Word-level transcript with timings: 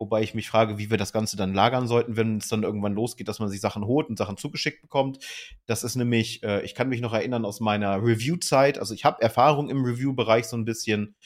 Wobei 0.00 0.22
ich 0.22 0.32
mich 0.32 0.48
frage, 0.48 0.78
wie 0.78 0.88
wir 0.88 0.96
das 0.96 1.12
Ganze 1.12 1.36
dann 1.36 1.52
lagern 1.52 1.86
sollten, 1.86 2.16
wenn 2.16 2.38
es 2.38 2.48
dann 2.48 2.62
irgendwann 2.62 2.94
losgeht, 2.94 3.28
dass 3.28 3.38
man 3.38 3.50
sich 3.50 3.60
Sachen 3.60 3.84
holt 3.84 4.08
und 4.08 4.16
Sachen 4.16 4.38
zugeschickt 4.38 4.80
bekommt. 4.80 5.18
Das 5.66 5.84
ist 5.84 5.94
nämlich, 5.94 6.42
äh, 6.42 6.62
ich 6.62 6.74
kann 6.74 6.88
mich 6.88 7.02
noch 7.02 7.12
erinnern 7.12 7.44
aus 7.44 7.60
meiner 7.60 8.02
Review-Zeit. 8.02 8.78
Also 8.78 8.94
ich 8.94 9.04
habe 9.04 9.20
Erfahrung 9.20 9.68
im 9.68 9.84
Review-Bereich 9.84 10.46
so 10.46 10.56
ein 10.56 10.64
bisschen. 10.64 11.16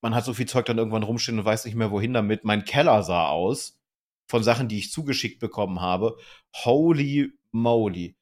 Man 0.00 0.14
hat 0.14 0.24
so 0.24 0.32
viel 0.32 0.46
Zeug 0.46 0.66
dann 0.66 0.78
irgendwann 0.78 1.02
rumstehen 1.02 1.40
und 1.40 1.44
weiß 1.44 1.64
nicht 1.64 1.74
mehr, 1.74 1.90
wohin 1.90 2.14
damit. 2.14 2.44
Mein 2.44 2.64
Keller 2.64 3.02
sah 3.02 3.26
aus 3.26 3.80
von 4.28 4.44
Sachen, 4.44 4.68
die 4.68 4.78
ich 4.78 4.92
zugeschickt 4.92 5.40
bekommen 5.40 5.80
habe. 5.80 6.16
Holy 6.54 7.32
moly. 7.50 8.14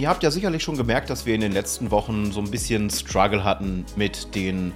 Ihr 0.00 0.08
habt 0.08 0.22
ja 0.22 0.30
sicherlich 0.30 0.62
schon 0.62 0.78
gemerkt, 0.78 1.10
dass 1.10 1.26
wir 1.26 1.34
in 1.34 1.42
den 1.42 1.52
letzten 1.52 1.90
Wochen 1.90 2.32
so 2.32 2.40
ein 2.40 2.50
bisschen 2.50 2.88
Struggle 2.88 3.44
hatten 3.44 3.84
mit 3.96 4.34
den 4.34 4.72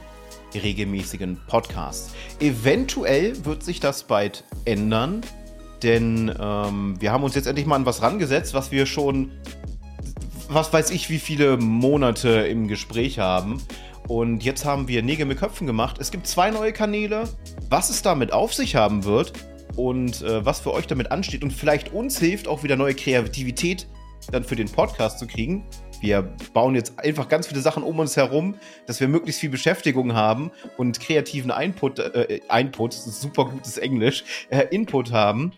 regelmäßigen 0.53 1.41
Podcasts. 1.47 2.13
Eventuell 2.41 3.43
wird 3.47 3.63
sich 3.63 3.81
das 3.81 4.03
bald 4.03 4.45
ändern, 4.67 5.23
denn 5.83 6.31
ähm, 6.39 7.01
wir 7.01 7.11
haben 7.11 7.25
uns 7.25 7.35
jetzt 7.37 7.47
endlich 7.47 7.65
mal 7.65 7.77
an 7.77 7.87
was 7.87 8.03
rangesetzt, 8.03 8.53
was 8.53 8.71
wir 8.71 8.85
schon, 8.85 9.31
was 10.49 10.71
weiß 10.75 10.91
ich, 10.91 11.09
wie 11.09 11.19
viele 11.19 11.57
Monate 11.57 12.29
im 12.29 12.69
Gespräch 12.69 13.19
haben. 13.19 13.63
Und 14.07 14.45
jetzt 14.45 14.67
haben 14.67 14.89
wir 14.89 15.03
Nägel 15.03 15.25
mit 15.25 15.39
Köpfen 15.39 15.67
gemacht. 15.67 15.97
Es 16.01 16.11
gibt 16.11 16.27
zwei 16.27 16.51
neue 16.51 16.75
Kanäle. 16.75 17.25
Was 17.71 17.89
es 17.89 18.03
damit 18.03 18.35
auf 18.35 18.53
sich 18.53 18.77
haben 18.77 19.05
wird 19.05 19.33
und 19.75 20.21
äh, 20.21 20.45
was 20.45 20.61
für 20.61 20.75
euch 20.75 20.87
damit 20.87 21.11
ansteht 21.11 21.43
und 21.43 21.51
vielleicht 21.51 21.95
uns 21.95 22.19
hilft, 22.19 22.47
auch 22.47 22.63
wieder 22.63 22.77
neue 22.77 22.95
Kreativität 22.95 23.87
dann 24.31 24.45
für 24.45 24.57
den 24.57 24.69
Podcast 24.69 25.19
zu 25.19 25.27
kriegen. 25.27 25.65
Wir 26.01 26.23
bauen 26.53 26.75
jetzt 26.75 26.99
einfach 26.99 27.29
ganz 27.29 27.47
viele 27.47 27.61
Sachen 27.61 27.83
um 27.83 27.99
uns 27.99 28.17
herum, 28.17 28.57
dass 28.87 29.01
wir 29.01 29.09
möglichst 29.09 29.41
viel 29.41 29.51
Beschäftigung 29.51 30.15
haben 30.15 30.51
und 30.77 31.01
kreativen 31.01 31.51
Input, 31.51 31.99
äh, 31.99 32.41
Input, 32.53 32.93
das 32.93 33.07
ist 33.07 33.21
super 33.21 33.47
gutes 33.47 33.79
Englisch, 33.79 34.25
äh, 34.51 34.67
Input 34.71 35.13
haben, 35.13 35.53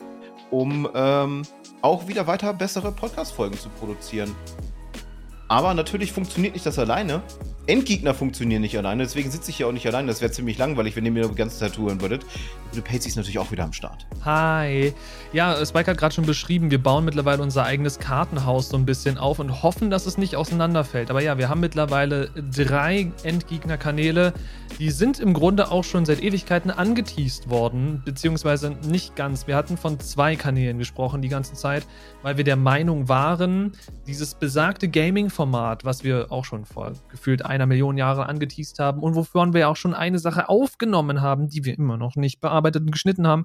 um 0.50 0.88
ähm, 0.94 1.42
auch 1.82 2.06
wieder 2.08 2.26
weiter 2.26 2.52
bessere 2.52 2.92
Podcast-Folgen 2.92 3.58
zu 3.58 3.68
produzieren. 3.70 4.34
Aber 5.48 5.74
natürlich 5.74 6.12
funktioniert 6.12 6.54
nicht 6.54 6.66
das 6.66 6.78
alleine. 6.78 7.22
Endgegner 7.68 8.14
funktionieren 8.14 8.62
nicht 8.62 8.78
alleine, 8.78 9.02
deswegen 9.02 9.30
sitze 9.30 9.50
ich 9.50 9.56
hier 9.56 9.66
auch 9.66 9.72
nicht 9.72 9.86
alleine. 9.86 10.06
Das 10.06 10.20
wäre 10.20 10.30
ziemlich 10.30 10.56
langweilig, 10.56 10.94
wenn 10.94 11.04
ihr 11.04 11.10
mir 11.10 11.28
die 11.28 11.34
ganze 11.34 11.58
Zeit 11.58 11.74
touren 11.74 12.00
würdet. 12.00 12.24
Du 12.74 12.82
Patsy 12.82 13.08
ist 13.08 13.16
natürlich 13.16 13.38
auch 13.38 13.50
wieder 13.50 13.64
am 13.64 13.72
Start. 13.72 14.06
Hi. 14.24 14.92
Ja, 15.32 15.64
Spike 15.64 15.90
hat 15.90 15.98
gerade 15.98 16.14
schon 16.14 16.26
beschrieben, 16.26 16.70
wir 16.70 16.82
bauen 16.82 17.04
mittlerweile 17.04 17.42
unser 17.42 17.64
eigenes 17.64 17.98
Kartenhaus 17.98 18.68
so 18.68 18.76
ein 18.76 18.84
bisschen 18.84 19.18
auf 19.18 19.38
und 19.38 19.62
hoffen, 19.62 19.90
dass 19.90 20.06
es 20.06 20.18
nicht 20.18 20.36
auseinanderfällt. 20.36 21.10
Aber 21.10 21.22
ja, 21.22 21.38
wir 21.38 21.48
haben 21.48 21.60
mittlerweile 21.60 22.30
drei 22.54 23.10
Endgegner-Kanäle. 23.24 24.32
Die 24.78 24.90
sind 24.90 25.20
im 25.20 25.32
Grunde 25.32 25.70
auch 25.70 25.84
schon 25.84 26.04
seit 26.04 26.22
Ewigkeiten 26.22 26.70
angeteased 26.70 27.48
worden, 27.48 28.02
beziehungsweise 28.04 28.76
nicht 28.86 29.16
ganz. 29.16 29.46
Wir 29.46 29.56
hatten 29.56 29.76
von 29.76 29.98
zwei 30.00 30.36
Kanälen 30.36 30.78
gesprochen 30.78 31.22
die 31.22 31.28
ganze 31.28 31.54
Zeit, 31.54 31.86
weil 32.22 32.36
wir 32.36 32.44
der 32.44 32.56
Meinung 32.56 33.08
waren, 33.08 33.72
dieses 34.06 34.34
besagte 34.34 34.88
Gaming-Format, 34.88 35.84
was 35.84 36.04
wir 36.04 36.30
auch 36.30 36.44
schon 36.44 36.64
vor 36.64 36.92
gefühlt 37.08 37.44
einer 37.56 37.66
Million 37.66 37.98
Jahre 37.98 38.26
angeteased 38.26 38.78
haben 38.78 39.02
und 39.02 39.16
wovon 39.16 39.52
wir 39.52 39.68
auch 39.68 39.76
schon 39.76 39.94
eine 39.94 40.18
Sache 40.18 40.48
aufgenommen 40.48 41.20
haben, 41.20 41.48
die 41.48 41.64
wir 41.64 41.76
immer 41.76 41.96
noch 41.96 42.14
nicht 42.14 42.40
bearbeitet 42.40 42.82
und 42.82 42.92
geschnitten 42.92 43.26
haben, 43.26 43.44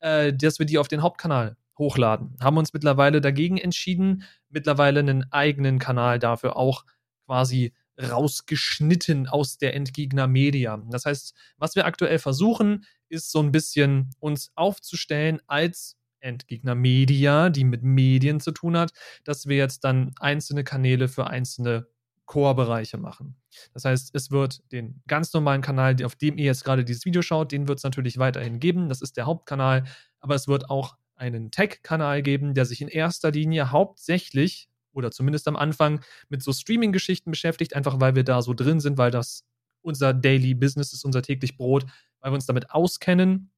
äh, 0.00 0.32
dass 0.32 0.58
wir 0.58 0.66
die 0.66 0.78
auf 0.78 0.88
den 0.88 1.02
Hauptkanal 1.02 1.56
hochladen. 1.78 2.36
Haben 2.40 2.56
uns 2.56 2.72
mittlerweile 2.72 3.20
dagegen 3.20 3.58
entschieden, 3.58 4.22
mittlerweile 4.48 5.00
einen 5.00 5.30
eigenen 5.32 5.78
Kanal 5.78 6.18
dafür 6.18 6.56
auch 6.56 6.84
quasi 7.26 7.72
rausgeschnitten 8.00 9.28
aus 9.28 9.58
der 9.58 9.74
Endgegner 9.74 10.26
Media. 10.26 10.82
Das 10.90 11.04
heißt, 11.04 11.34
was 11.58 11.74
wir 11.74 11.84
aktuell 11.84 12.18
versuchen, 12.18 12.84
ist 13.08 13.30
so 13.30 13.40
ein 13.40 13.52
bisschen 13.52 14.10
uns 14.20 14.52
aufzustellen 14.54 15.40
als 15.46 15.96
Endgegner 16.20 16.74
Media, 16.74 17.50
die 17.50 17.64
mit 17.64 17.82
Medien 17.82 18.40
zu 18.40 18.52
tun 18.52 18.76
hat, 18.76 18.92
dass 19.24 19.46
wir 19.46 19.56
jetzt 19.56 19.84
dann 19.84 20.12
einzelne 20.20 20.64
Kanäle 20.64 21.08
für 21.08 21.26
einzelne 21.26 21.86
Core-Bereiche 22.30 22.96
machen. 22.96 23.34
Das 23.74 23.84
heißt, 23.84 24.14
es 24.14 24.30
wird 24.30 24.62
den 24.70 25.02
ganz 25.08 25.32
normalen 25.32 25.62
Kanal, 25.62 25.96
auf 26.04 26.14
dem 26.14 26.38
ihr 26.38 26.44
jetzt 26.44 26.62
gerade 26.64 26.84
dieses 26.84 27.04
Video 27.04 27.22
schaut, 27.22 27.50
den 27.50 27.66
wird 27.66 27.78
es 27.78 27.82
natürlich 27.82 28.18
weiterhin 28.18 28.60
geben. 28.60 28.88
Das 28.88 29.02
ist 29.02 29.16
der 29.16 29.26
Hauptkanal, 29.26 29.82
aber 30.20 30.36
es 30.36 30.46
wird 30.46 30.70
auch 30.70 30.96
einen 31.16 31.50
Tech-Kanal 31.50 32.22
geben, 32.22 32.54
der 32.54 32.66
sich 32.66 32.80
in 32.82 32.86
erster 32.86 33.32
Linie 33.32 33.72
hauptsächlich 33.72 34.68
oder 34.92 35.10
zumindest 35.10 35.48
am 35.48 35.56
Anfang 35.56 36.04
mit 36.28 36.40
so 36.44 36.52
Streaming-Geschichten 36.52 37.32
beschäftigt, 37.32 37.74
einfach 37.74 37.98
weil 38.00 38.14
wir 38.14 38.22
da 38.22 38.42
so 38.42 38.54
drin 38.54 38.78
sind, 38.78 38.96
weil 38.96 39.10
das 39.10 39.44
unser 39.82 40.14
Daily 40.14 40.54
Business 40.54 40.92
ist, 40.92 41.04
unser 41.04 41.22
täglich 41.22 41.56
Brot, 41.56 41.84
weil 42.20 42.30
wir 42.30 42.36
uns 42.36 42.46
damit 42.46 42.70
auskennen. 42.70 43.50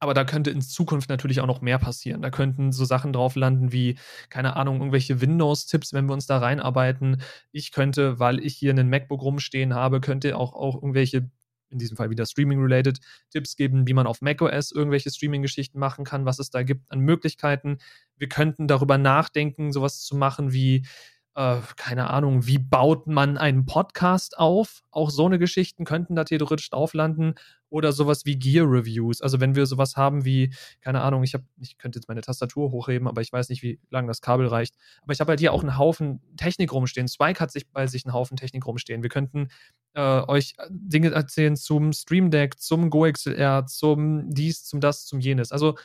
Aber 0.00 0.14
da 0.14 0.24
könnte 0.24 0.50
in 0.50 0.60
Zukunft 0.60 1.08
natürlich 1.08 1.40
auch 1.40 1.46
noch 1.46 1.60
mehr 1.60 1.78
passieren. 1.78 2.22
Da 2.22 2.30
könnten 2.30 2.70
so 2.70 2.84
Sachen 2.84 3.12
drauf 3.12 3.34
landen 3.34 3.72
wie, 3.72 3.98
keine 4.28 4.56
Ahnung, 4.56 4.76
irgendwelche 4.76 5.20
Windows-Tipps, 5.20 5.92
wenn 5.92 6.06
wir 6.06 6.12
uns 6.12 6.26
da 6.26 6.38
reinarbeiten. 6.38 7.20
Ich 7.50 7.72
könnte, 7.72 8.20
weil 8.20 8.38
ich 8.38 8.54
hier 8.56 8.70
einen 8.70 8.90
MacBook 8.90 9.22
rumstehen 9.22 9.74
habe, 9.74 10.00
könnte 10.00 10.36
auch, 10.36 10.52
auch 10.52 10.76
irgendwelche 10.76 11.28
in 11.70 11.78
diesem 11.78 11.96
Fall 11.96 12.10
wieder 12.10 12.26
Streaming-related, 12.26 12.98
Tipps 13.30 13.56
geben, 13.56 13.86
wie 13.86 13.92
man 13.92 14.06
auf 14.06 14.22
macOS 14.22 14.72
irgendwelche 14.72 15.10
Streaming-Geschichten 15.10 15.78
machen 15.78 16.04
kann, 16.04 16.24
was 16.24 16.38
es 16.38 16.50
da 16.50 16.62
gibt 16.62 16.90
an 16.90 17.00
Möglichkeiten. 17.00 17.78
Wir 18.16 18.28
könnten 18.28 18.68
darüber 18.68 18.98
nachdenken, 18.98 19.72
sowas 19.72 20.00
zu 20.00 20.16
machen 20.16 20.52
wie 20.52 20.86
äh, 21.38 21.60
keine 21.76 22.10
Ahnung, 22.10 22.48
wie 22.48 22.58
baut 22.58 23.06
man 23.06 23.38
einen 23.38 23.64
Podcast 23.64 24.36
auf? 24.36 24.82
Auch 24.90 25.10
so 25.10 25.24
eine 25.24 25.38
Geschichten 25.38 25.84
könnten 25.84 26.16
da 26.16 26.24
theoretisch 26.24 26.68
drauf 26.68 26.94
landen. 26.94 27.36
Oder 27.70 27.92
sowas 27.92 28.24
wie 28.24 28.36
Gear 28.36 28.66
Reviews. 28.68 29.20
Also 29.20 29.38
wenn 29.38 29.54
wir 29.54 29.66
sowas 29.66 29.96
haben 29.96 30.24
wie, 30.24 30.52
keine 30.80 31.02
Ahnung, 31.02 31.22
ich 31.22 31.34
habe, 31.34 31.44
ich 31.60 31.78
könnte 31.78 31.98
jetzt 31.98 32.08
meine 32.08 32.22
Tastatur 32.22 32.72
hochheben, 32.72 33.06
aber 33.06 33.20
ich 33.20 33.32
weiß 33.32 33.50
nicht, 33.50 33.62
wie 33.62 33.78
lang 33.90 34.08
das 34.08 34.20
Kabel 34.20 34.48
reicht. 34.48 34.74
Aber 35.02 35.12
ich 35.12 35.20
habe 35.20 35.30
halt 35.30 35.38
hier 35.38 35.52
auch 35.52 35.62
einen 35.62 35.78
Haufen 35.78 36.20
Technik 36.36 36.72
rumstehen. 36.72 37.06
Spike 37.06 37.38
hat 37.38 37.52
sich 37.52 37.68
bei 37.70 37.86
sich 37.86 38.04
einen 38.04 38.14
Haufen 38.14 38.36
Technik 38.36 38.66
rumstehen. 38.66 39.02
Wir 39.02 39.10
könnten 39.10 39.48
äh, 39.94 40.00
euch 40.00 40.54
Dinge 40.70 41.12
erzählen 41.12 41.54
zum 41.54 41.92
Stream 41.92 42.32
Deck, 42.32 42.58
zum 42.58 42.90
GoXLR, 42.90 43.66
zum 43.66 44.28
dies, 44.28 44.64
zum 44.64 44.80
das, 44.80 45.04
zum 45.06 45.20
jenes. 45.20 45.52
Also 45.52 45.76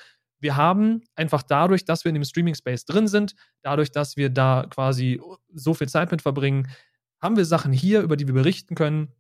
wir 0.44 0.56
haben 0.56 1.02
einfach 1.16 1.42
dadurch, 1.42 1.86
dass 1.86 2.04
wir 2.04 2.10
in 2.10 2.16
dem 2.16 2.24
Streaming-Space 2.24 2.86
drin 2.86 3.08
sind, 3.08 3.36
dadurch, 3.62 3.92
dass 3.92 4.18
wir 4.18 4.30
da 4.30 4.68
quasi 4.70 5.20
so 5.54 5.74
viel 5.74 5.90
Zeit 5.90 6.12
mit 6.12 6.22
verbringen, 6.22 6.68
haben 7.22 7.38
wir 7.38 7.46
Sachen 7.46 7.74
hier, 7.74 8.02
über 8.02 8.18
die 8.18 8.28
wir 8.28 8.34
berichten 8.34 8.76
können. 8.76 9.12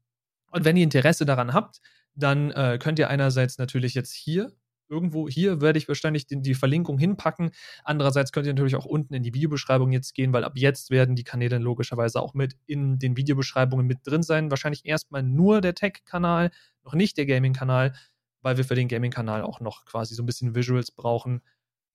Und 0.51 0.65
wenn 0.65 0.77
ihr 0.77 0.83
Interesse 0.83 1.25
daran 1.25 1.53
habt, 1.53 1.79
dann 2.13 2.51
äh, 2.51 2.77
könnt 2.79 2.99
ihr 2.99 3.09
einerseits 3.09 3.57
natürlich 3.57 3.95
jetzt 3.95 4.13
hier 4.13 4.51
irgendwo 4.89 5.27
hier 5.27 5.61
werde 5.61 5.79
ich 5.79 5.87
wahrscheinlich 5.87 6.27
die, 6.27 6.41
die, 6.41 6.53
Verlinkung 6.53 6.97
hinpacken. 6.97 7.51
Andererseits 7.83 8.31
könnt 8.31 8.45
ihr 8.45 8.53
natürlich 8.53 8.75
auch 8.75 8.85
unten 8.85 9.13
in 9.13 9.23
die 9.23 9.33
Videobeschreibung 9.33 9.91
jetzt 9.91 10.13
gehen, 10.13 10.33
weil 10.33 10.43
ab 10.43 10.53
jetzt 10.55 10.91
werden 10.91 11.15
die 11.15 11.23
Kanäle 11.23 11.57
logischerweise 11.57 12.21
auch 12.21 12.33
mit 12.33 12.55
in 12.67 12.99
den 12.99 13.17
Videobeschreibungen 13.17 13.87
mit 13.87 13.99
drin 14.05 14.23
sein. 14.23 14.51
Wahrscheinlich 14.51 14.85
erstmal 14.85 15.23
nur 15.23 15.61
der 15.61 15.73
Tech-Kanal, 15.73 16.51
noch 16.83 16.93
nicht 16.93 17.17
der 17.17 17.25
Gaming-Kanal 17.25 17.93
weil 18.43 18.57
wir 18.57 18.65
für 18.65 18.75
den 18.75 18.87
Gaming-Kanal 18.87 19.41
auch 19.41 19.59
noch 19.59 19.85
quasi 19.85 20.13
so 20.13 20.21
ein 20.21 20.27
bisschen 20.27 20.53
Visuals 20.53 20.91
brauchen. 20.91 21.41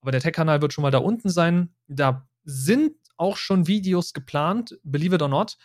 Aber 0.00 0.10
der 0.10 0.20
Tech-Kanal 0.20 0.60
wird 0.60 0.72
schon 0.72 0.82
mal 0.82 0.90
da 0.90 0.98
unten 0.98 1.28
sein. 1.28 1.74
Da 1.86 2.28
sind 2.44 2.96
auch 3.16 3.36
schon 3.36 3.66
Videos 3.66 4.12
geplant, 4.12 4.78
believe 4.82 5.14
it 5.14 5.22
or 5.22 5.28
not. 5.28 5.56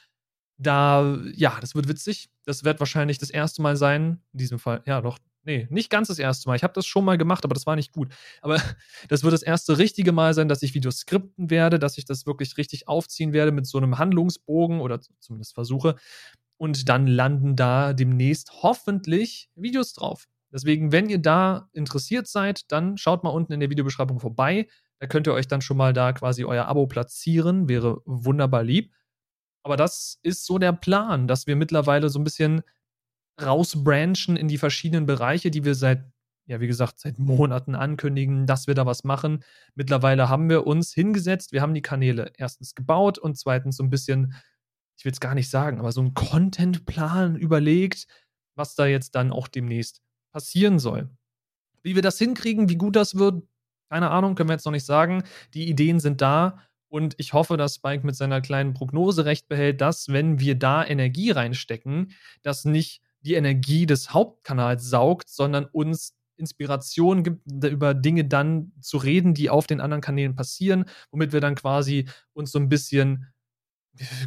Da, 0.57 1.19
ja, 1.33 1.57
das 1.59 1.75
wird 1.75 1.87
witzig. 1.87 2.29
Das 2.45 2.63
wird 2.63 2.79
wahrscheinlich 2.79 3.17
das 3.17 3.29
erste 3.29 3.61
Mal 3.61 3.75
sein. 3.77 4.21
In 4.33 4.39
diesem 4.39 4.59
Fall, 4.59 4.83
ja, 4.85 5.01
doch, 5.01 5.17
nee, 5.43 5.67
nicht 5.69 5.89
ganz 5.89 6.09
das 6.09 6.19
erste 6.19 6.49
Mal. 6.49 6.55
Ich 6.55 6.63
habe 6.63 6.73
das 6.73 6.85
schon 6.85 7.05
mal 7.05 7.17
gemacht, 7.17 7.43
aber 7.43 7.53
das 7.53 7.65
war 7.65 7.75
nicht 7.75 7.91
gut. 7.91 8.13
Aber 8.41 8.57
das 9.07 9.23
wird 9.23 9.33
das 9.33 9.43
erste 9.43 9.77
richtige 9.77 10.11
Mal 10.11 10.33
sein, 10.33 10.47
dass 10.47 10.61
ich 10.61 10.73
Videos 10.73 10.99
skripten 10.99 11.49
werde, 11.49 11.79
dass 11.79 11.97
ich 11.97 12.05
das 12.05 12.25
wirklich 12.25 12.57
richtig 12.57 12.87
aufziehen 12.87 13.33
werde 13.33 13.51
mit 13.51 13.65
so 13.65 13.77
einem 13.77 13.97
Handlungsbogen 13.97 14.81
oder 14.81 14.99
zumindest 15.19 15.53
versuche. 15.53 15.95
Und 16.57 16.87
dann 16.89 17.07
landen 17.07 17.55
da 17.55 17.93
demnächst 17.93 18.63
hoffentlich 18.63 19.49
Videos 19.55 19.93
drauf. 19.93 20.27
Deswegen, 20.53 20.91
wenn 20.91 21.09
ihr 21.09 21.17
da 21.17 21.67
interessiert 21.73 22.27
seid, 22.27 22.71
dann 22.71 22.97
schaut 22.97 23.23
mal 23.23 23.31
unten 23.31 23.53
in 23.53 23.59
der 23.59 23.71
Videobeschreibung 23.71 24.19
vorbei. 24.19 24.67
Da 24.99 25.07
könnt 25.07 25.27
ihr 25.27 25.33
euch 25.33 25.47
dann 25.47 25.61
schon 25.61 25.77
mal 25.77 25.93
da 25.93 26.13
quasi 26.13 26.45
euer 26.45 26.67
Abo 26.67 26.85
platzieren. 26.85 27.67
Wäre 27.67 28.01
wunderbar 28.05 28.63
lieb. 28.63 28.93
Aber 29.65 29.77
das 29.77 30.19
ist 30.21 30.45
so 30.45 30.59
der 30.59 30.73
Plan, 30.73 31.27
dass 31.27 31.47
wir 31.47 31.55
mittlerweile 31.55 32.09
so 32.09 32.19
ein 32.19 32.23
bisschen 32.23 32.61
rausbranchen 33.41 34.37
in 34.37 34.47
die 34.47 34.59
verschiedenen 34.59 35.07
Bereiche, 35.07 35.49
die 35.49 35.65
wir 35.65 35.73
seit, 35.73 36.05
ja, 36.45 36.59
wie 36.59 36.67
gesagt, 36.67 36.99
seit 36.99 37.17
Monaten 37.17 37.73
ankündigen, 37.73 38.45
dass 38.45 38.67
wir 38.67 38.75
da 38.75 38.85
was 38.85 39.03
machen. 39.03 39.43
Mittlerweile 39.73 40.29
haben 40.29 40.49
wir 40.49 40.67
uns 40.67 40.93
hingesetzt, 40.93 41.51
wir 41.51 41.61
haben 41.61 41.73
die 41.73 41.81
Kanäle 41.81 42.31
erstens 42.37 42.75
gebaut 42.75 43.17
und 43.17 43.39
zweitens 43.39 43.77
so 43.77 43.83
ein 43.83 43.89
bisschen, 43.89 44.35
ich 44.99 45.05
will 45.05 45.13
es 45.13 45.19
gar 45.19 45.33
nicht 45.33 45.49
sagen, 45.49 45.79
aber 45.79 45.91
so 45.91 46.01
einen 46.01 46.13
Contentplan 46.13 47.37
überlegt, 47.37 48.05
was 48.55 48.75
da 48.75 48.85
jetzt 48.85 49.15
dann 49.15 49.31
auch 49.31 49.47
demnächst 49.47 50.02
passieren 50.33 50.79
soll. 50.79 51.09
Wie 51.83 51.95
wir 51.95 52.01
das 52.01 52.17
hinkriegen, 52.17 52.69
wie 52.69 52.77
gut 52.77 52.95
das 52.95 53.15
wird, 53.15 53.43
keine 53.89 54.09
Ahnung, 54.09 54.35
können 54.35 54.49
wir 54.49 54.53
jetzt 54.53 54.65
noch 54.65 54.71
nicht 54.71 54.85
sagen. 54.85 55.23
Die 55.53 55.69
Ideen 55.69 55.99
sind 55.99 56.21
da 56.21 56.59
und 56.89 57.15
ich 57.17 57.33
hoffe, 57.33 57.57
dass 57.57 57.75
Spike 57.75 58.05
mit 58.05 58.15
seiner 58.15 58.41
kleinen 58.41 58.73
Prognose 58.73 59.25
recht 59.25 59.47
behält, 59.47 59.81
dass, 59.81 60.09
wenn 60.09 60.39
wir 60.39 60.55
da 60.55 60.85
Energie 60.85 61.31
reinstecken, 61.31 62.11
das 62.41 62.65
nicht 62.65 63.01
die 63.21 63.35
Energie 63.35 63.85
des 63.85 64.13
Hauptkanals 64.13 64.89
saugt, 64.89 65.29
sondern 65.29 65.65
uns 65.65 66.15
Inspiration 66.37 67.23
gibt, 67.23 67.41
über 67.63 67.93
Dinge 67.93 68.25
dann 68.25 68.71
zu 68.79 68.97
reden, 68.97 69.33
die 69.33 69.49
auf 69.49 69.67
den 69.67 69.81
anderen 69.81 70.01
Kanälen 70.01 70.35
passieren, 70.35 70.85
womit 71.11 71.31
wir 71.31 71.41
dann 71.41 71.55
quasi 71.55 72.07
uns 72.33 72.51
so 72.51 72.59
ein 72.59 72.69
bisschen 72.69 73.27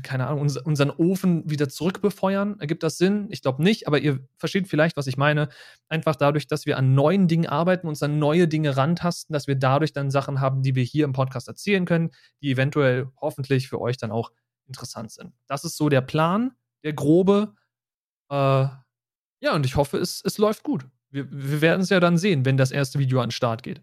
keine 0.02 0.28
Ahnung, 0.28 0.48
unseren 0.64 0.90
Ofen 0.90 1.48
wieder 1.50 1.68
zurückbefeuern. 1.68 2.60
Ergibt 2.60 2.82
das 2.82 2.98
Sinn? 2.98 3.26
Ich 3.30 3.42
glaube 3.42 3.62
nicht, 3.62 3.86
aber 3.86 3.98
ihr 3.98 4.20
versteht 4.38 4.68
vielleicht, 4.68 4.96
was 4.96 5.08
ich 5.08 5.16
meine. 5.16 5.48
Einfach 5.88 6.14
dadurch, 6.14 6.46
dass 6.46 6.66
wir 6.66 6.76
an 6.78 6.94
neuen 6.94 7.26
Dingen 7.26 7.46
arbeiten, 7.46 7.88
uns 7.88 8.02
an 8.02 8.18
neue 8.18 8.46
Dinge 8.46 8.76
rantasten, 8.76 9.32
dass 9.32 9.48
wir 9.48 9.56
dadurch 9.56 9.92
dann 9.92 10.10
Sachen 10.10 10.40
haben, 10.40 10.62
die 10.62 10.76
wir 10.76 10.84
hier 10.84 11.04
im 11.04 11.12
Podcast 11.12 11.48
erzählen 11.48 11.84
können, 11.84 12.10
die 12.42 12.52
eventuell 12.52 13.08
hoffentlich 13.20 13.68
für 13.68 13.80
euch 13.80 13.96
dann 13.96 14.12
auch 14.12 14.30
interessant 14.68 15.10
sind. 15.10 15.32
Das 15.48 15.64
ist 15.64 15.76
so 15.76 15.88
der 15.88 16.00
Plan, 16.00 16.52
der 16.84 16.92
grobe. 16.92 17.54
Äh, 18.30 18.68
ja, 19.40 19.54
und 19.54 19.66
ich 19.66 19.76
hoffe, 19.76 19.98
es, 19.98 20.22
es 20.24 20.38
läuft 20.38 20.62
gut. 20.62 20.86
Wir, 21.10 21.30
wir 21.30 21.60
werden 21.60 21.82
es 21.82 21.90
ja 21.90 21.98
dann 21.98 22.18
sehen, 22.18 22.44
wenn 22.44 22.56
das 22.56 22.70
erste 22.70 23.00
Video 23.00 23.20
an 23.20 23.28
den 23.28 23.32
Start 23.32 23.64
geht. 23.64 23.82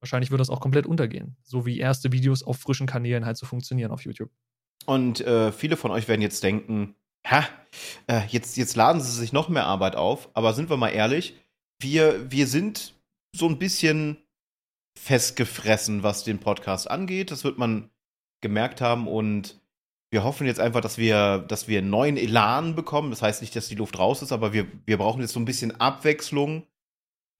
Wahrscheinlich 0.00 0.30
wird 0.30 0.40
das 0.40 0.50
auch 0.50 0.60
komplett 0.60 0.86
untergehen. 0.86 1.36
So 1.42 1.64
wie 1.64 1.78
erste 1.78 2.12
Videos 2.12 2.42
auf 2.42 2.58
frischen 2.58 2.86
Kanälen 2.86 3.24
halt 3.24 3.36
so 3.36 3.46
funktionieren 3.46 3.92
auf 3.92 4.04
YouTube. 4.04 4.30
Und 4.86 5.20
äh, 5.20 5.52
viele 5.52 5.76
von 5.76 5.90
euch 5.90 6.08
werden 6.08 6.22
jetzt 6.22 6.42
denken, 6.42 6.94
ha, 7.26 7.46
äh, 8.06 8.22
jetzt, 8.28 8.56
jetzt 8.56 8.76
laden 8.76 9.00
sie 9.00 9.12
sich 9.12 9.32
noch 9.32 9.48
mehr 9.48 9.66
Arbeit 9.66 9.96
auf. 9.96 10.28
Aber 10.34 10.54
sind 10.54 10.70
wir 10.70 10.76
mal 10.76 10.88
ehrlich, 10.88 11.36
wir, 11.80 12.30
wir 12.30 12.46
sind 12.46 12.94
so 13.34 13.48
ein 13.48 13.58
bisschen 13.58 14.18
festgefressen, 14.98 16.02
was 16.02 16.24
den 16.24 16.38
Podcast 16.38 16.90
angeht. 16.90 17.30
Das 17.30 17.44
wird 17.44 17.58
man 17.58 17.90
gemerkt 18.40 18.80
haben 18.80 19.08
und 19.08 19.60
wir 20.10 20.24
hoffen 20.24 20.46
jetzt 20.46 20.60
einfach, 20.60 20.82
dass 20.82 20.98
wir, 20.98 21.38
dass 21.38 21.68
wir 21.68 21.80
neuen 21.80 22.18
Elan 22.18 22.74
bekommen. 22.74 23.10
Das 23.10 23.22
heißt 23.22 23.40
nicht, 23.40 23.56
dass 23.56 23.68
die 23.68 23.74
Luft 23.74 23.98
raus 23.98 24.20
ist, 24.20 24.32
aber 24.32 24.52
wir, 24.52 24.66
wir 24.84 24.98
brauchen 24.98 25.22
jetzt 25.22 25.32
so 25.32 25.40
ein 25.40 25.46
bisschen 25.46 25.80
Abwechslung 25.80 26.66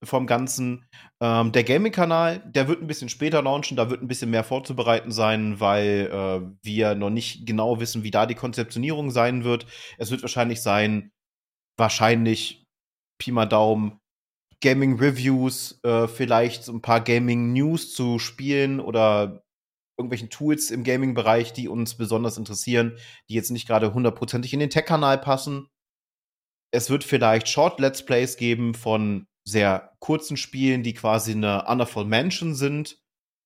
vom 0.04 0.26
Ganzen. 0.26 0.87
Ähm, 1.20 1.52
der 1.52 1.64
Gaming-Kanal, 1.64 2.40
der 2.46 2.69
wird 2.69 2.82
ein 2.82 2.87
bisschen 2.87 3.08
später 3.08 3.43
launchen, 3.43 3.76
da 3.76 3.90
wird 3.90 4.02
ein 4.02 4.08
bisschen 4.08 4.31
mehr 4.31 4.44
vorzubereiten 4.44 5.12
sein, 5.12 5.60
weil 5.60 6.10
äh, 6.12 6.56
wir 6.62 6.94
noch 6.94 7.10
nicht 7.10 7.46
genau 7.46 7.81
wissen, 7.81 8.02
wie 8.02 8.10
da 8.10 8.26
die 8.26 8.34
Konzeptionierung 8.34 9.10
sein 9.10 9.44
wird. 9.44 9.66
Es 9.99 10.10
wird 10.10 10.22
wahrscheinlich 10.22 10.62
sein, 10.62 11.12
wahrscheinlich 11.78 12.64
Pi 13.19 13.31
mal 13.31 13.46
Daumen, 13.46 14.00
Gaming-Reviews, 14.62 15.81
äh, 15.82 16.08
vielleicht 16.08 16.64
so 16.64 16.72
ein 16.72 16.82
paar 16.82 17.00
Gaming-News 17.00 17.94
zu 17.94 18.19
spielen 18.19 18.81
oder 18.81 19.43
irgendwelchen 19.98 20.31
Tools 20.31 20.70
im 20.70 20.84
Gaming-Bereich, 20.84 21.52
die 21.52 21.69
uns 21.69 21.96
besonders 21.96 22.38
interessieren, 22.38 22.96
die 23.28 23.34
jetzt 23.34 23.50
nicht 23.50 23.66
gerade 23.66 23.93
hundertprozentig 23.93 24.52
in 24.52 24.60
den 24.60 24.70
Tech-Kanal 24.70 25.19
passen. 25.19 25.69
Es 26.72 26.90
wird 26.90 27.05
vielleicht 27.05 27.48
Short-Let's 27.48 28.05
Plays 28.05 28.37
geben 28.37 28.75
von 28.75 29.26
sehr 29.44 29.92
kurzen 29.98 30.36
Spielen, 30.36 30.82
die 30.82 30.94
quasi 30.94 31.32
eine 31.32 31.66
Underfall 31.66 32.04
Mansion 32.04 32.54
sind, 32.54 32.98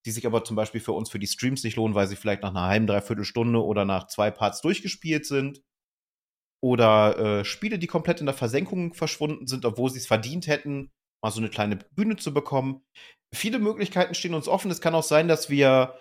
die 0.05 0.11
sich 0.11 0.27
aber 0.27 0.45
zum 0.45 0.57
Beispiel 0.57 0.81
für 0.81 0.93
uns 0.93 1.11
für 1.11 1.19
die 1.19 1.27
Streams 1.27 1.65
nicht 1.65 1.77
lohnen, 1.77 1.95
weil 1.95 2.07
sie 2.07 2.17
vielleicht 2.17 2.43
nach 2.43 2.51
einer 2.51 2.67
halben, 2.67 2.87
dreiviertel 2.87 3.25
Stunde 3.25 3.65
oder 3.65 3.85
nach 3.85 4.07
zwei 4.07 4.31
Parts 4.31 4.61
durchgespielt 4.61 5.27
sind. 5.27 5.63
Oder 6.63 7.19
äh, 7.19 7.45
Spiele, 7.45 7.79
die 7.79 7.87
komplett 7.87 8.21
in 8.21 8.27
der 8.27 8.35
Versenkung 8.35 8.95
verschwunden 8.95 9.47
sind, 9.47 9.65
obwohl 9.65 9.91
sie 9.91 9.99
es 9.99 10.07
verdient 10.07 10.47
hätten, 10.47 10.91
mal 11.23 11.31
so 11.31 11.41
eine 11.41 11.51
kleine 11.51 11.77
Bühne 11.77 12.17
zu 12.17 12.33
bekommen. 12.33 12.83
Viele 13.35 13.59
Möglichkeiten 13.59 14.15
stehen 14.15 14.35
uns 14.35 14.49
offen. 14.49 14.71
Es 14.71 14.81
kann 14.81 14.95
auch 14.95 15.03
sein, 15.03 15.29
dass 15.29 15.51
wir 15.51 15.99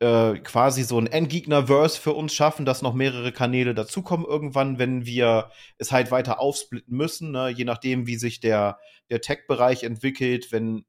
äh, 0.00 0.38
quasi 0.38 0.82
so 0.82 0.98
ein 0.98 1.06
Endgegner-Verse 1.06 2.00
für 2.00 2.12
uns 2.12 2.34
schaffen, 2.34 2.64
dass 2.64 2.82
noch 2.82 2.94
mehrere 2.94 3.32
Kanäle 3.32 3.74
dazukommen 3.74 4.26
irgendwann, 4.26 4.78
wenn 4.78 5.04
wir 5.06 5.50
es 5.78 5.92
halt 5.92 6.10
weiter 6.10 6.40
aufsplitten 6.40 6.96
müssen, 6.96 7.30
ne? 7.32 7.50
je 7.50 7.64
nachdem, 7.64 8.06
wie 8.06 8.16
sich 8.16 8.40
der, 8.40 8.78
der 9.10 9.20
Tech-Bereich 9.20 9.84
entwickelt, 9.84 10.52
wenn 10.52 10.84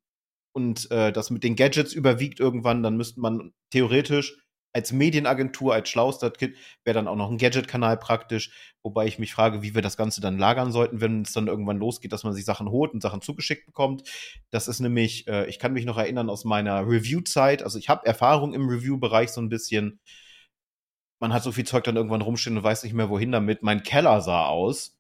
und 0.54 0.92
äh, 0.92 1.12
das 1.14 1.30
mit 1.30 1.44
den 1.44 1.56
Gadgets 1.56 1.94
überwiegt 1.94 2.40
irgendwann, 2.40 2.84
dann 2.84 2.98
müsste 2.98 3.22
man 3.22 3.54
theoretisch 3.70 4.38
als 4.74 4.92
Medienagentur, 4.92 5.74
als 5.74 5.90
schlauster 5.90 6.32
Kit, 6.32 6.56
wäre 6.84 6.96
dann 6.96 7.08
auch 7.08 7.16
noch 7.16 7.30
ein 7.30 7.38
Gadget-Kanal 7.38 7.98
praktisch, 7.98 8.52
wobei 8.84 9.06
ich 9.06 9.20
mich 9.20 9.34
frage, 9.34 9.62
wie 9.62 9.76
wir 9.76 9.82
das 9.82 9.98
Ganze 9.98 10.22
dann 10.22 10.38
lagern 10.38 10.72
sollten, 10.72 11.02
wenn 11.02 11.24
es 11.24 11.34
dann 11.34 11.48
irgendwann 11.48 11.78
losgeht, 11.78 12.14
dass 12.14 12.24
man 12.24 12.34
sich 12.34 12.46
Sachen 12.46 12.70
holt 12.70 12.94
und 12.94 13.02
Sachen 13.02 13.22
zugeschickt 13.22 13.66
bekommt. 13.66 14.04
Das 14.50 14.68
ist 14.68 14.80
nämlich, 14.80 15.28
äh, 15.28 15.46
ich 15.48 15.60
kann 15.60 15.74
mich 15.74 15.86
noch 15.86 15.98
erinnern 15.98 16.30
aus 16.30 16.46
meiner 16.46 16.88
Review-Zeit, 16.88 17.64
also 17.64 17.78
ich 17.78 17.90
habe 17.90 18.06
Erfahrung 18.06 18.54
im 18.54 18.68
Review-Bereich 18.70 19.30
so 19.30 19.42
ein 19.42 19.50
bisschen. 19.50 20.00
Man 21.20 21.34
hat 21.34 21.44
so 21.44 21.52
viel 21.52 21.66
Zeug 21.66 21.84
dann 21.84 21.98
irgendwann 21.98 22.22
rumstehen 22.22 22.58
und 22.58 22.64
weiß 22.64 22.84
nicht 22.84 22.94
mehr, 22.94 23.10
wohin 23.10 23.32
damit. 23.32 23.62
Mein 23.62 23.84
Keller 23.84 24.22
sah 24.22 24.48
aus 24.48 24.98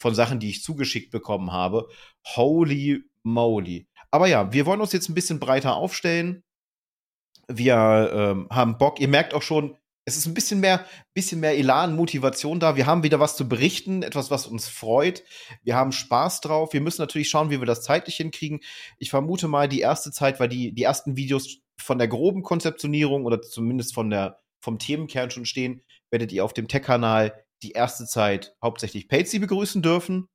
von 0.00 0.14
Sachen, 0.14 0.38
die 0.38 0.50
ich 0.50 0.62
zugeschickt 0.62 1.10
bekommen 1.10 1.50
habe. 1.50 1.88
Holy 2.36 3.02
moly. 3.24 3.88
Aber 4.12 4.28
ja, 4.28 4.52
wir 4.52 4.66
wollen 4.66 4.80
uns 4.80 4.92
jetzt 4.92 5.08
ein 5.08 5.14
bisschen 5.14 5.40
breiter 5.40 5.74
aufstellen 5.74 6.43
wir 7.48 8.10
ähm, 8.12 8.48
haben 8.50 8.78
Bock. 8.78 9.00
Ihr 9.00 9.08
merkt 9.08 9.34
auch 9.34 9.42
schon, 9.42 9.76
es 10.06 10.16
ist 10.16 10.26
ein 10.26 10.34
bisschen 10.34 10.60
mehr, 10.60 10.84
bisschen 11.14 11.40
mehr 11.40 11.56
Elan, 11.56 11.96
Motivation 11.96 12.60
da. 12.60 12.76
Wir 12.76 12.86
haben 12.86 13.02
wieder 13.02 13.20
was 13.20 13.36
zu 13.36 13.48
berichten, 13.48 14.02
etwas, 14.02 14.30
was 14.30 14.46
uns 14.46 14.68
freut. 14.68 15.24
Wir 15.62 15.76
haben 15.76 15.92
Spaß 15.92 16.42
drauf. 16.42 16.72
Wir 16.74 16.82
müssen 16.82 17.00
natürlich 17.00 17.30
schauen, 17.30 17.50
wie 17.50 17.60
wir 17.60 17.66
das 17.66 17.82
zeitlich 17.82 18.16
hinkriegen. 18.16 18.60
Ich 18.98 19.10
vermute 19.10 19.48
mal, 19.48 19.68
die 19.68 19.80
erste 19.80 20.10
Zeit, 20.10 20.40
weil 20.40 20.48
die, 20.48 20.72
die 20.72 20.82
ersten 20.82 21.16
Videos 21.16 21.58
von 21.80 21.98
der 21.98 22.08
groben 22.08 22.42
Konzeptionierung 22.42 23.24
oder 23.24 23.40
zumindest 23.40 23.94
von 23.94 24.10
der, 24.10 24.40
vom 24.60 24.78
Themenkern 24.78 25.30
schon 25.30 25.46
stehen, 25.46 25.82
werdet 26.10 26.32
ihr 26.32 26.44
auf 26.44 26.52
dem 26.52 26.68
Tech-Kanal 26.68 27.44
die 27.62 27.72
erste 27.72 28.04
Zeit 28.04 28.54
hauptsächlich 28.62 29.08
Patsy 29.08 29.38
begrüßen 29.38 29.80
dürfen. 29.80 30.28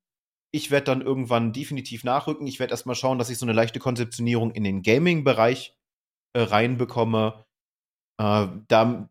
Ich 0.52 0.72
werde 0.72 0.86
dann 0.86 1.02
irgendwann 1.02 1.54
definitiv 1.54 2.04
nachrücken. 2.04 2.48
Ich 2.48 2.60
werde 2.60 2.72
erstmal 2.72 2.96
schauen, 2.96 3.20
dass 3.20 3.30
ich 3.30 3.38
so 3.38 3.46
eine 3.46 3.54
leichte 3.54 3.80
Konzeptionierung 3.80 4.50
in 4.50 4.64
den 4.64 4.82
Gaming-Bereich 4.82 5.76
äh, 6.34 6.42
reinbekomme. 6.42 7.46
Äh, 8.20 8.48
da, 8.68 9.10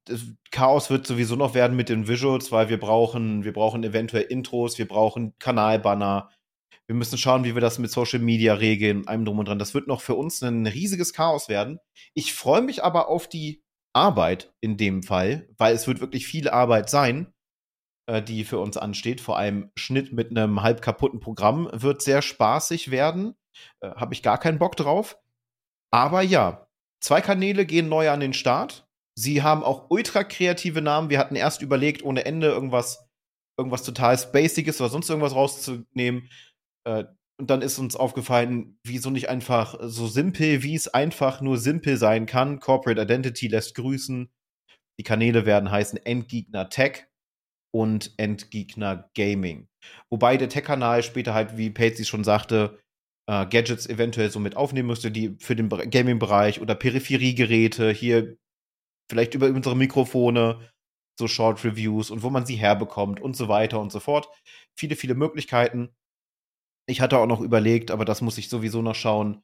Chaos 0.51 0.91
wird 0.91 1.07
sowieso 1.07 1.37
noch 1.37 1.55
werden 1.55 1.77
mit 1.77 1.89
den 1.89 2.09
Visuals, 2.09 2.53
weil 2.53 2.69
wir 2.69 2.79
brauchen, 2.79 3.45
wir 3.45 3.53
brauchen 3.53 3.85
eventuell 3.85 4.25
Intros, 4.25 4.79
wir 4.79 4.89
brauchen 4.89 5.35
Kanalbanner. 5.39 6.31
Wir 6.87 6.95
müssen 6.95 7.19
schauen, 7.19 7.45
wie 7.45 7.55
wir 7.55 7.61
das 7.61 7.79
mit 7.79 7.91
Social 7.91 8.21
Media 8.21 8.55
regeln, 8.55 9.07
einem 9.09 9.25
drum 9.25 9.39
und 9.39 9.49
dran. 9.49 9.59
Das 9.59 9.75
wird 9.75 9.89
noch 9.89 10.01
für 10.01 10.15
uns 10.15 10.43
ein 10.43 10.67
riesiges 10.67 11.13
Chaos 11.13 11.49
werden. 11.49 11.81
Ich 12.15 12.33
freue 12.35 12.63
mich 12.63 12.83
aber 12.83 13.09
auf 13.09 13.29
die 13.29 13.63
Arbeit 13.93 14.53
in 14.61 14.77
dem 14.77 15.03
Fall, 15.03 15.49
weil 15.59 15.75
es 15.75 15.87
wird 15.87 16.01
wirklich 16.01 16.27
viel 16.27 16.49
Arbeit 16.49 16.89
sein, 16.89 17.33
äh, 18.07 18.23
die 18.23 18.45
für 18.45 18.59
uns 18.59 18.77
ansteht. 18.77 19.21
Vor 19.21 19.37
allem 19.37 19.71
Schnitt 19.77 20.13
mit 20.13 20.31
einem 20.31 20.63
halb 20.63 20.81
kaputten 20.83 21.21
Programm 21.21 21.69
wird 21.73 22.03
sehr 22.03 22.23
spaßig 22.23 22.91
werden. 22.91 23.35
Äh, 23.81 23.91
Habe 23.91 24.15
ich 24.15 24.23
gar 24.23 24.39
keinen 24.39 24.59
Bock 24.59 24.77
drauf. 24.77 25.19
Aber 25.91 26.23
ja, 26.23 26.68
Zwei 27.01 27.21
Kanäle 27.21 27.65
gehen 27.67 27.89
neu 27.89 28.11
an 28.11 28.21
den 28.21 28.33
Start. 28.33 28.89
Sie 29.17 29.43
haben 29.43 29.63
auch 29.63 29.91
ultra 29.91 30.25
kreative 30.25 30.83
Namen. 30.83 31.11
Wir 31.11 31.19
hatten 31.19 31.37
erst 31.37 31.63
überlegt, 31.63 32.03
ohne 32.03 32.25
Ende 32.25 32.49
irgendwas, 32.49 33.09
irgendwas 33.59 33.83
total 33.83 34.17
Basiges 34.33 34.81
oder 34.81 34.91
sonst 34.91 35.09
irgendwas 35.09 35.35
rauszunehmen. 35.35 36.29
Äh, 36.85 37.05
und 37.41 37.51
dann 37.51 37.63
ist 37.63 37.79
uns 37.79 37.95
aufgefallen, 37.95 38.79
wieso 38.85 39.11
nicht 39.11 39.29
einfach 39.29 39.79
so 39.81 40.09
simpel, 40.09 40.63
wie 40.65 40.75
es 40.75 40.89
einfach 40.89 41.41
nur 41.41 41.57
simpel 41.57 41.97
sein 41.97 42.27
kann. 42.27 42.59
Corporate 42.59 43.01
Identity 43.01 43.47
lässt 43.47 43.77
grüßen. 43.77 44.29
Die 44.99 45.05
Kanäle 45.05 45.47
werden 45.47 45.71
heißen 45.71 46.05
Endgegner 46.05 46.69
Tech 46.69 47.07
und 47.73 48.13
Endgegner 48.17 49.09
Gaming. 49.15 49.69
Wobei 50.11 50.37
der 50.37 50.49
Tech-Kanal 50.49 51.05
später 51.05 51.35
halt, 51.35 51.57
wie 51.57 51.71
Patsy 51.71 52.05
schon 52.05 52.25
sagte, 52.25 52.81
äh, 53.29 53.47
Gadgets 53.47 53.87
eventuell 53.87 54.31
so 54.31 54.41
mit 54.41 54.57
aufnehmen 54.57 54.89
müsste, 54.89 55.11
die 55.11 55.37
für 55.39 55.55
den 55.55 55.69
Gaming-Bereich 55.69 56.61
oder 56.61 56.75
Peripheriegeräte 56.75 57.91
hier 57.91 58.37
vielleicht 59.11 59.35
über 59.35 59.47
unsere 59.49 59.77
Mikrofone, 59.77 60.71
so 61.19 61.29
Short 61.29 61.65
Reviews 61.65 62.11
und 62.11 62.23
wo 62.23 62.31
man 62.31 62.47
sie 62.47 62.57
herbekommt 62.57 63.21
und 63.21 63.37
so 63.37 63.49
weiter 63.49 63.81
und 63.81 63.93
so 63.93 64.01
fort. 64.01 64.29
Viele, 64.77 64.97
viele 64.97 65.15
Möglichkeiten. 65.15 65.91
Ich 66.87 67.01
hatte 67.01 67.19
auch 67.19 67.27
noch 67.27 67.41
überlegt, 67.41 67.91
aber 67.91 68.05
das 68.05 68.23
muss 68.23 68.39
ich 68.39 68.49
sowieso 68.49 68.81
noch 68.81 68.95
schauen, 68.95 69.43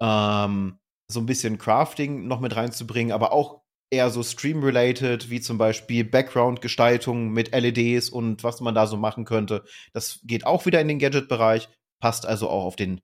ähm, 0.00 0.78
so 1.08 1.20
ein 1.20 1.26
bisschen 1.26 1.58
Crafting 1.58 2.26
noch 2.26 2.40
mit 2.40 2.56
reinzubringen, 2.56 3.12
aber 3.12 3.32
auch 3.32 3.60
eher 3.92 4.08
so 4.08 4.22
Stream-related, 4.22 5.28
wie 5.28 5.40
zum 5.40 5.58
Beispiel 5.58 6.04
Background-Gestaltung 6.04 7.30
mit 7.30 7.52
LEDs 7.52 8.08
und 8.08 8.44
was 8.44 8.60
man 8.60 8.74
da 8.74 8.86
so 8.86 8.96
machen 8.96 9.24
könnte. 9.24 9.64
Das 9.92 10.20
geht 10.22 10.46
auch 10.46 10.64
wieder 10.64 10.80
in 10.80 10.88
den 10.88 11.00
Gadget-Bereich, 11.00 11.68
passt 12.00 12.24
also 12.24 12.48
auch 12.48 12.64
auf 12.64 12.76
den 12.76 13.00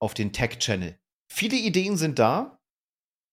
auf 0.00 0.14
den 0.14 0.32
Tech-Channel. 0.32 0.98
Viele 1.32 1.56
Ideen 1.56 1.96
sind 1.96 2.18
da. 2.18 2.58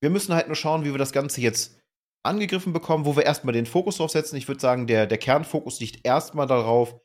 Wir 0.02 0.10
müssen 0.10 0.34
halt 0.34 0.48
nur 0.48 0.56
schauen, 0.56 0.84
wie 0.84 0.92
wir 0.92 0.98
das 0.98 1.12
Ganze 1.12 1.42
jetzt 1.42 1.80
angegriffen 2.24 2.74
bekommen, 2.74 3.06
wo 3.06 3.16
wir 3.16 3.24
erstmal 3.24 3.54
den 3.54 3.66
Fokus 3.66 3.98
drauf 3.98 4.12
setzen. 4.12 4.36
Ich 4.36 4.48
würde 4.48 4.62
sagen, 4.62 4.88
der, 4.88 5.08
der 5.08 5.18
Kernfokus 5.18 5.80
liegt 5.80 6.06
erstmal 6.06 6.48
darauf, 6.48 7.00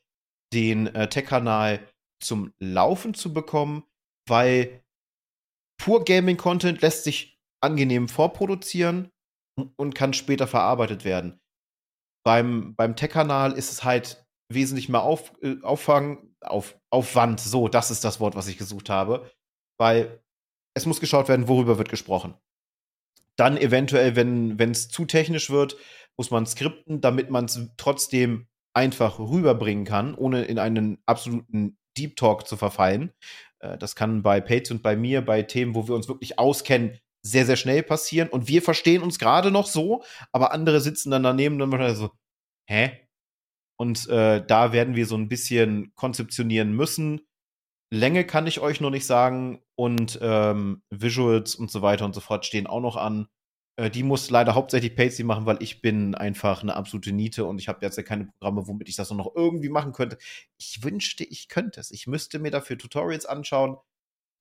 den 0.53 0.87
äh, 0.87 1.09
Tech-Kanal 1.09 1.87
zum 2.23 2.53
Laufen 2.59 3.13
zu 3.13 3.33
bekommen, 3.33 3.83
weil 4.27 4.83
pur 5.79 6.03
Gaming-Content 6.03 6.81
lässt 6.81 7.03
sich 7.03 7.39
angenehm 7.61 8.07
vorproduzieren 8.07 9.11
und 9.75 9.95
kann 9.95 10.13
später 10.13 10.47
verarbeitet 10.47 11.05
werden. 11.05 11.39
Beim, 12.25 12.75
beim 12.75 12.95
Tech-Kanal 12.95 13.53
ist 13.53 13.71
es 13.71 13.83
halt 13.83 14.25
wesentlich 14.51 14.89
mehr 14.89 15.03
auf, 15.03 15.33
äh, 15.41 15.61
Auffangen, 15.61 16.35
auf, 16.41 16.79
Aufwand, 16.91 17.39
so, 17.39 17.67
das 17.67 17.91
ist 17.91 18.03
das 18.03 18.19
Wort, 18.19 18.35
was 18.35 18.47
ich 18.47 18.57
gesucht 18.57 18.89
habe. 18.89 19.29
Weil 19.77 20.21
es 20.73 20.85
muss 20.85 20.99
geschaut 20.99 21.27
werden, 21.27 21.47
worüber 21.47 21.77
wird 21.77 21.89
gesprochen. 21.89 22.35
Dann 23.35 23.57
eventuell, 23.57 24.15
wenn 24.15 24.71
es 24.71 24.89
zu 24.89 25.05
technisch 25.05 25.49
wird, 25.49 25.77
muss 26.17 26.31
man 26.31 26.45
skripten, 26.45 27.01
damit 27.01 27.29
man 27.29 27.45
es 27.45 27.59
trotzdem 27.77 28.47
einfach 28.73 29.19
rüberbringen 29.19 29.85
kann, 29.85 30.15
ohne 30.15 30.45
in 30.45 30.59
einen 30.59 30.99
absoluten 31.05 31.77
Deep 31.97 32.15
Talk 32.15 32.47
zu 32.47 32.57
verfallen. 32.57 33.11
Äh, 33.59 33.77
das 33.77 33.95
kann 33.95 34.21
bei 34.21 34.41
Pates 34.41 34.71
und 34.71 34.83
bei 34.83 34.95
mir, 34.95 35.21
bei 35.21 35.41
Themen, 35.43 35.75
wo 35.75 35.87
wir 35.87 35.95
uns 35.95 36.07
wirklich 36.07 36.37
auskennen, 36.39 36.99
sehr, 37.23 37.45
sehr 37.45 37.55
schnell 37.55 37.83
passieren. 37.83 38.29
Und 38.29 38.47
wir 38.47 38.61
verstehen 38.61 39.01
uns 39.01 39.19
gerade 39.19 39.51
noch 39.51 39.67
so, 39.67 40.03
aber 40.31 40.51
andere 40.51 40.79
sitzen 40.81 41.11
dann 41.11 41.23
daneben 41.23 41.61
und 41.61 41.71
dann 41.71 41.95
so, 41.95 42.11
hä? 42.69 43.07
Und 43.79 44.07
äh, 44.09 44.45
da 44.45 44.73
werden 44.73 44.95
wir 44.95 45.05
so 45.05 45.15
ein 45.15 45.27
bisschen 45.27 45.91
konzeptionieren 45.95 46.73
müssen. 46.73 47.26
Länge 47.89 48.25
kann 48.25 48.47
ich 48.47 48.59
euch 48.59 48.81
noch 48.81 48.89
nicht 48.89 49.05
sagen 49.05 49.61
und 49.75 50.19
ähm, 50.21 50.81
Visuals 50.89 51.55
und 51.55 51.71
so 51.71 51.81
weiter 51.81 52.05
und 52.05 52.13
so 52.13 52.21
fort 52.21 52.45
stehen 52.45 52.67
auch 52.67 52.81
noch 52.81 52.97
an. 52.97 53.27
Äh, 53.77 53.89
die 53.89 54.03
muss 54.03 54.29
leider 54.29 54.55
hauptsächlich 54.55 54.95
Pacey 54.95 55.23
machen, 55.23 55.45
weil 55.45 55.61
ich 55.61 55.81
bin 55.81 56.15
einfach 56.15 56.61
eine 56.61 56.75
absolute 56.75 57.13
Niete 57.13 57.45
und 57.45 57.59
ich 57.59 57.69
habe 57.69 57.79
jetzt 57.85 57.97
ja 57.97 58.03
keine 58.03 58.25
Programme, 58.25 58.67
womit 58.67 58.89
ich 58.89 58.95
das 58.95 59.11
noch 59.11 59.35
irgendwie 59.35 59.69
machen 59.69 59.93
könnte. 59.93 60.17
Ich 60.57 60.83
wünschte, 60.83 61.23
ich 61.23 61.47
könnte 61.47 61.79
es. 61.79 61.91
Ich 61.91 62.07
müsste 62.07 62.39
mir 62.39 62.51
dafür 62.51 62.77
Tutorials 62.77 63.25
anschauen. 63.25 63.77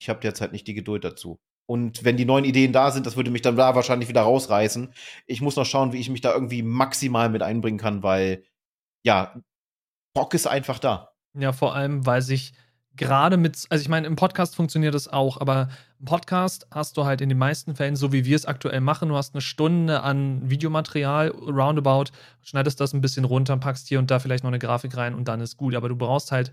Ich 0.01 0.09
habe 0.09 0.21
derzeit 0.21 0.53
nicht 0.53 0.67
die 0.67 0.75
Geduld 0.75 1.05
dazu. 1.05 1.39
Und 1.69 2.05
wenn 2.05 2.17
die 2.17 2.25
neuen 2.25 2.45
Ideen 2.45 2.73
da 2.73 2.91
sind, 2.91 3.07
das 3.07 3.17
würde 3.17 3.31
mich 3.31 3.43
dann 3.43 3.57
da 3.57 3.75
wahrscheinlich 3.75 4.09
wieder 4.09 4.23
rausreißen. 4.23 4.93
Ich 5.27 5.41
muss 5.41 5.57
noch 5.57 5.67
schauen, 5.67 5.93
wie 5.93 6.01
ich 6.01 6.11
mich 6.11 6.21
da 6.21 6.33
irgendwie 6.33 6.63
maximal 6.63 7.29
mit 7.29 7.43
einbringen 7.43 7.79
kann, 7.79 8.03
weil 8.03 8.45
ja, 9.05 9.41
Bock 10.15 10.35
ist 10.35 10.47
einfach 10.47 10.79
da. 10.79 11.13
Ja, 11.35 11.53
vor 11.53 11.75
allem, 11.75 12.07
weil 12.07 12.23
sich 12.23 12.55
gerade 12.97 13.37
mit, 13.37 13.67
also 13.71 13.83
ich 13.83 13.89
meine, 13.89 14.07
im 14.07 14.17
Podcast 14.17 14.57
funktioniert 14.57 14.95
das 14.95 15.09
auch, 15.09 15.41
aber 15.41 15.69
im 15.99 16.07
Podcast 16.07 16.67
hast 16.71 16.97
du 16.97 17.05
halt 17.05 17.21
in 17.21 17.29
den 17.29 17.39
meisten 17.39 17.77
Fällen, 17.77 17.97
so 17.97 18.13
wie 18.13 18.25
wir 18.25 18.37
es 18.37 18.47
aktuell 18.47 18.81
machen, 18.81 19.09
du 19.09 19.17
hast 19.17 19.35
eine 19.35 19.41
Stunde 19.41 20.03
an 20.03 20.49
Videomaterial, 20.49 21.29
roundabout, 21.29 22.07
schneidest 22.43 22.81
das 22.81 22.93
ein 22.93 23.01
bisschen 23.01 23.25
runter, 23.25 23.57
packst 23.57 23.89
hier 23.89 23.99
und 23.99 24.11
da 24.11 24.19
vielleicht 24.19 24.45
noch 24.45 24.51
eine 24.51 24.59
Grafik 24.59 24.97
rein 24.97 25.15
und 25.15 25.29
dann 25.29 25.41
ist 25.41 25.57
gut. 25.57 25.75
Aber 25.75 25.89
du 25.89 25.97
brauchst 25.97 26.33
halt 26.33 26.53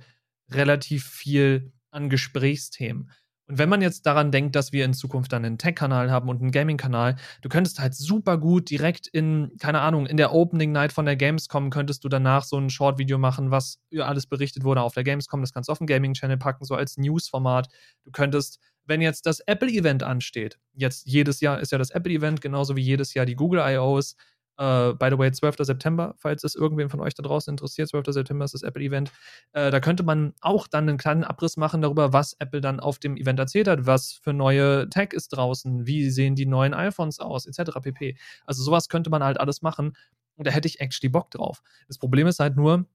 relativ 0.51 1.05
viel 1.05 1.71
an 1.91 2.09
Gesprächsthemen. 2.09 3.09
Und 3.47 3.57
wenn 3.57 3.67
man 3.67 3.81
jetzt 3.81 4.05
daran 4.05 4.31
denkt, 4.31 4.55
dass 4.55 4.71
wir 4.71 4.85
in 4.85 4.93
Zukunft 4.93 5.33
dann 5.33 5.43
einen 5.43 5.57
Tech-Kanal 5.57 6.09
haben 6.09 6.29
und 6.29 6.41
einen 6.41 6.51
Gaming-Kanal, 6.51 7.17
du 7.41 7.49
könntest 7.49 7.79
halt 7.79 7.93
super 7.93 8.37
gut 8.37 8.69
direkt 8.69 9.07
in, 9.07 9.51
keine 9.59 9.81
Ahnung, 9.81 10.05
in 10.05 10.15
der 10.15 10.33
Opening 10.33 10.71
Night 10.71 10.93
von 10.93 11.05
der 11.05 11.17
Gamescom 11.17 11.69
könntest 11.69 12.03
du 12.05 12.09
danach 12.09 12.43
so 12.43 12.57
ein 12.57 12.69
Short-Video 12.69 13.17
machen, 13.17 13.51
was 13.51 13.79
alles 13.99 14.27
berichtet 14.27 14.63
wurde 14.63 14.81
auf 14.81 14.93
der 14.93 15.03
Gamescom. 15.03 15.41
Das 15.41 15.51
kannst 15.51 15.67
du 15.67 15.71
auf 15.73 15.79
den 15.79 15.87
Gaming-Channel 15.87 16.37
packen, 16.37 16.63
so 16.63 16.75
als 16.75 16.97
News-Format. 16.97 17.67
Du 18.05 18.11
könntest, 18.11 18.59
wenn 18.85 19.01
jetzt 19.01 19.25
das 19.25 19.41
Apple-Event 19.41 20.03
ansteht, 20.03 20.57
jetzt 20.73 21.05
jedes 21.05 21.41
Jahr 21.41 21.59
ist 21.59 21.71
ja 21.73 21.77
das 21.77 21.89
Apple-Event, 21.89 22.39
genauso 22.39 22.77
wie 22.77 22.81
jedes 22.81 23.13
Jahr 23.13 23.25
die 23.25 23.35
Google 23.35 23.61
I.O.s, 23.65 24.15
Uh, 24.59 24.93
by 24.93 25.09
the 25.09 25.17
way, 25.17 25.31
12. 25.31 25.55
September, 25.59 26.13
falls 26.15 26.43
es 26.43 26.53
irgendwen 26.53 26.87
von 26.89 26.99
euch 26.99 27.15
da 27.15 27.23
draußen 27.23 27.51
interessiert, 27.51 27.89
12. 27.89 28.05
September 28.09 28.45
ist 28.45 28.53
das 28.53 28.61
Apple-Event. 28.61 29.09
Uh, 29.49 29.71
da 29.71 29.79
könnte 29.79 30.03
man 30.03 30.33
auch 30.41 30.67
dann 30.67 30.87
einen 30.87 30.99
kleinen 30.99 31.23
Abriss 31.23 31.57
machen 31.57 31.81
darüber, 31.81 32.13
was 32.13 32.33
Apple 32.39 32.61
dann 32.61 32.79
auf 32.79 32.99
dem 32.99 33.17
Event 33.17 33.39
erzählt 33.39 33.67
hat, 33.67 33.87
was 33.87 34.13
für 34.13 34.31
neue 34.31 34.87
Tech 34.89 35.13
ist 35.13 35.29
draußen, 35.29 35.87
wie 35.87 36.09
sehen 36.11 36.35
die 36.35 36.45
neuen 36.45 36.75
iPhones 36.75 37.19
aus, 37.19 37.47
etc. 37.47 37.79
pp. 37.81 38.15
Also 38.45 38.61
sowas 38.61 38.89
könnte 38.89 39.09
man 39.09 39.23
halt 39.23 39.39
alles 39.39 39.63
machen 39.63 39.93
und 40.35 40.47
da 40.47 40.51
hätte 40.51 40.67
ich 40.67 40.79
actually 40.81 41.09
Bock 41.09 41.31
drauf. 41.31 41.61
Das 41.87 41.97
Problem 41.97 42.27
ist 42.27 42.39
halt 42.39 42.55
nur, 42.55 42.85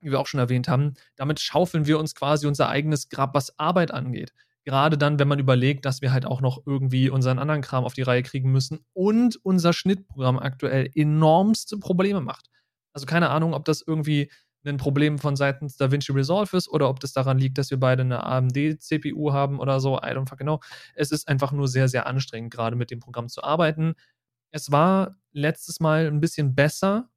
wie 0.00 0.10
wir 0.10 0.20
auch 0.20 0.26
schon 0.26 0.40
erwähnt 0.40 0.68
haben, 0.68 0.94
damit 1.16 1.40
schaufeln 1.40 1.86
wir 1.86 1.98
uns 1.98 2.14
quasi 2.14 2.46
unser 2.46 2.68
eigenes 2.68 3.08
Grab, 3.08 3.34
was 3.34 3.58
Arbeit 3.58 3.90
angeht. 3.90 4.32
Gerade 4.66 4.98
dann, 4.98 5.20
wenn 5.20 5.28
man 5.28 5.38
überlegt, 5.38 5.84
dass 5.84 6.02
wir 6.02 6.12
halt 6.12 6.26
auch 6.26 6.40
noch 6.40 6.66
irgendwie 6.66 7.08
unseren 7.08 7.38
anderen 7.38 7.62
Kram 7.62 7.84
auf 7.84 7.94
die 7.94 8.02
Reihe 8.02 8.24
kriegen 8.24 8.50
müssen 8.50 8.80
und 8.94 9.38
unser 9.44 9.72
Schnittprogramm 9.72 10.40
aktuell 10.40 10.90
enormste 10.92 11.78
Probleme 11.78 12.20
macht. 12.20 12.50
Also 12.92 13.06
keine 13.06 13.30
Ahnung, 13.30 13.54
ob 13.54 13.64
das 13.64 13.80
irgendwie 13.86 14.28
ein 14.64 14.78
Problem 14.78 15.18
von 15.18 15.36
seitens 15.36 15.76
DaVinci 15.76 16.10
Resolve 16.10 16.56
ist 16.56 16.68
oder 16.68 16.88
ob 16.88 16.98
das 16.98 17.12
daran 17.12 17.38
liegt, 17.38 17.58
dass 17.58 17.70
wir 17.70 17.78
beide 17.78 18.02
eine 18.02 18.24
AMD-CPU 18.24 19.32
haben 19.32 19.60
oder 19.60 19.78
so. 19.78 19.98
I 19.98 20.06
don't 20.06 20.28
fucking 20.28 20.46
know. 20.46 20.60
Es 20.96 21.12
ist 21.12 21.28
einfach 21.28 21.52
nur 21.52 21.68
sehr, 21.68 21.88
sehr 21.88 22.08
anstrengend, 22.08 22.52
gerade 22.52 22.74
mit 22.74 22.90
dem 22.90 22.98
Programm 22.98 23.28
zu 23.28 23.44
arbeiten. 23.44 23.94
Es 24.50 24.72
war 24.72 25.14
letztes 25.32 25.78
Mal 25.78 26.08
ein 26.08 26.20
bisschen 26.20 26.56
besser, 26.56 27.08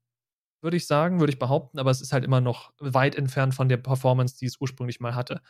würde 0.62 0.78
ich 0.78 0.86
sagen, 0.86 1.20
würde 1.20 1.34
ich 1.34 1.40
behaupten, 1.40 1.80
aber 1.80 1.90
es 1.90 2.02
ist 2.02 2.14
halt 2.14 2.26
immer 2.26 2.42
noch 2.42 2.74
weit 2.80 3.16
entfernt 3.16 3.56
von 3.56 3.70
der 3.70 3.78
Performance, 3.78 4.38
die 4.38 4.46
es 4.46 4.62
ursprünglich 4.62 5.00
mal 5.00 5.16
hatte. 5.16 5.42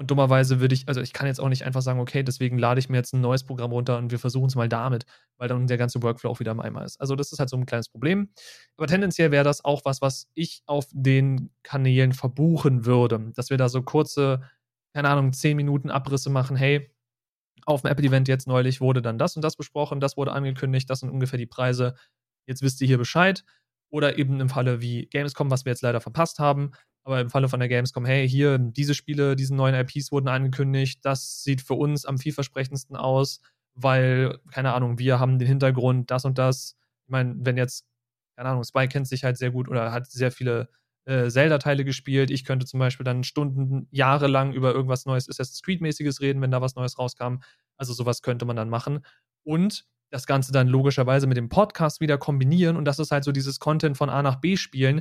Und 0.00 0.12
dummerweise 0.12 0.60
würde 0.60 0.76
ich, 0.76 0.86
also 0.86 1.00
ich 1.00 1.12
kann 1.12 1.26
jetzt 1.26 1.40
auch 1.40 1.48
nicht 1.48 1.64
einfach 1.64 1.82
sagen, 1.82 1.98
okay, 1.98 2.22
deswegen 2.22 2.56
lade 2.56 2.78
ich 2.78 2.88
mir 2.88 2.98
jetzt 2.98 3.12
ein 3.14 3.20
neues 3.20 3.44
Programm 3.44 3.72
runter 3.72 3.98
und 3.98 4.12
wir 4.12 4.20
versuchen 4.20 4.46
es 4.46 4.54
mal 4.54 4.68
damit, 4.68 5.06
weil 5.38 5.48
dann 5.48 5.66
der 5.66 5.76
ganze 5.76 6.00
Workflow 6.02 6.30
auch 6.30 6.38
wieder 6.38 6.52
im 6.52 6.60
Eimer 6.60 6.84
ist. 6.84 7.00
Also 7.00 7.16
das 7.16 7.32
ist 7.32 7.40
halt 7.40 7.50
so 7.50 7.56
ein 7.56 7.66
kleines 7.66 7.88
Problem. 7.88 8.30
Aber 8.76 8.86
tendenziell 8.86 9.32
wäre 9.32 9.42
das 9.42 9.64
auch 9.64 9.84
was, 9.84 10.00
was 10.00 10.28
ich 10.34 10.62
auf 10.66 10.86
den 10.92 11.50
Kanälen 11.64 12.12
verbuchen 12.12 12.86
würde, 12.86 13.32
dass 13.34 13.50
wir 13.50 13.56
da 13.56 13.68
so 13.68 13.82
kurze, 13.82 14.40
keine 14.94 15.08
Ahnung, 15.08 15.32
10 15.32 15.56
Minuten 15.56 15.90
Abrisse 15.90 16.30
machen, 16.30 16.56
hey, 16.56 16.94
auf 17.66 17.82
dem 17.82 17.90
Apple-Event 17.90 18.28
jetzt 18.28 18.46
neulich 18.46 18.80
wurde 18.80 19.02
dann 19.02 19.18
das 19.18 19.34
und 19.34 19.42
das 19.42 19.56
besprochen, 19.56 19.98
das 19.98 20.16
wurde 20.16 20.32
angekündigt, 20.32 20.88
das 20.88 21.00
sind 21.00 21.10
ungefähr 21.10 21.38
die 21.38 21.46
Preise. 21.46 21.94
Jetzt 22.46 22.62
wisst 22.62 22.80
ihr 22.80 22.86
hier 22.86 22.98
Bescheid. 22.98 23.44
Oder 23.90 24.18
eben 24.18 24.38
im 24.40 24.50
Falle 24.50 24.80
wie 24.82 25.06
Gamescom, 25.06 25.50
was 25.50 25.64
wir 25.64 25.72
jetzt 25.72 25.80
leider 25.82 26.00
verpasst 26.02 26.38
haben, 26.38 26.72
aber 27.08 27.22
im 27.22 27.30
Falle 27.30 27.48
von 27.48 27.58
der 27.58 27.70
Gamescom, 27.70 28.04
hey, 28.04 28.28
hier, 28.28 28.58
diese 28.58 28.94
Spiele, 28.94 29.34
diese 29.34 29.54
neuen 29.54 29.74
IPs 29.74 30.12
wurden 30.12 30.28
angekündigt, 30.28 31.00
das 31.06 31.42
sieht 31.42 31.62
für 31.62 31.72
uns 31.72 32.04
am 32.04 32.18
vielversprechendsten 32.18 32.96
aus, 32.96 33.40
weil, 33.74 34.38
keine 34.52 34.74
Ahnung, 34.74 34.98
wir 34.98 35.18
haben 35.18 35.38
den 35.38 35.48
Hintergrund, 35.48 36.10
das 36.10 36.26
und 36.26 36.36
das. 36.36 36.76
Ich 37.06 37.10
meine, 37.10 37.34
wenn 37.38 37.56
jetzt, 37.56 37.86
keine 38.36 38.50
Ahnung, 38.50 38.62
Spy 38.62 38.88
kennt 38.88 39.08
sich 39.08 39.24
halt 39.24 39.38
sehr 39.38 39.50
gut 39.50 39.68
oder 39.68 39.90
hat 39.90 40.10
sehr 40.10 40.30
viele 40.30 40.68
äh, 41.06 41.30
Zelda-Teile 41.30 41.86
gespielt. 41.86 42.30
Ich 42.30 42.44
könnte 42.44 42.66
zum 42.66 42.78
Beispiel 42.78 43.04
dann 43.04 43.24
Stunden, 43.24 43.88
Jahre 43.90 44.26
lang 44.26 44.52
über 44.52 44.74
irgendwas 44.74 45.06
Neues 45.06 45.30
Assassin's 45.30 45.62
Creed-mäßiges 45.62 46.20
reden, 46.20 46.42
wenn 46.42 46.50
da 46.50 46.60
was 46.60 46.74
Neues 46.74 46.98
rauskam. 46.98 47.36
Also 47.78 47.94
sowas 47.94 48.20
könnte 48.20 48.44
man 48.44 48.56
dann 48.56 48.68
machen. 48.68 49.00
Und 49.44 49.86
das 50.10 50.26
Ganze 50.26 50.52
dann 50.52 50.68
logischerweise 50.68 51.26
mit 51.26 51.38
dem 51.38 51.48
Podcast 51.48 52.02
wieder 52.02 52.18
kombinieren. 52.18 52.76
Und 52.76 52.84
das 52.84 52.98
ist 52.98 53.12
halt 53.12 53.24
so 53.24 53.32
dieses 53.32 53.60
Content 53.60 53.96
von 53.96 54.10
A 54.10 54.22
nach 54.22 54.36
B 54.36 54.58
spielen, 54.58 55.00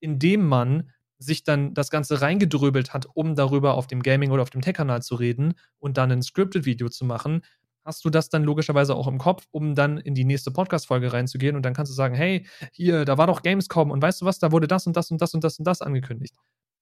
indem 0.00 0.46
man 0.46 0.90
sich 1.22 1.44
dann 1.44 1.74
das 1.74 1.90
Ganze 1.90 2.20
reingedröbelt 2.20 2.92
hat, 2.92 3.06
um 3.14 3.34
darüber 3.34 3.74
auf 3.74 3.86
dem 3.86 4.02
Gaming- 4.02 4.30
oder 4.30 4.42
auf 4.42 4.50
dem 4.50 4.60
Tech-Kanal 4.60 5.02
zu 5.02 5.14
reden 5.14 5.54
und 5.78 5.96
dann 5.96 6.10
ein 6.10 6.22
Scripted-Video 6.22 6.88
zu 6.88 7.04
machen, 7.04 7.42
hast 7.84 8.04
du 8.04 8.10
das 8.10 8.28
dann 8.28 8.44
logischerweise 8.44 8.94
auch 8.94 9.08
im 9.08 9.18
Kopf, 9.18 9.46
um 9.50 9.74
dann 9.74 9.98
in 9.98 10.14
die 10.14 10.24
nächste 10.24 10.50
Podcast-Folge 10.50 11.12
reinzugehen 11.12 11.56
und 11.56 11.62
dann 11.62 11.74
kannst 11.74 11.90
du 11.90 11.94
sagen, 11.94 12.14
hey, 12.14 12.46
hier, 12.72 13.04
da 13.04 13.18
war 13.18 13.26
doch 13.26 13.42
Gamescom 13.42 13.90
und 13.90 14.00
weißt 14.00 14.20
du 14.20 14.24
was, 14.24 14.38
da 14.38 14.52
wurde 14.52 14.68
das 14.68 14.86
und 14.86 14.96
das 14.96 15.10
und 15.10 15.20
das 15.20 15.34
und 15.34 15.42
das 15.42 15.58
und 15.58 15.64
das 15.64 15.82
angekündigt. 15.82 16.34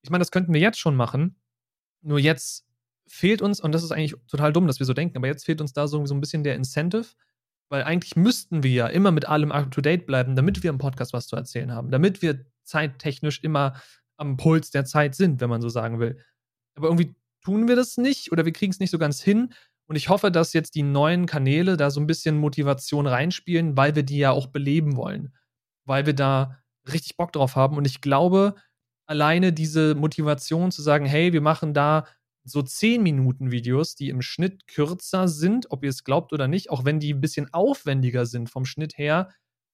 Ich 0.02 0.10
meine, 0.10 0.20
das 0.20 0.30
könnten 0.30 0.52
wir 0.52 0.60
jetzt 0.60 0.78
schon 0.78 0.96
machen, 0.96 1.36
nur 2.02 2.18
jetzt 2.18 2.66
fehlt 3.06 3.42
uns, 3.42 3.60
und 3.60 3.72
das 3.72 3.82
ist 3.82 3.90
eigentlich 3.92 4.14
total 4.28 4.52
dumm, 4.52 4.66
dass 4.66 4.78
wir 4.78 4.86
so 4.86 4.92
denken, 4.92 5.16
aber 5.16 5.26
jetzt 5.26 5.44
fehlt 5.44 5.60
uns 5.60 5.72
da 5.72 5.88
so, 5.88 6.04
so 6.06 6.14
ein 6.14 6.20
bisschen 6.20 6.44
der 6.44 6.54
Incentive, 6.54 7.06
weil 7.68 7.82
eigentlich 7.84 8.16
müssten 8.16 8.62
wir 8.62 8.70
ja 8.70 8.86
immer 8.86 9.10
mit 9.10 9.26
allem 9.28 9.52
up-to-date 9.52 10.06
bleiben, 10.06 10.36
damit 10.36 10.62
wir 10.62 10.70
im 10.70 10.78
Podcast 10.78 11.12
was 11.12 11.26
zu 11.26 11.36
erzählen 11.36 11.72
haben, 11.72 11.90
damit 11.90 12.22
wir 12.22 12.44
zeittechnisch 12.62 13.40
immer 13.42 13.74
am 14.20 14.36
Puls 14.36 14.70
der 14.70 14.84
Zeit 14.84 15.14
sind, 15.14 15.40
wenn 15.40 15.50
man 15.50 15.62
so 15.62 15.68
sagen 15.68 15.98
will. 15.98 16.18
Aber 16.76 16.88
irgendwie 16.88 17.14
tun 17.42 17.68
wir 17.68 17.76
das 17.76 17.96
nicht 17.96 18.30
oder 18.32 18.44
wir 18.44 18.52
kriegen 18.52 18.70
es 18.70 18.78
nicht 18.78 18.90
so 18.90 18.98
ganz 18.98 19.20
hin. 19.20 19.52
Und 19.86 19.96
ich 19.96 20.08
hoffe, 20.08 20.30
dass 20.30 20.52
jetzt 20.52 20.74
die 20.74 20.82
neuen 20.82 21.26
Kanäle 21.26 21.76
da 21.76 21.90
so 21.90 22.00
ein 22.00 22.06
bisschen 22.06 22.36
Motivation 22.36 23.06
reinspielen, 23.06 23.76
weil 23.76 23.96
wir 23.96 24.02
die 24.02 24.18
ja 24.18 24.30
auch 24.30 24.46
beleben 24.46 24.96
wollen. 24.96 25.34
Weil 25.84 26.06
wir 26.06 26.14
da 26.14 26.58
richtig 26.92 27.16
Bock 27.16 27.32
drauf 27.32 27.56
haben. 27.56 27.76
Und 27.76 27.86
ich 27.86 28.00
glaube, 28.00 28.54
alleine 29.06 29.52
diese 29.52 29.94
Motivation 29.94 30.70
zu 30.70 30.82
sagen, 30.82 31.06
hey, 31.06 31.32
wir 31.32 31.40
machen 31.40 31.74
da 31.74 32.06
so 32.44 32.62
10 32.62 33.02
Minuten 33.02 33.50
Videos, 33.50 33.96
die 33.96 34.10
im 34.10 34.22
Schnitt 34.22 34.66
kürzer 34.66 35.28
sind, 35.28 35.70
ob 35.70 35.82
ihr 35.82 35.90
es 35.90 36.04
glaubt 36.04 36.32
oder 36.32 36.46
nicht, 36.46 36.70
auch 36.70 36.84
wenn 36.84 37.00
die 37.00 37.14
ein 37.14 37.20
bisschen 37.20 37.52
aufwendiger 37.52 38.26
sind 38.26 38.48
vom 38.48 38.64
Schnitt 38.64 38.96
her, 38.96 39.30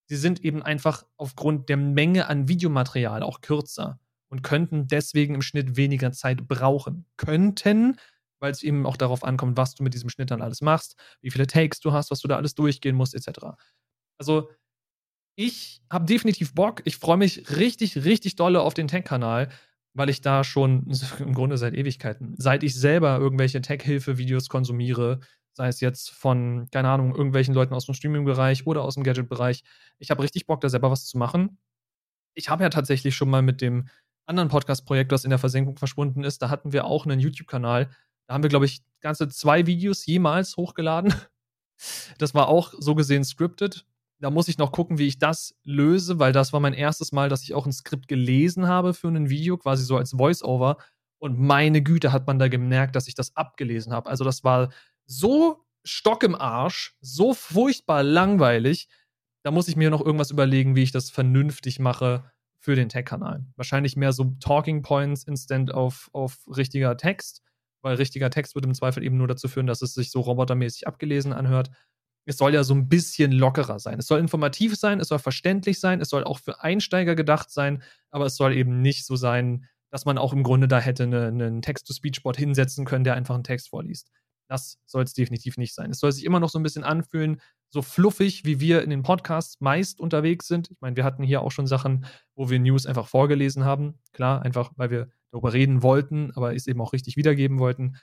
sie 0.06 0.16
sind 0.16 0.44
eben 0.44 0.62
einfach 0.62 1.04
aufgrund 1.16 1.68
der 1.68 1.76
Menge 1.76 2.28
an 2.28 2.48
Videomaterial 2.48 3.22
auch 3.22 3.40
kürzer 3.40 4.00
und 4.28 4.42
könnten 4.42 4.86
deswegen 4.86 5.34
im 5.34 5.42
Schnitt 5.42 5.76
weniger 5.76 6.12
Zeit 6.12 6.48
brauchen. 6.48 7.06
Könnten, 7.16 7.96
weil 8.40 8.50
es 8.52 8.62
eben 8.62 8.86
auch 8.86 8.96
darauf 8.96 9.24
ankommt, 9.24 9.56
was 9.56 9.74
du 9.74 9.82
mit 9.82 9.94
diesem 9.94 10.10
Schnitt 10.10 10.30
dann 10.30 10.42
alles 10.42 10.60
machst, 10.60 10.96
wie 11.20 11.30
viele 11.30 11.46
Takes 11.46 11.80
du 11.80 11.92
hast, 11.92 12.10
was 12.10 12.20
du 12.20 12.28
da 12.28 12.36
alles 12.36 12.54
durchgehen 12.54 12.96
musst, 12.96 13.14
etc. 13.14 13.56
Also, 14.18 14.50
ich 15.36 15.82
habe 15.90 16.06
definitiv 16.06 16.54
Bock. 16.54 16.82
Ich 16.84 16.96
freue 16.96 17.18
mich 17.18 17.56
richtig, 17.56 18.04
richtig 18.04 18.36
dolle 18.36 18.62
auf 18.62 18.74
den 18.74 18.88
Tech-Kanal, 18.88 19.50
weil 19.94 20.08
ich 20.08 20.20
da 20.22 20.44
schon 20.44 20.90
im 21.18 21.34
Grunde 21.34 21.58
seit 21.58 21.74
Ewigkeiten, 21.74 22.34
seit 22.38 22.62
ich 22.62 22.74
selber 22.74 23.18
irgendwelche 23.18 23.60
Tech-Hilfe-Videos 23.60 24.48
konsumiere, 24.48 25.20
sei 25.52 25.68
es 25.68 25.80
jetzt 25.80 26.10
von, 26.10 26.68
keine 26.70 26.88
Ahnung, 26.90 27.14
irgendwelchen 27.14 27.54
Leuten 27.54 27.74
aus 27.74 27.86
dem 27.86 27.94
Streaming-Bereich 27.94 28.66
oder 28.66 28.82
aus 28.82 28.94
dem 28.94 29.04
Gadget-Bereich, 29.04 29.62
ich 29.98 30.10
habe 30.10 30.22
richtig 30.22 30.46
Bock, 30.46 30.60
da 30.60 30.68
selber 30.68 30.90
was 30.90 31.06
zu 31.06 31.16
machen. 31.16 31.58
Ich 32.34 32.50
habe 32.50 32.62
ja 32.62 32.68
tatsächlich 32.68 33.16
schon 33.16 33.30
mal 33.30 33.40
mit 33.40 33.62
dem 33.62 33.88
anderen 34.26 34.48
Podcast-Projekt, 34.48 35.12
das 35.12 35.24
in 35.24 35.30
der 35.30 35.38
Versenkung 35.38 35.76
verschwunden 35.76 36.24
ist, 36.24 36.42
da 36.42 36.50
hatten 36.50 36.72
wir 36.72 36.84
auch 36.84 37.06
einen 37.06 37.20
YouTube-Kanal. 37.20 37.88
Da 38.26 38.34
haben 38.34 38.42
wir, 38.42 38.50
glaube 38.50 38.66
ich, 38.66 38.82
ganze 39.00 39.28
zwei 39.28 39.66
Videos 39.66 40.06
jemals 40.06 40.56
hochgeladen. 40.56 41.14
Das 42.16 42.32
war 42.32 42.48
auch 42.48 42.72
so 42.78 42.94
gesehen 42.94 43.22
scripted. 43.22 43.84
Da 44.18 44.30
muss 44.30 44.48
ich 44.48 44.56
noch 44.56 44.72
gucken, 44.72 44.96
wie 44.96 45.06
ich 45.06 45.18
das 45.18 45.54
löse, 45.62 46.18
weil 46.18 46.32
das 46.32 46.54
war 46.54 46.60
mein 46.60 46.72
erstes 46.72 47.12
Mal, 47.12 47.28
dass 47.28 47.42
ich 47.42 47.52
auch 47.52 47.66
ein 47.66 47.72
Skript 47.72 48.08
gelesen 48.08 48.66
habe 48.66 48.94
für 48.94 49.08
ein 49.08 49.28
Video, 49.28 49.58
quasi 49.58 49.84
so 49.84 49.98
als 49.98 50.12
Voice-Over. 50.12 50.78
Und 51.18 51.38
meine 51.38 51.82
Güte 51.82 52.12
hat 52.12 52.26
man 52.26 52.38
da 52.38 52.48
gemerkt, 52.48 52.96
dass 52.96 53.08
ich 53.08 53.14
das 53.14 53.36
abgelesen 53.36 53.92
habe. 53.92 54.08
Also 54.08 54.24
das 54.24 54.42
war 54.42 54.72
so 55.04 55.66
Stock 55.84 56.22
im 56.22 56.34
Arsch, 56.34 56.96
so 57.02 57.34
furchtbar 57.34 58.02
langweilig. 58.02 58.88
Da 59.42 59.50
muss 59.50 59.68
ich 59.68 59.76
mir 59.76 59.90
noch 59.90 60.00
irgendwas 60.00 60.30
überlegen, 60.30 60.76
wie 60.76 60.82
ich 60.82 60.92
das 60.92 61.10
vernünftig 61.10 61.78
mache 61.78 62.24
für 62.66 62.74
den 62.74 62.88
Tech-Kanal. 62.88 63.44
Wahrscheinlich 63.54 63.94
mehr 63.94 64.12
so 64.12 64.34
Talking 64.40 64.82
Points 64.82 65.22
instant 65.22 65.72
auf, 65.72 66.10
auf 66.12 66.38
richtiger 66.48 66.96
Text, 66.96 67.40
weil 67.80 67.94
richtiger 67.94 68.28
Text 68.28 68.56
wird 68.56 68.64
im 68.64 68.74
Zweifel 68.74 69.04
eben 69.04 69.16
nur 69.16 69.28
dazu 69.28 69.46
führen, 69.46 69.68
dass 69.68 69.82
es 69.82 69.94
sich 69.94 70.10
so 70.10 70.18
robotermäßig 70.18 70.88
abgelesen 70.88 71.32
anhört. 71.32 71.70
Es 72.24 72.38
soll 72.38 72.52
ja 72.52 72.64
so 72.64 72.74
ein 72.74 72.88
bisschen 72.88 73.30
lockerer 73.30 73.78
sein. 73.78 74.00
Es 74.00 74.08
soll 74.08 74.18
informativ 74.18 74.74
sein, 74.74 74.98
es 74.98 75.06
soll 75.06 75.20
verständlich 75.20 75.78
sein, 75.78 76.00
es 76.00 76.08
soll 76.08 76.24
auch 76.24 76.40
für 76.40 76.60
Einsteiger 76.60 77.14
gedacht 77.14 77.52
sein, 77.52 77.84
aber 78.10 78.26
es 78.26 78.34
soll 78.34 78.52
eben 78.52 78.82
nicht 78.82 79.06
so 79.06 79.14
sein, 79.14 79.66
dass 79.92 80.04
man 80.04 80.18
auch 80.18 80.32
im 80.32 80.42
Grunde 80.42 80.66
da 80.66 80.80
hätte 80.80 81.04
einen 81.04 81.40
eine 81.40 81.60
Text-to-Speech-Bot 81.60 82.36
hinsetzen 82.36 82.84
können, 82.84 83.04
der 83.04 83.14
einfach 83.14 83.36
einen 83.36 83.44
Text 83.44 83.68
vorliest. 83.68 84.10
Das 84.48 84.80
soll 84.86 85.04
es 85.04 85.12
definitiv 85.12 85.56
nicht 85.56 85.72
sein. 85.72 85.92
Es 85.92 86.00
soll 86.00 86.10
sich 86.10 86.24
immer 86.24 86.40
noch 86.40 86.50
so 86.50 86.58
ein 86.58 86.64
bisschen 86.64 86.82
anfühlen, 86.82 87.40
so 87.68 87.82
fluffig, 87.82 88.44
wie 88.44 88.60
wir 88.60 88.82
in 88.82 88.90
den 88.90 89.02
Podcasts 89.02 89.60
meist 89.60 90.00
unterwegs 90.00 90.46
sind. 90.46 90.70
Ich 90.70 90.80
meine, 90.80 90.96
wir 90.96 91.04
hatten 91.04 91.22
hier 91.22 91.42
auch 91.42 91.50
schon 91.50 91.66
Sachen, 91.66 92.06
wo 92.34 92.48
wir 92.48 92.58
News 92.58 92.86
einfach 92.86 93.08
vorgelesen 93.08 93.64
haben. 93.64 93.98
Klar, 94.12 94.42
einfach, 94.42 94.72
weil 94.76 94.90
wir 94.90 95.08
darüber 95.30 95.52
reden 95.52 95.82
wollten, 95.82 96.32
aber 96.34 96.54
es 96.54 96.66
eben 96.66 96.80
auch 96.80 96.92
richtig 96.92 97.16
wiedergeben 97.16 97.58
wollten. 97.58 97.96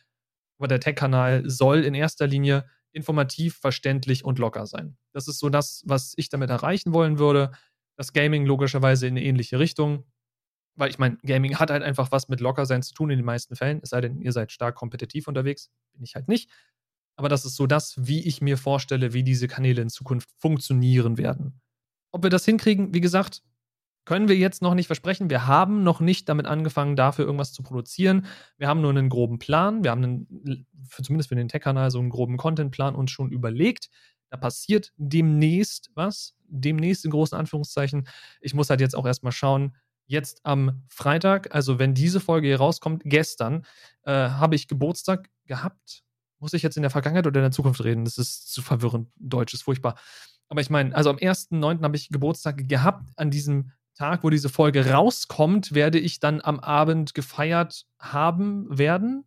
Aber 0.59 0.67
der 0.67 0.79
Tech-Kanal 0.79 1.49
soll 1.49 1.83
in 1.83 1.93
erster 1.93 2.27
Linie 2.27 2.65
informativ, 2.91 3.57
verständlich 3.57 4.23
und 4.23 4.39
locker 4.39 4.67
sein. 4.67 4.97
Das 5.13 5.27
ist 5.27 5.39
so 5.39 5.49
das, 5.49 5.83
was 5.85 6.13
ich 6.15 6.29
damit 6.29 6.49
erreichen 6.49 6.93
wollen 6.93 7.17
würde. 7.17 7.51
Das 7.97 8.13
Gaming 8.13 8.45
logischerweise 8.45 9.07
in 9.07 9.13
eine 9.13 9.23
ähnliche 9.23 9.59
Richtung. 9.59 10.05
Weil 10.75 10.89
ich 10.89 10.99
meine, 10.99 11.17
Gaming 11.23 11.59
hat 11.59 11.69
halt 11.69 11.83
einfach 11.83 12.11
was 12.11 12.29
mit 12.29 12.39
Lockersein 12.39 12.81
zu 12.81 12.93
tun 12.93 13.09
in 13.09 13.17
den 13.17 13.25
meisten 13.25 13.55
Fällen. 13.55 13.79
Es 13.83 13.89
sei 13.89 14.01
denn, 14.01 14.21
ihr 14.21 14.31
seid 14.31 14.51
stark 14.51 14.75
kompetitiv 14.75 15.27
unterwegs. 15.27 15.69
Bin 15.93 16.03
ich 16.03 16.15
halt 16.15 16.27
nicht. 16.27 16.49
Aber 17.15 17.29
das 17.29 17.45
ist 17.45 17.55
so 17.55 17.67
das, 17.67 17.95
wie 17.97 18.21
ich 18.27 18.41
mir 18.41 18.57
vorstelle, 18.57 19.13
wie 19.13 19.23
diese 19.23 19.47
Kanäle 19.47 19.81
in 19.81 19.89
Zukunft 19.89 20.29
funktionieren 20.37 21.17
werden. 21.17 21.61
Ob 22.11 22.23
wir 22.23 22.29
das 22.29 22.45
hinkriegen, 22.45 22.93
wie 22.93 23.01
gesagt, 23.01 23.43
können 24.05 24.27
wir 24.27 24.35
jetzt 24.35 24.61
noch 24.61 24.73
nicht 24.73 24.87
versprechen. 24.87 25.29
Wir 25.29 25.47
haben 25.47 25.83
noch 25.83 25.99
nicht 25.99 26.27
damit 26.27 26.45
angefangen, 26.45 26.95
dafür 26.95 27.25
irgendwas 27.25 27.53
zu 27.53 27.63
produzieren. 27.63 28.25
Wir 28.57 28.67
haben 28.67 28.81
nur 28.81 28.89
einen 28.89 29.09
groben 29.09 29.39
Plan. 29.39 29.83
Wir 29.83 29.91
haben 29.91 30.03
einen, 30.03 30.67
für, 30.87 31.03
zumindest 31.03 31.29
für 31.29 31.35
den 31.35 31.47
Tech-Kanal 31.47 31.89
so 31.89 31.99
einen 31.99 32.09
groben 32.09 32.37
Contentplan 32.37 32.95
uns 32.95 33.11
schon 33.11 33.31
überlegt. 33.31 33.89
Da 34.29 34.37
passiert 34.37 34.91
demnächst 34.97 35.91
was. 35.95 36.35
Demnächst 36.47 37.05
in 37.05 37.11
großen 37.11 37.37
Anführungszeichen. 37.37 38.07
Ich 38.41 38.53
muss 38.53 38.69
halt 38.69 38.81
jetzt 38.81 38.95
auch 38.95 39.05
erstmal 39.05 39.31
schauen, 39.31 39.75
jetzt 40.05 40.41
am 40.43 40.83
Freitag, 40.89 41.55
also 41.55 41.79
wenn 41.79 41.93
diese 41.93 42.19
Folge 42.19 42.47
hier 42.47 42.57
rauskommt, 42.57 43.03
gestern, 43.05 43.65
äh, 44.03 44.11
habe 44.11 44.55
ich 44.55 44.67
Geburtstag 44.67 45.29
gehabt. 45.45 46.03
Muss 46.43 46.51
ich 46.51 46.61
jetzt 46.61 46.75
in 46.75 46.83
der 46.83 46.89
Vergangenheit 46.89 47.25
oder 47.25 47.39
in 47.39 47.45
der 47.45 47.51
Zukunft 47.51 47.81
reden? 47.85 48.03
Das 48.03 48.17
ist 48.17 48.51
zu 48.51 48.61
verwirrend. 48.61 49.07
Deutsch 49.15 49.53
ist 49.53 49.63
furchtbar. 49.63 49.95
Aber 50.49 50.59
ich 50.59 50.69
meine, 50.69 50.93
also 50.93 51.09
am 51.09 51.15
1.9. 51.15 51.81
habe 51.81 51.95
ich 51.95 52.09
Geburtstag 52.09 52.67
gehabt. 52.67 53.07
An 53.15 53.31
diesem 53.31 53.71
Tag, 53.95 54.25
wo 54.25 54.29
diese 54.29 54.49
Folge 54.49 54.91
rauskommt, 54.91 55.73
werde 55.73 55.99
ich 55.99 56.19
dann 56.19 56.41
am 56.41 56.59
Abend 56.59 57.13
gefeiert 57.13 57.85
haben 57.97 58.77
werden. 58.77 59.23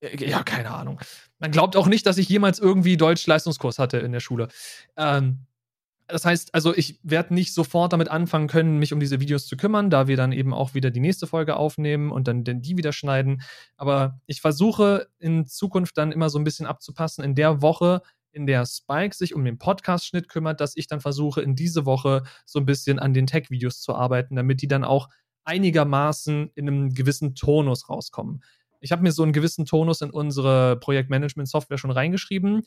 Äh, 0.00 0.28
ja, 0.28 0.42
keine 0.42 0.72
Ahnung. 0.72 0.98
Man 1.38 1.52
glaubt 1.52 1.76
auch 1.76 1.86
nicht, 1.86 2.06
dass 2.06 2.18
ich 2.18 2.28
jemals 2.28 2.58
irgendwie 2.58 2.96
Deutsch-Leistungskurs 2.96 3.78
hatte 3.78 3.98
in 3.98 4.10
der 4.10 4.18
Schule. 4.18 4.48
Ähm, 4.96 5.46
das 6.08 6.24
heißt, 6.24 6.54
also 6.54 6.74
ich 6.74 6.98
werde 7.02 7.34
nicht 7.34 7.54
sofort 7.54 7.92
damit 7.92 8.08
anfangen 8.08 8.48
können, 8.48 8.78
mich 8.78 8.92
um 8.92 9.00
diese 9.00 9.20
Videos 9.20 9.46
zu 9.46 9.56
kümmern, 9.56 9.90
da 9.90 10.06
wir 10.08 10.16
dann 10.16 10.32
eben 10.32 10.52
auch 10.52 10.74
wieder 10.74 10.90
die 10.90 11.00
nächste 11.00 11.26
Folge 11.26 11.56
aufnehmen 11.56 12.10
und 12.10 12.28
dann 12.28 12.44
die 12.44 12.76
wieder 12.76 12.92
schneiden. 12.92 13.42
Aber 13.76 14.20
ich 14.26 14.40
versuche 14.40 15.08
in 15.18 15.46
Zukunft 15.46 15.96
dann 15.96 16.12
immer 16.12 16.28
so 16.28 16.38
ein 16.38 16.44
bisschen 16.44 16.66
abzupassen. 16.66 17.24
In 17.24 17.34
der 17.34 17.62
Woche, 17.62 18.02
in 18.32 18.46
der 18.46 18.66
Spike 18.66 19.14
sich 19.14 19.34
um 19.34 19.44
den 19.44 19.58
Podcast-Schnitt 19.58 20.28
kümmert, 20.28 20.60
dass 20.60 20.76
ich 20.76 20.86
dann 20.86 21.00
versuche, 21.00 21.42
in 21.42 21.54
diese 21.54 21.86
Woche 21.86 22.22
so 22.44 22.58
ein 22.58 22.66
bisschen 22.66 22.98
an 22.98 23.14
den 23.14 23.26
Tech-Videos 23.26 23.80
zu 23.80 23.94
arbeiten, 23.94 24.36
damit 24.36 24.62
die 24.62 24.68
dann 24.68 24.84
auch 24.84 25.08
einigermaßen 25.44 26.50
in 26.54 26.68
einem 26.68 26.94
gewissen 26.94 27.34
Tonus 27.34 27.88
rauskommen. 27.88 28.42
Ich 28.80 28.90
habe 28.90 29.02
mir 29.02 29.12
so 29.12 29.22
einen 29.22 29.32
gewissen 29.32 29.64
Tonus 29.64 30.00
in 30.00 30.10
unsere 30.10 30.76
Projektmanagement-Software 30.80 31.78
schon 31.78 31.92
reingeschrieben 31.92 32.62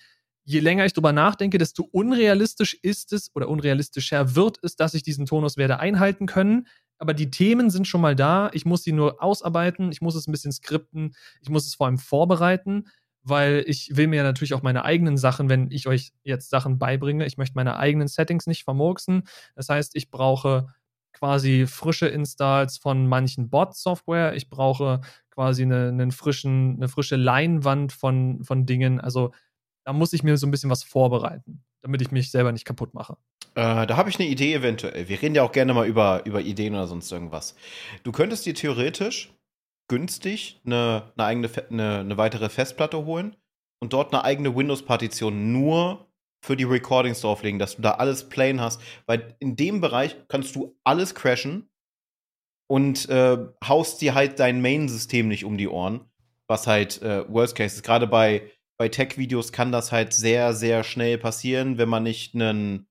je 0.46 0.60
länger 0.60 0.86
ich 0.86 0.94
drüber 0.94 1.12
nachdenke, 1.12 1.58
desto 1.58 1.88
unrealistisch 1.92 2.78
ist 2.82 3.12
es 3.14 3.32
oder 3.36 3.50
unrealistischer 3.50 4.36
wird 4.36 4.60
es, 4.62 4.76
dass 4.76 4.94
ich 4.94 5.04
diesen 5.04 5.26
Tonus 5.26 5.58
werde 5.58 5.80
einhalten 5.80 6.28
können. 6.28 6.68
Aber 6.98 7.14
die 7.14 7.30
Themen 7.30 7.70
sind 7.70 7.88
schon 7.88 8.02
mal 8.02 8.16
da. 8.16 8.50
Ich 8.54 8.64
muss 8.64 8.84
sie 8.84 8.94
nur 8.94 9.22
ausarbeiten. 9.22 9.92
Ich 9.92 10.02
muss 10.02 10.16
es 10.16 10.28
ein 10.28 10.32
bisschen 10.32 10.52
skripten. 10.52 11.16
Ich 11.42 11.50
muss 11.50 11.66
es 11.66 11.76
vor 11.76 11.88
allem 11.88 11.98
vorbereiten, 11.98 12.86
weil 13.24 13.64
ich 13.68 13.98
will 13.98 14.08
mir 14.08 14.24
natürlich 14.24 14.54
auch 14.54 14.62
meine 14.62 14.86
eigenen 14.86 15.18
Sachen, 15.18 15.50
wenn 15.50 15.72
ich 15.72 15.88
euch 15.88 16.14
jetzt 16.24 16.52
Sachen 16.52 16.78
beibringe, 16.78 17.26
ich 17.26 17.38
möchte 17.38 17.56
meine 17.56 17.78
eigenen 17.78 18.08
Settings 18.08 18.46
nicht 18.48 18.64
vermurksen. 18.64 19.24
Das 19.56 19.68
heißt, 19.68 19.96
ich 19.96 20.12
brauche 20.12 20.68
quasi 21.12 21.66
frische 21.66 22.08
Installs 22.08 22.78
von 22.78 23.08
manchen 23.08 23.50
Bot-Software. 23.50 24.36
Ich 24.36 24.50
brauche 24.50 25.02
quasi 25.32 25.64
eine, 25.64 25.88
einen 25.88 26.12
frischen, 26.12 26.76
eine 26.76 26.88
frische 26.88 27.16
Leinwand 27.16 27.94
von, 27.94 28.44
von 28.44 28.66
Dingen. 28.66 29.02
Also 29.02 29.32
da 29.86 29.94
muss 29.94 30.14
ich 30.14 30.24
mir 30.24 30.36
so 30.38 30.48
ein 30.48 30.52
bisschen 30.52 30.70
was 30.70 30.84
vorbereiten, 30.84 31.64
damit 31.82 32.02
ich 32.02 32.12
mich 32.12 32.32
selber 32.32 32.52
nicht 32.52 32.66
kaputt 32.66 32.94
mache. 32.94 33.18
Äh, 33.54 33.88
da 33.88 33.96
habe 33.96 34.10
ich 34.10 34.20
eine 34.20 34.28
Idee 34.28 34.54
eventuell. 34.54 35.08
Wir 35.08 35.22
reden 35.22 35.36
ja 35.36 35.44
auch 35.44 35.52
gerne 35.52 35.74
mal 35.74 35.88
über, 35.88 36.26
über 36.26 36.42
Ideen 36.42 36.74
oder 36.74 36.88
sonst 36.88 37.12
irgendwas. 37.12 37.56
Du 38.04 38.12
könntest 38.12 38.46
dir 38.46 38.54
theoretisch 38.54 39.32
günstig 39.88 40.60
eine, 40.66 41.14
eine 41.16 41.26
eigene, 41.26 41.50
eine, 41.70 42.00
eine 42.00 42.18
weitere 42.18 42.50
Festplatte 42.50 43.06
holen 43.06 43.36
und 43.80 43.94
dort 43.94 44.14
eine 44.14 44.24
eigene 44.24 44.56
Windows-Partition 44.56 45.52
nur 45.54 46.08
für 46.44 46.58
die 46.58 46.64
Recordings 46.64 47.22
drauflegen, 47.22 47.60
dass 47.60 47.76
du 47.76 47.82
da 47.82 47.92
alles 47.92 48.28
plain 48.28 48.60
hast. 48.60 48.82
Weil 49.06 49.36
in 49.40 49.56
dem 49.56 49.82
Bereich 49.82 50.18
kannst 50.28 50.56
du 50.56 50.76
alles 50.84 51.16
crashen 51.16 51.70
und 52.68 53.08
äh, 53.10 53.38
haust 53.64 54.02
dir 54.02 54.16
halt 54.16 54.40
dein 54.40 54.62
Main-System 54.62 55.28
nicht 55.28 55.46
um 55.46 55.58
die 55.58 55.68
Ohren. 55.68 56.02
Was 56.48 56.68
halt 56.68 57.02
äh, 57.02 57.28
Worst 57.28 57.56
Case 57.56 57.76
ist. 57.76 57.84
Gerade 57.84 58.06
bei 58.06 58.52
bei 58.78 58.90
Tech-Videos 58.90 59.52
kann 59.52 59.72
das 59.72 59.92
halt 59.92 60.14
sehr, 60.14 60.54
sehr 60.54 60.84
schnell 60.84 61.18
passieren, 61.18 61.78
wenn 61.78 61.90
man 61.90 62.04
nicht 62.04 62.36
einen 62.36 62.88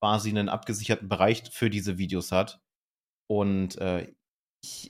quasi 0.00 0.30
einen 0.30 0.48
abgesicherten 0.48 1.08
Bereich 1.08 1.44
für 1.50 1.70
diese 1.70 1.98
Videos 1.98 2.32
hat. 2.32 2.60
Und 3.28 3.78
äh, 3.78 4.12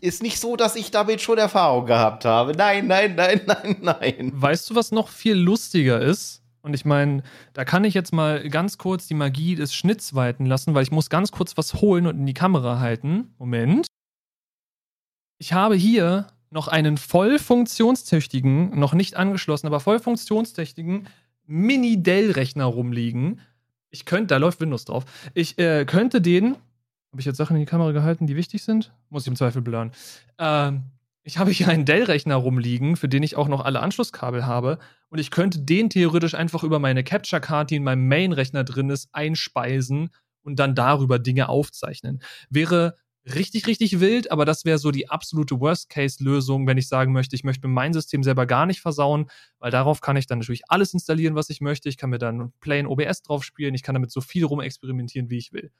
ist 0.00 0.22
nicht 0.22 0.38
so, 0.38 0.56
dass 0.56 0.76
ich 0.76 0.90
damit 0.90 1.20
schon 1.20 1.38
Erfahrung 1.38 1.86
gehabt 1.86 2.24
habe. 2.24 2.52
Nein, 2.52 2.86
nein, 2.86 3.14
nein, 3.14 3.42
nein, 3.46 3.76
nein. 3.80 4.32
Weißt 4.34 4.70
du, 4.70 4.74
was 4.74 4.92
noch 4.92 5.08
viel 5.08 5.34
lustiger 5.34 6.00
ist? 6.00 6.42
Und 6.62 6.74
ich 6.74 6.84
meine, 6.84 7.22
da 7.52 7.64
kann 7.64 7.84
ich 7.84 7.94
jetzt 7.94 8.12
mal 8.12 8.48
ganz 8.48 8.78
kurz 8.78 9.06
die 9.06 9.14
Magie 9.14 9.54
des 9.54 9.74
Schnitts 9.74 10.14
walten 10.14 10.44
lassen, 10.44 10.74
weil 10.74 10.82
ich 10.82 10.90
muss 10.90 11.08
ganz 11.08 11.30
kurz 11.30 11.56
was 11.56 11.74
holen 11.74 12.06
und 12.06 12.18
in 12.18 12.26
die 12.26 12.34
Kamera 12.34 12.78
halten. 12.78 13.34
Moment. 13.38 13.86
Ich 15.40 15.52
habe 15.52 15.76
hier 15.76 16.26
noch 16.50 16.68
einen 16.68 16.96
voll 16.96 17.38
funktionstüchtigen, 17.38 18.78
noch 18.78 18.94
nicht 18.94 19.16
angeschlossen, 19.16 19.66
aber 19.66 19.80
voll 19.80 19.98
funktionstüchtigen 19.98 21.08
Mini-Dell-Rechner 21.46 22.64
rumliegen. 22.64 23.40
Ich 23.90 24.04
könnte, 24.04 24.28
da 24.28 24.36
läuft 24.36 24.60
Windows 24.60 24.84
drauf. 24.84 25.04
Ich 25.34 25.58
äh, 25.58 25.84
könnte 25.84 26.20
den, 26.20 26.56
habe 27.10 27.20
ich 27.20 27.24
jetzt 27.24 27.36
Sachen 27.36 27.56
in 27.56 27.60
die 27.60 27.66
Kamera 27.66 27.92
gehalten, 27.92 28.26
die 28.26 28.36
wichtig 28.36 28.62
sind? 28.62 28.92
Muss 29.08 29.22
ich 29.22 29.28
im 29.28 29.36
Zweifel 29.36 29.62
blurren. 29.62 29.92
Ähm, 30.38 30.84
ich 31.22 31.38
habe 31.38 31.50
hier 31.50 31.68
einen 31.68 31.84
Dell-Rechner 31.84 32.36
rumliegen, 32.36 32.96
für 32.96 33.08
den 33.08 33.22
ich 33.22 33.36
auch 33.36 33.48
noch 33.48 33.64
alle 33.64 33.80
Anschlusskabel 33.80 34.46
habe. 34.46 34.78
Und 35.10 35.18
ich 35.18 35.30
könnte 35.30 35.60
den 35.60 35.90
theoretisch 35.90 36.34
einfach 36.34 36.64
über 36.64 36.78
meine 36.78 37.04
Capture-Card, 37.04 37.70
die 37.70 37.76
in 37.76 37.84
meinem 37.84 38.08
Main-Rechner 38.08 38.64
drin 38.64 38.90
ist, 38.90 39.08
einspeisen 39.12 40.10
und 40.42 40.58
dann 40.58 40.74
darüber 40.74 41.18
Dinge 41.18 41.48
aufzeichnen. 41.48 42.22
Wäre 42.50 42.94
richtig, 43.34 43.66
richtig 43.66 44.00
wild, 44.00 44.30
aber 44.30 44.44
das 44.44 44.64
wäre 44.64 44.78
so 44.78 44.90
die 44.90 45.08
absolute 45.08 45.60
Worst-Case-Lösung, 45.60 46.66
wenn 46.66 46.78
ich 46.78 46.88
sagen 46.88 47.12
möchte, 47.12 47.36
ich 47.36 47.44
möchte 47.44 47.68
mein 47.68 47.92
System 47.92 48.22
selber 48.22 48.46
gar 48.46 48.66
nicht 48.66 48.80
versauen, 48.80 49.30
weil 49.58 49.70
darauf 49.70 50.00
kann 50.00 50.16
ich 50.16 50.26
dann 50.26 50.38
natürlich 50.38 50.62
alles 50.68 50.94
installieren, 50.94 51.34
was 51.34 51.50
ich 51.50 51.60
möchte. 51.60 51.88
Ich 51.88 51.96
kann 51.96 52.10
mir 52.10 52.18
dann 52.18 52.52
Plain 52.60 52.86
OBS 52.86 53.22
drauf 53.22 53.44
spielen, 53.44 53.74
ich 53.74 53.82
kann 53.82 53.94
damit 53.94 54.10
so 54.10 54.20
viel 54.20 54.44
rum 54.44 54.60
experimentieren, 54.60 55.30
wie 55.30 55.38
ich 55.38 55.52
will. 55.52 55.70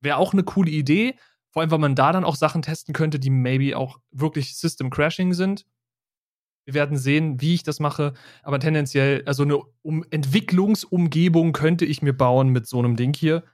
Wäre 0.00 0.16
auch 0.16 0.32
eine 0.32 0.44
coole 0.44 0.70
Idee, 0.70 1.16
vor 1.50 1.62
allem, 1.62 1.70
weil 1.70 1.78
man 1.78 1.94
da 1.94 2.12
dann 2.12 2.24
auch 2.24 2.36
Sachen 2.36 2.62
testen 2.62 2.94
könnte, 2.94 3.18
die 3.20 3.30
maybe 3.30 3.76
auch 3.76 3.98
wirklich 4.10 4.56
System-Crashing 4.56 5.34
sind. 5.34 5.66
Wir 6.64 6.74
werden 6.74 6.96
sehen, 6.96 7.40
wie 7.40 7.54
ich 7.54 7.62
das 7.62 7.80
mache, 7.80 8.14
aber 8.42 8.58
tendenziell, 8.58 9.22
also 9.26 9.42
eine 9.42 9.58
um 9.82 10.04
Entwicklungsumgebung 10.10 11.52
könnte 11.52 11.84
ich 11.84 12.02
mir 12.02 12.12
bauen 12.12 12.50
mit 12.50 12.66
so 12.66 12.78
einem 12.78 12.96
Ding 12.96 13.14
hier. 13.14 13.44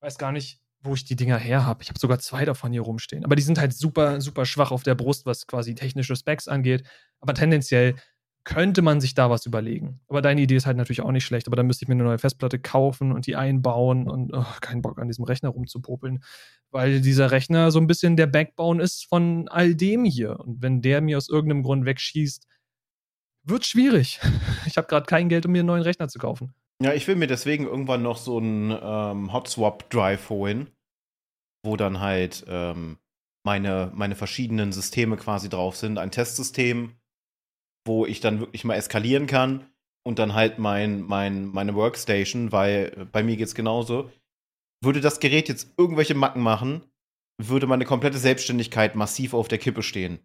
Weiß 0.00 0.16
gar 0.18 0.32
nicht, 0.32 0.60
wo 0.82 0.94
ich 0.94 1.04
die 1.04 1.16
Dinger 1.16 1.38
her 1.38 1.66
habe. 1.66 1.82
Ich 1.82 1.88
habe 1.88 1.98
sogar 1.98 2.18
zwei 2.18 2.44
davon 2.44 2.72
hier 2.72 2.82
rumstehen. 2.82 3.24
Aber 3.24 3.36
die 3.36 3.42
sind 3.42 3.58
halt 3.58 3.72
super, 3.72 4.20
super 4.20 4.46
schwach 4.46 4.70
auf 4.70 4.82
der 4.82 4.94
Brust, 4.94 5.26
was 5.26 5.46
quasi 5.46 5.74
technische 5.74 6.14
Specs 6.14 6.48
angeht. 6.48 6.84
Aber 7.20 7.34
tendenziell 7.34 7.96
könnte 8.44 8.80
man 8.80 9.00
sich 9.00 9.14
da 9.14 9.28
was 9.28 9.44
überlegen. 9.44 10.00
Aber 10.08 10.22
deine 10.22 10.40
Idee 10.40 10.56
ist 10.56 10.66
halt 10.66 10.76
natürlich 10.76 11.02
auch 11.02 11.12
nicht 11.12 11.24
schlecht. 11.24 11.48
Aber 11.48 11.56
dann 11.56 11.66
müsste 11.66 11.84
ich 11.84 11.88
mir 11.88 11.94
eine 11.94 12.04
neue 12.04 12.18
Festplatte 12.18 12.58
kaufen 12.58 13.12
und 13.12 13.26
die 13.26 13.36
einbauen 13.36 14.08
und 14.08 14.32
oh, 14.32 14.46
keinen 14.60 14.80
Bock 14.80 14.98
an 14.98 15.08
diesem 15.08 15.24
Rechner 15.24 15.50
rumzupopeln. 15.50 16.22
Weil 16.70 17.00
dieser 17.00 17.30
Rechner 17.30 17.70
so 17.70 17.80
ein 17.80 17.86
bisschen 17.86 18.16
der 18.16 18.26
Backbone 18.26 18.82
ist 18.82 19.06
von 19.06 19.48
all 19.48 19.74
dem 19.74 20.04
hier. 20.04 20.38
Und 20.40 20.62
wenn 20.62 20.80
der 20.80 21.00
mir 21.00 21.18
aus 21.18 21.28
irgendeinem 21.28 21.62
Grund 21.62 21.84
wegschießt, 21.84 22.46
wird 23.44 23.66
schwierig. 23.66 24.20
Ich 24.66 24.76
habe 24.76 24.86
gerade 24.86 25.06
kein 25.06 25.30
Geld, 25.30 25.46
um 25.46 25.52
mir 25.52 25.60
einen 25.60 25.66
neuen 25.66 25.82
Rechner 25.82 26.08
zu 26.08 26.18
kaufen. 26.18 26.52
Ja, 26.82 26.92
ich 26.94 27.08
will 27.08 27.16
mir 27.16 27.26
deswegen 27.26 27.66
irgendwann 27.66 28.02
noch 28.02 28.18
so 28.18 28.38
einen 28.38 28.70
ähm, 28.70 29.32
Hot 29.32 29.48
Swap 29.48 29.90
Drive 29.90 30.30
holen, 30.30 30.70
wo 31.64 31.76
dann 31.76 32.00
halt 32.00 32.44
ähm, 32.46 32.98
meine, 33.44 33.90
meine 33.94 34.14
verschiedenen 34.14 34.72
Systeme 34.72 35.16
quasi 35.16 35.48
drauf 35.48 35.76
sind. 35.76 35.98
Ein 35.98 36.12
Testsystem, 36.12 36.96
wo 37.84 38.06
ich 38.06 38.20
dann 38.20 38.38
wirklich 38.38 38.64
mal 38.64 38.74
eskalieren 38.74 39.26
kann 39.26 39.66
und 40.06 40.20
dann 40.20 40.34
halt 40.34 40.58
mein, 40.58 41.02
mein, 41.02 41.46
meine 41.46 41.74
Workstation, 41.74 42.52
weil 42.52 43.08
bei 43.10 43.24
mir 43.24 43.36
geht 43.36 43.48
es 43.48 43.54
genauso. 43.56 44.12
Würde 44.84 45.00
das 45.00 45.18
Gerät 45.18 45.48
jetzt 45.48 45.74
irgendwelche 45.76 46.14
Macken 46.14 46.42
machen, 46.42 46.84
würde 47.42 47.66
meine 47.66 47.86
komplette 47.86 48.18
Selbstständigkeit 48.18 48.94
massiv 48.94 49.34
auf 49.34 49.48
der 49.48 49.58
Kippe 49.58 49.82
stehen. 49.82 50.20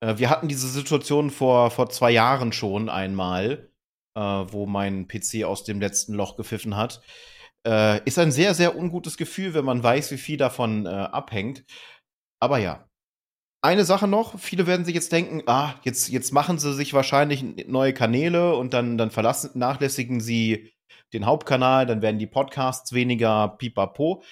Äh, 0.00 0.18
wir 0.18 0.28
hatten 0.28 0.48
diese 0.48 0.68
Situation 0.68 1.30
vor, 1.30 1.70
vor 1.70 1.88
zwei 1.88 2.10
Jahren 2.10 2.52
schon 2.52 2.90
einmal 2.90 3.70
äh, 4.16 4.20
wo 4.20 4.66
mein 4.66 5.06
PC 5.06 5.44
aus 5.44 5.62
dem 5.64 5.80
letzten 5.80 6.14
Loch 6.14 6.36
gepfiffen 6.36 6.76
hat. 6.76 7.02
Äh, 7.66 8.02
ist 8.04 8.18
ein 8.18 8.32
sehr, 8.32 8.54
sehr 8.54 8.76
ungutes 8.76 9.16
Gefühl, 9.16 9.54
wenn 9.54 9.64
man 9.64 9.82
weiß, 9.82 10.10
wie 10.10 10.18
viel 10.18 10.38
davon 10.38 10.86
äh, 10.86 10.88
abhängt. 10.88 11.64
Aber 12.40 12.58
ja. 12.58 12.88
Eine 13.62 13.84
Sache 13.84 14.06
noch, 14.06 14.38
viele 14.38 14.66
werden 14.68 14.84
sich 14.84 14.94
jetzt 14.94 15.10
denken, 15.10 15.42
ah, 15.46 15.74
jetzt, 15.82 16.08
jetzt 16.08 16.32
machen 16.32 16.58
sie 16.58 16.72
sich 16.72 16.94
wahrscheinlich 16.94 17.66
neue 17.66 17.92
Kanäle 17.92 18.54
und 18.54 18.72
dann, 18.74 18.96
dann 18.96 19.10
verlassen, 19.10 19.50
nachlässigen 19.54 20.20
sie 20.20 20.72
den 21.12 21.26
Hauptkanal, 21.26 21.84
dann 21.86 22.00
werden 22.00 22.18
die 22.18 22.28
Podcasts 22.28 22.92
weniger 22.92 23.56
pipapo. 23.58 24.22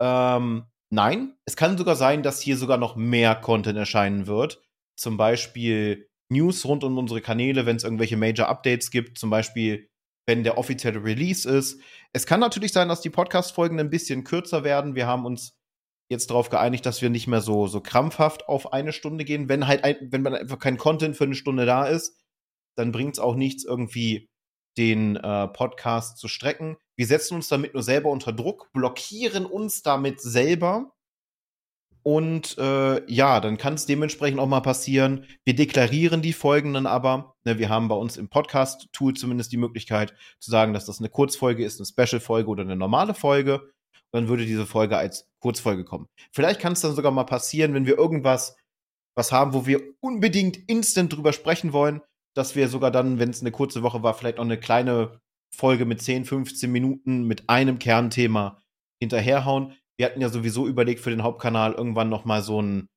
Ähm, 0.00 0.64
nein, 0.90 1.34
es 1.44 1.56
kann 1.56 1.76
sogar 1.76 1.96
sein, 1.96 2.22
dass 2.22 2.40
hier 2.40 2.56
sogar 2.56 2.78
noch 2.78 2.96
mehr 2.96 3.34
Content 3.34 3.76
erscheinen 3.76 4.26
wird. 4.26 4.62
Zum 4.96 5.18
Beispiel 5.18 6.07
News 6.30 6.64
rund 6.64 6.84
um 6.84 6.98
unsere 6.98 7.20
Kanäle, 7.20 7.66
wenn 7.66 7.76
es 7.76 7.84
irgendwelche 7.84 8.16
Major 8.16 8.48
Updates 8.48 8.90
gibt, 8.90 9.18
zum 9.18 9.30
Beispiel 9.30 9.88
wenn 10.26 10.44
der 10.44 10.58
offizielle 10.58 11.02
Release 11.02 11.48
ist. 11.48 11.80
Es 12.12 12.26
kann 12.26 12.38
natürlich 12.38 12.72
sein, 12.72 12.88
dass 12.88 13.00
die 13.00 13.08
Podcast-Folgen 13.08 13.80
ein 13.80 13.88
bisschen 13.88 14.24
kürzer 14.24 14.62
werden. 14.62 14.94
Wir 14.94 15.06
haben 15.06 15.24
uns 15.24 15.56
jetzt 16.10 16.28
darauf 16.28 16.50
geeinigt, 16.50 16.84
dass 16.84 17.00
wir 17.00 17.08
nicht 17.08 17.28
mehr 17.28 17.40
so, 17.40 17.66
so 17.66 17.80
krampfhaft 17.80 18.46
auf 18.46 18.74
eine 18.74 18.92
Stunde 18.92 19.24
gehen. 19.24 19.48
Wenn 19.48 19.66
halt, 19.66 19.84
ein, 19.84 19.96
wenn 20.10 20.20
man 20.20 20.34
einfach 20.34 20.58
kein 20.58 20.76
Content 20.76 21.16
für 21.16 21.24
eine 21.24 21.34
Stunde 21.34 21.64
da 21.64 21.86
ist, 21.86 22.20
dann 22.76 22.92
bringt 22.92 23.14
es 23.14 23.18
auch 23.18 23.36
nichts, 23.36 23.64
irgendwie 23.64 24.28
den 24.76 25.16
äh, 25.16 25.48
Podcast 25.48 26.18
zu 26.18 26.28
strecken. 26.28 26.76
Wir 26.96 27.06
setzen 27.06 27.34
uns 27.34 27.48
damit 27.48 27.72
nur 27.72 27.82
selber 27.82 28.10
unter 28.10 28.32
Druck, 28.32 28.70
blockieren 28.72 29.46
uns 29.46 29.82
damit 29.82 30.20
selber 30.20 30.92
und 32.08 32.56
äh, 32.56 33.04
ja, 33.12 33.38
dann 33.38 33.58
kann 33.58 33.74
es 33.74 33.84
dementsprechend 33.84 34.40
auch 34.40 34.46
mal 34.46 34.62
passieren. 34.62 35.26
Wir 35.44 35.54
deklarieren 35.54 36.22
die 36.22 36.32
Folgen 36.32 36.72
dann 36.72 36.86
aber. 36.86 37.34
Ne, 37.44 37.58
wir 37.58 37.68
haben 37.68 37.88
bei 37.88 37.96
uns 37.96 38.16
im 38.16 38.30
Podcast-Tool 38.30 39.12
zumindest 39.12 39.52
die 39.52 39.58
Möglichkeit 39.58 40.14
zu 40.40 40.50
sagen, 40.50 40.72
dass 40.72 40.86
das 40.86 41.00
eine 41.00 41.10
Kurzfolge 41.10 41.66
ist, 41.66 41.78
eine 41.78 41.84
Special-Folge 41.84 42.48
oder 42.48 42.62
eine 42.62 42.76
normale 42.76 43.12
Folge. 43.12 43.60
Und 43.60 43.72
dann 44.12 44.28
würde 44.28 44.46
diese 44.46 44.64
Folge 44.64 44.96
als 44.96 45.28
Kurzfolge 45.40 45.84
kommen. 45.84 46.06
Vielleicht 46.32 46.60
kann 46.60 46.72
es 46.72 46.80
dann 46.80 46.94
sogar 46.94 47.12
mal 47.12 47.24
passieren, 47.24 47.74
wenn 47.74 47.84
wir 47.84 47.98
irgendwas 47.98 48.56
was 49.14 49.30
haben, 49.30 49.52
wo 49.52 49.66
wir 49.66 49.82
unbedingt 50.00 50.56
instant 50.66 51.12
drüber 51.12 51.34
sprechen 51.34 51.74
wollen, 51.74 52.00
dass 52.34 52.56
wir 52.56 52.68
sogar 52.68 52.90
dann, 52.90 53.18
wenn 53.18 53.28
es 53.28 53.42
eine 53.42 53.50
kurze 53.50 53.82
Woche 53.82 54.02
war, 54.02 54.14
vielleicht 54.14 54.38
noch 54.38 54.46
eine 54.46 54.58
kleine 54.58 55.20
Folge 55.54 55.84
mit 55.84 56.00
10, 56.00 56.24
15 56.24 56.72
Minuten 56.72 57.24
mit 57.24 57.50
einem 57.50 57.78
Kernthema 57.78 58.62
hinterherhauen 58.98 59.74
wir 59.98 60.06
hatten 60.06 60.20
ja 60.20 60.28
sowieso 60.28 60.66
überlegt 60.66 61.00
für 61.00 61.10
den 61.10 61.22
Hauptkanal 61.22 61.72
irgendwann 61.72 62.08
noch 62.08 62.24
mal 62.24 62.42
so 62.42 62.62
ein 62.62 62.88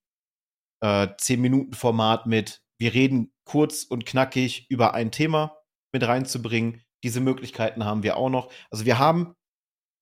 äh, 0.81 1.07
10-Minuten-Format 1.07 2.27
mit, 2.27 2.61
wir 2.79 2.93
reden 2.93 3.33
kurz 3.43 3.83
und 3.83 4.05
knackig 4.05 4.67
über 4.69 4.93
ein 4.93 5.11
Thema 5.11 5.57
mit 5.91 6.07
reinzubringen. 6.07 6.81
Diese 7.03 7.19
Möglichkeiten 7.19 7.85
haben 7.85 8.03
wir 8.03 8.17
auch 8.17 8.29
noch. 8.29 8.51
Also 8.69 8.85
wir 8.85 8.99
haben 8.99 9.35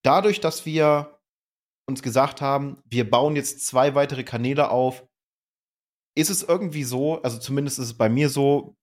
dadurch, 0.03 0.41
dass 0.41 0.65
wir 0.65 1.19
uns 1.87 2.03
gesagt 2.03 2.41
haben, 2.41 2.81
wir 2.85 3.09
bauen 3.09 3.35
jetzt 3.35 3.65
zwei 3.65 3.95
weitere 3.95 4.23
Kanäle 4.23 4.69
auf, 4.69 5.05
ist 6.15 6.29
es 6.29 6.43
irgendwie 6.43 6.83
so, 6.83 7.21
also 7.21 7.39
zumindest 7.39 7.79
ist 7.79 7.85
es 7.85 7.97
bei 7.97 8.09
mir 8.09 8.29
so, 8.29 8.75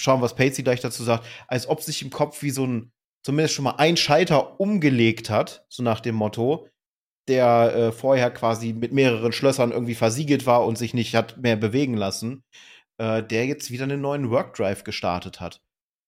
schauen, 0.00 0.20
was 0.20 0.34
Pacey 0.34 0.62
gleich 0.62 0.80
dazu 0.80 1.02
sagt, 1.02 1.26
als 1.48 1.66
ob 1.66 1.82
sich 1.82 2.02
im 2.02 2.10
Kopf 2.10 2.42
wie 2.42 2.50
so 2.50 2.66
ein, 2.66 2.92
zumindest 3.24 3.54
schon 3.54 3.64
mal 3.64 3.76
ein 3.76 3.96
Schalter 3.96 4.60
umgelegt 4.60 5.30
hat, 5.30 5.64
so 5.68 5.82
nach 5.82 6.00
dem 6.00 6.14
Motto, 6.14 6.68
der 7.28 7.74
äh, 7.74 7.92
vorher 7.92 8.30
quasi 8.30 8.72
mit 8.72 8.92
mehreren 8.92 9.32
Schlössern 9.32 9.72
irgendwie 9.72 9.94
versiegelt 9.94 10.46
war 10.46 10.66
und 10.66 10.76
sich 10.76 10.94
nicht 10.94 11.14
hat 11.14 11.38
mehr 11.38 11.56
bewegen 11.56 11.94
lassen, 11.94 12.42
äh, 12.98 13.22
der 13.22 13.46
jetzt 13.46 13.70
wieder 13.70 13.84
einen 13.84 14.00
neuen 14.00 14.30
Workdrive 14.30 14.84
gestartet 14.84 15.40
hat. 15.40 15.60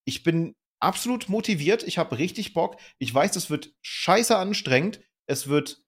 Ich 0.06 0.22
bin 0.22 0.54
absolut 0.80 1.28
motiviert, 1.28 1.82
ich 1.82 1.98
habe 1.98 2.18
richtig 2.18 2.52
Bock. 2.52 2.76
Ich 2.98 3.14
weiß, 3.14 3.36
es 3.36 3.48
wird 3.48 3.72
scheiße 3.82 4.36
anstrengend, 4.36 5.00
es 5.26 5.48
wird 5.48 5.82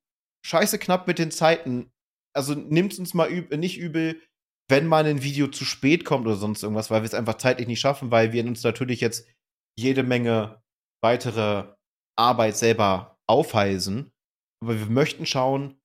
scheiße 0.45 0.79
knapp 0.79 1.07
mit 1.07 1.19
den 1.19 1.31
Zeiten. 1.31 1.91
Also 2.35 2.55
nimmt 2.55 2.99
uns 2.99 3.15
mal 3.15 3.31
üb 3.31 3.55
nicht 3.57 3.79
übel, 3.79 4.21
wenn 4.69 4.87
mal 4.87 5.05
ein 5.07 5.23
Video 5.23 5.49
zu 5.49 5.65
spät 5.65 6.05
kommt 6.05 6.27
oder 6.27 6.37
sonst 6.37 6.62
irgendwas, 6.62 6.91
weil 6.91 7.03
wir 7.03 7.07
es 7.07 7.15
einfach 7.15 7.37
zeitlich 7.37 7.69
nicht 7.69 7.81
schaffen, 7.81 8.11
weil 8.11 8.33
wir 8.33 8.45
uns 8.45 8.62
natürlich 8.62 9.01
jetzt 9.01 9.29
jede 9.79 10.03
Menge 10.03 10.62
weitere 11.03 11.65
Arbeit 12.17 12.57
selber 12.57 13.19
aufheisen. 13.29 14.12
Aber 14.62 14.79
wir 14.79 14.87
möchten 14.87 15.27
schauen, 15.27 15.79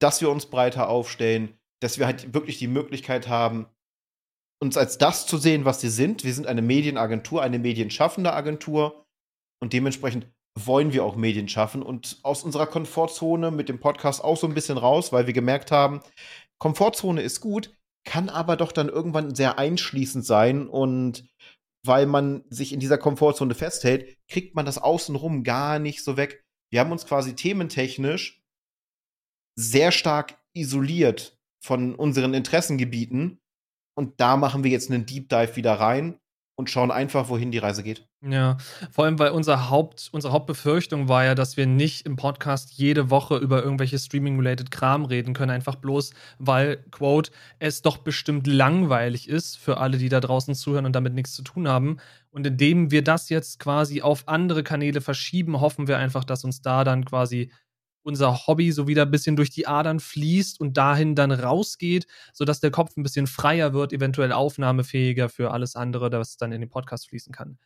dass 0.00 0.20
wir 0.20 0.30
uns 0.30 0.46
breiter 0.46 0.88
aufstellen, 0.88 1.58
dass 1.80 1.98
wir 1.98 2.06
halt 2.06 2.34
wirklich 2.34 2.58
die 2.58 2.68
Möglichkeit 2.68 3.28
haben, 3.28 3.66
uns 4.62 4.76
als 4.76 4.98
das 4.98 5.26
zu 5.26 5.38
sehen, 5.38 5.64
was 5.64 5.82
wir 5.82 5.90
sind. 5.90 6.24
Wir 6.24 6.34
sind 6.34 6.46
eine 6.46 6.62
Medienagentur, 6.62 7.42
eine 7.42 7.58
medienschaffende 7.58 8.32
Agentur. 8.32 9.06
Und 9.62 9.72
dementsprechend 9.72 10.26
wollen 10.58 10.92
wir 10.92 11.04
auch 11.04 11.16
Medien 11.16 11.48
schaffen 11.48 11.82
und 11.82 12.18
aus 12.22 12.42
unserer 12.42 12.66
Komfortzone 12.66 13.50
mit 13.50 13.68
dem 13.68 13.78
Podcast 13.78 14.22
auch 14.22 14.36
so 14.36 14.46
ein 14.46 14.54
bisschen 14.54 14.78
raus, 14.78 15.12
weil 15.12 15.26
wir 15.26 15.32
gemerkt 15.32 15.70
haben, 15.70 16.00
Komfortzone 16.58 17.22
ist 17.22 17.40
gut, 17.40 17.74
kann 18.04 18.28
aber 18.28 18.56
doch 18.56 18.72
dann 18.72 18.88
irgendwann 18.88 19.34
sehr 19.34 19.58
einschließend 19.58 20.24
sein. 20.24 20.68
Und 20.68 21.24
weil 21.86 22.06
man 22.06 22.44
sich 22.50 22.72
in 22.72 22.80
dieser 22.80 22.98
Komfortzone 22.98 23.54
festhält, 23.54 24.16
kriegt 24.28 24.54
man 24.54 24.66
das 24.66 24.78
außenrum 24.78 25.44
gar 25.44 25.78
nicht 25.78 26.04
so 26.04 26.16
weg 26.16 26.44
wir 26.70 26.80
haben 26.80 26.92
uns 26.92 27.06
quasi 27.06 27.34
thementechnisch 27.34 28.42
sehr 29.56 29.92
stark 29.92 30.38
isoliert 30.54 31.38
von 31.60 31.94
unseren 31.94 32.34
Interessengebieten. 32.34 33.40
Und 33.94 34.20
da 34.20 34.36
machen 34.36 34.64
wir 34.64 34.70
jetzt 34.70 34.90
einen 34.90 35.04
Deep 35.04 35.28
Dive 35.28 35.56
wieder 35.56 35.74
rein 35.74 36.18
und 36.60 36.70
schauen 36.70 36.90
einfach, 36.90 37.28
wohin 37.28 37.50
die 37.50 37.58
Reise 37.58 37.82
geht. 37.82 38.06
Ja, 38.22 38.58
vor 38.90 39.06
allem, 39.06 39.18
weil 39.18 39.30
unser 39.30 39.70
Haupt, 39.70 40.10
unsere 40.12 40.32
Hauptbefürchtung 40.32 41.08
war 41.08 41.24
ja, 41.24 41.34
dass 41.34 41.56
wir 41.56 41.66
nicht 41.66 42.04
im 42.04 42.16
Podcast 42.16 42.72
jede 42.72 43.08
Woche 43.08 43.38
über 43.38 43.62
irgendwelche 43.62 43.98
Streaming-related 43.98 44.70
Kram 44.70 45.06
reden 45.06 45.32
können, 45.32 45.50
einfach 45.50 45.76
bloß, 45.76 46.12
weil, 46.38 46.84
Quote, 46.90 47.30
es 47.58 47.80
doch 47.80 47.96
bestimmt 47.96 48.46
langweilig 48.46 49.26
ist 49.26 49.56
für 49.56 49.78
alle, 49.78 49.96
die 49.96 50.10
da 50.10 50.20
draußen 50.20 50.54
zuhören 50.54 50.84
und 50.84 50.92
damit 50.92 51.14
nichts 51.14 51.32
zu 51.32 51.42
tun 51.42 51.66
haben. 51.66 51.96
Und 52.30 52.46
indem 52.46 52.90
wir 52.90 53.02
das 53.02 53.28
jetzt 53.28 53.58
quasi 53.58 54.02
auf 54.02 54.28
andere 54.28 54.62
Kanäle 54.62 55.00
verschieben, 55.00 55.60
hoffen 55.60 55.88
wir 55.88 55.98
einfach, 55.98 56.24
dass 56.24 56.44
uns 56.44 56.62
da 56.62 56.84
dann 56.84 57.04
quasi 57.04 57.50
unser 58.02 58.46
Hobby 58.46 58.72
so 58.72 58.88
wieder 58.88 59.02
ein 59.02 59.10
bisschen 59.10 59.36
durch 59.36 59.50
die 59.50 59.66
Adern 59.66 60.00
fließt 60.00 60.60
und 60.60 60.76
dahin 60.76 61.14
dann 61.14 61.32
rausgeht, 61.32 62.06
sodass 62.32 62.60
der 62.60 62.70
Kopf 62.70 62.96
ein 62.96 63.02
bisschen 63.02 63.26
freier 63.26 63.72
wird, 63.74 63.92
eventuell 63.92 64.32
aufnahmefähiger 64.32 65.28
für 65.28 65.50
alles 65.50 65.76
andere, 65.76 66.08
das 66.08 66.36
dann 66.36 66.52
in 66.52 66.60
den 66.60 66.70
Podcast 66.70 67.08
fließen 67.08 67.32
kann. 67.32 67.58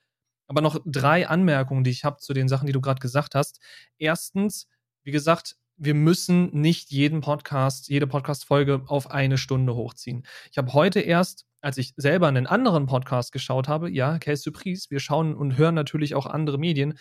Aber 0.47 0.61
noch 0.61 0.81
drei 0.85 1.29
Anmerkungen, 1.29 1.85
die 1.85 1.91
ich 1.91 2.05
habe 2.05 2.19
zu 2.19 2.35
den 2.35 2.49
Sachen, 2.49 2.67
die 2.67 2.73
du 2.73 2.81
gerade 2.81 3.01
gesagt 3.01 3.35
hast. 3.35 3.61
Erstens, 3.99 4.67
wie 5.05 5.13
gesagt, 5.13 5.57
wir 5.77 5.95
müssen 5.95 6.51
nicht 6.53 6.91
jeden 6.91 7.21
Podcast, 7.21 7.89
jede 7.89 8.07
Podcast-Folge 8.07 8.83
auf 8.87 9.11
eine 9.11 9.39
Stunde 9.39 9.75
hochziehen. 9.75 10.25
Ich 10.51 10.59
habe 10.59 10.73
heute 10.73 11.01
erst, 11.01 11.47
als 11.65 11.79
ich 11.79 11.95
selber 11.97 12.29
einen 12.29 12.47
anderen 12.47 12.85
Podcast 12.87 13.33
geschaut 13.33 13.69
habe, 13.69 13.91
ja, 13.91 14.19
Case 14.19 14.43
Surprise, 14.43 14.87
wir 14.91 15.01
schauen 15.01 15.35
und 15.35 15.57
hören 15.57 15.75
natürlich 15.75 16.15
auch 16.15 16.27
andere 16.27 16.59
Medien, 16.59 16.93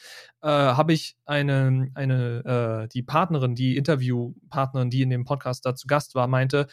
äh, 0.41 0.47
habe 0.47 0.93
ich 0.93 1.17
eine, 1.25 1.91
eine 1.95 2.83
äh, 2.85 2.87
die 2.87 3.03
Partnerin, 3.03 3.55
die 3.55 3.75
Interviewpartnerin, 3.75 4.89
die 4.89 5.01
in 5.01 5.09
dem 5.09 5.25
Podcast 5.25 5.65
da 5.65 5.75
zu 5.75 5.85
Gast 5.87 6.15
war, 6.15 6.27
meinte, 6.27 6.67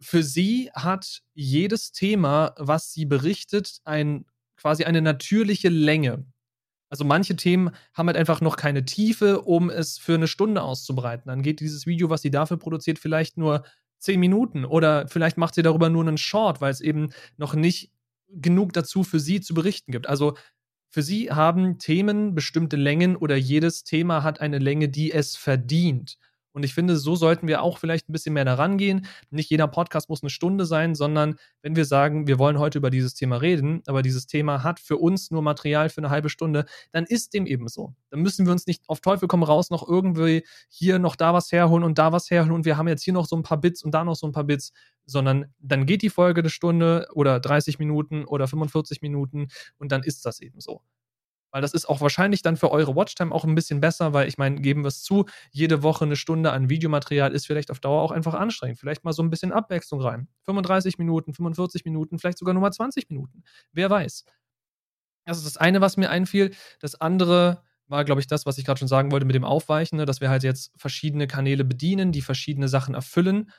für 0.00 0.22
sie 0.22 0.70
hat 0.74 1.22
jedes 1.34 1.92
Thema, 1.92 2.54
was 2.56 2.92
sie 2.92 3.04
berichtet, 3.04 3.80
ein, 3.84 4.24
quasi 4.56 4.84
eine 4.84 5.02
natürliche 5.02 5.68
Länge. 5.68 6.24
Also 6.88 7.04
manche 7.04 7.36
Themen 7.36 7.70
haben 7.92 8.06
halt 8.06 8.16
einfach 8.16 8.40
noch 8.40 8.56
keine 8.56 8.86
Tiefe, 8.86 9.42
um 9.42 9.68
es 9.68 9.98
für 9.98 10.14
eine 10.14 10.28
Stunde 10.28 10.62
auszubreiten. 10.62 11.28
Dann 11.28 11.42
geht 11.42 11.60
dieses 11.60 11.86
Video, 11.86 12.08
was 12.08 12.22
sie 12.22 12.30
dafür 12.30 12.56
produziert, 12.58 12.98
vielleicht 12.98 13.36
nur 13.36 13.64
zehn 13.98 14.20
Minuten 14.20 14.64
oder 14.64 15.08
vielleicht 15.08 15.38
macht 15.38 15.54
sie 15.54 15.62
darüber 15.62 15.90
nur 15.90 16.06
einen 16.06 16.18
Short, 16.18 16.60
weil 16.60 16.70
es 16.70 16.80
eben 16.80 17.10
noch 17.36 17.54
nicht 17.54 17.90
genug 18.28 18.72
dazu 18.72 19.04
für 19.04 19.20
sie 19.20 19.40
zu 19.40 19.54
berichten 19.54 19.92
gibt. 19.92 20.08
Also 20.08 20.36
für 20.88 21.02
sie 21.02 21.30
haben 21.30 21.78
Themen 21.78 22.34
bestimmte 22.34 22.76
Längen 22.76 23.16
oder 23.16 23.36
jedes 23.36 23.84
Thema 23.84 24.22
hat 24.22 24.40
eine 24.40 24.58
Länge, 24.58 24.88
die 24.88 25.12
es 25.12 25.36
verdient. 25.36 26.18
Und 26.56 26.62
ich 26.62 26.72
finde, 26.72 26.96
so 26.96 27.16
sollten 27.16 27.48
wir 27.48 27.60
auch 27.60 27.76
vielleicht 27.76 28.08
ein 28.08 28.14
bisschen 28.14 28.32
mehr 28.32 28.46
daran 28.46 28.78
gehen. 28.78 29.04
Nicht 29.28 29.50
jeder 29.50 29.68
Podcast 29.68 30.08
muss 30.08 30.22
eine 30.22 30.30
Stunde 30.30 30.64
sein, 30.64 30.94
sondern 30.94 31.36
wenn 31.60 31.76
wir 31.76 31.84
sagen, 31.84 32.26
wir 32.26 32.38
wollen 32.38 32.58
heute 32.58 32.78
über 32.78 32.88
dieses 32.88 33.12
Thema 33.12 33.36
reden, 33.36 33.82
aber 33.86 34.00
dieses 34.00 34.26
Thema 34.26 34.64
hat 34.64 34.80
für 34.80 34.96
uns 34.96 35.30
nur 35.30 35.42
Material 35.42 35.90
für 35.90 35.98
eine 35.98 36.08
halbe 36.08 36.30
Stunde, 36.30 36.64
dann 36.92 37.04
ist 37.04 37.34
dem 37.34 37.44
eben 37.44 37.68
so. 37.68 37.92
Dann 38.08 38.22
müssen 38.22 38.46
wir 38.46 38.52
uns 38.52 38.66
nicht 38.66 38.88
auf 38.88 39.00
Teufel 39.00 39.28
komm 39.28 39.42
raus 39.42 39.68
noch 39.68 39.86
irgendwie 39.86 40.46
hier 40.70 40.98
noch 40.98 41.14
da 41.14 41.34
was 41.34 41.52
herholen 41.52 41.84
und 41.84 41.98
da 41.98 42.12
was 42.12 42.30
herholen 42.30 42.54
und 42.54 42.64
wir 42.64 42.78
haben 42.78 42.88
jetzt 42.88 43.02
hier 43.02 43.12
noch 43.12 43.26
so 43.26 43.36
ein 43.36 43.42
paar 43.42 43.60
Bits 43.60 43.82
und 43.82 43.92
da 43.92 44.02
noch 44.02 44.16
so 44.16 44.26
ein 44.26 44.32
paar 44.32 44.44
Bits, 44.44 44.72
sondern 45.04 45.52
dann 45.58 45.84
geht 45.84 46.00
die 46.00 46.08
Folge 46.08 46.40
eine 46.40 46.48
Stunde 46.48 47.06
oder 47.12 47.38
30 47.38 47.78
Minuten 47.78 48.24
oder 48.24 48.48
45 48.48 49.02
Minuten 49.02 49.48
und 49.76 49.92
dann 49.92 50.02
ist 50.02 50.24
das 50.24 50.40
eben 50.40 50.58
so. 50.60 50.80
Weil 51.56 51.62
das 51.62 51.72
ist 51.72 51.88
auch 51.88 52.02
wahrscheinlich 52.02 52.42
dann 52.42 52.58
für 52.58 52.70
eure 52.70 52.94
Watchtime 52.96 53.34
auch 53.34 53.44
ein 53.44 53.54
bisschen 53.54 53.80
besser, 53.80 54.12
weil 54.12 54.28
ich 54.28 54.36
meine, 54.36 54.60
geben 54.60 54.84
wir 54.84 54.88
es 54.88 55.02
zu, 55.02 55.24
jede 55.52 55.82
Woche 55.82 56.04
eine 56.04 56.14
Stunde 56.14 56.52
an 56.52 56.68
Videomaterial 56.68 57.32
ist 57.32 57.46
vielleicht 57.46 57.70
auf 57.70 57.80
Dauer 57.80 58.02
auch 58.02 58.10
einfach 58.10 58.34
anstrengend. 58.34 58.78
Vielleicht 58.78 59.04
mal 59.04 59.14
so 59.14 59.22
ein 59.22 59.30
bisschen 59.30 59.52
Abwechslung 59.52 60.02
rein. 60.02 60.28
35 60.42 60.98
Minuten, 60.98 61.32
45 61.32 61.86
Minuten, 61.86 62.18
vielleicht 62.18 62.36
sogar 62.36 62.52
nur 62.52 62.60
mal 62.60 62.72
20 62.72 63.08
Minuten. 63.08 63.42
Wer 63.72 63.88
weiß. 63.88 64.26
Das 65.24 65.38
ist 65.38 65.46
das 65.46 65.56
eine, 65.56 65.80
was 65.80 65.96
mir 65.96 66.10
einfiel. 66.10 66.54
Das 66.80 66.94
andere 67.00 67.62
war, 67.86 68.04
glaube 68.04 68.20
ich, 68.20 68.26
das, 68.26 68.44
was 68.44 68.58
ich 68.58 68.66
gerade 68.66 68.78
schon 68.78 68.88
sagen 68.88 69.10
wollte 69.10 69.24
mit 69.24 69.34
dem 69.34 69.46
Aufweichen, 69.46 69.96
ne, 69.96 70.04
dass 70.04 70.20
wir 70.20 70.28
halt 70.28 70.42
jetzt 70.42 70.72
verschiedene 70.76 71.26
Kanäle 71.26 71.64
bedienen, 71.64 72.12
die 72.12 72.20
verschiedene 72.20 72.68
Sachen 72.68 72.94
erfüllen. 72.94 73.50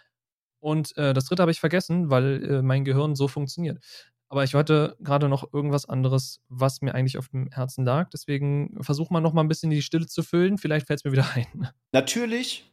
Und 0.60 0.95
äh, 0.97 1.15
das 1.15 1.25
dritte 1.25 1.41
habe 1.41 1.51
ich 1.51 1.60
vergessen, 1.60 2.12
weil 2.12 2.43
äh, 2.43 2.62
mein 2.62 2.86
Gehirn 2.86 3.15
so 3.15 3.27
funktioniert. 3.27 3.79
Aber 4.29 4.43
ich 4.43 4.53
hatte 4.53 4.97
gerade 4.99 5.29
noch 5.29 5.53
irgendwas 5.53 5.87
anderes, 5.87 6.41
was 6.49 6.81
mir 6.81 6.93
eigentlich 6.93 7.17
auf 7.17 7.29
dem 7.29 7.49
Herzen 7.51 7.85
lag. 7.85 8.09
Deswegen 8.09 8.77
versuch 8.81 9.09
mal 9.09 9.21
noch 9.21 9.33
mal 9.33 9.41
ein 9.41 9.47
bisschen 9.47 9.69
die 9.69 9.81
Stille 9.81 10.07
zu 10.07 10.21
füllen. 10.21 10.57
Vielleicht 10.57 10.87
fällt 10.87 10.99
es 10.99 11.05
mir 11.05 11.11
wieder 11.11 11.27
ein. 11.35 11.69
Natürlich, 11.93 12.71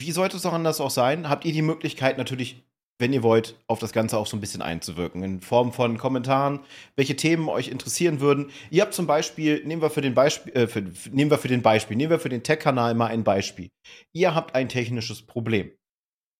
wie 0.00 0.12
sollte 0.12 0.36
es 0.36 0.44
auch 0.44 0.52
anders 0.52 0.80
auch 0.80 0.90
sein, 0.90 1.28
habt 1.28 1.44
ihr 1.44 1.52
die 1.52 1.62
Möglichkeit 1.62 2.18
natürlich, 2.18 2.62
wenn 3.00 3.12
ihr 3.12 3.22
wollt, 3.22 3.58
auf 3.66 3.78
das 3.78 3.92
Ganze 3.92 4.18
auch 4.18 4.26
so 4.26 4.36
ein 4.36 4.40
bisschen 4.40 4.62
einzuwirken. 4.62 5.22
In 5.22 5.40
Form 5.40 5.72
von 5.72 5.96
Kommentaren, 5.96 6.60
welche 6.96 7.16
Themen 7.16 7.48
euch 7.48 7.68
interessieren 7.68 8.20
würden. 8.20 8.50
Ihr 8.70 8.82
habt 8.82 8.94
zum 8.94 9.06
Beispiel, 9.06 9.64
nehmen 9.64 9.82
wir 9.82 9.90
für 9.90 10.02
den 10.02 10.14
Beispiel, 10.14 10.52
äh, 10.52 10.66
für, 10.66 10.82
nehmen 11.10 11.30
wir 11.30 11.38
für 11.38 11.48
den 11.48 11.62
Beispiel, 11.62 11.96
nehmen 11.96 12.10
wir 12.10 12.20
für 12.20 12.28
den 12.28 12.42
Tech-Kanal 12.42 12.94
mal 12.94 13.06
ein 13.06 13.24
Beispiel. 13.24 13.70
Ihr 14.12 14.34
habt 14.34 14.54
ein 14.54 14.68
technisches 14.68 15.22
Problem. 15.22 15.72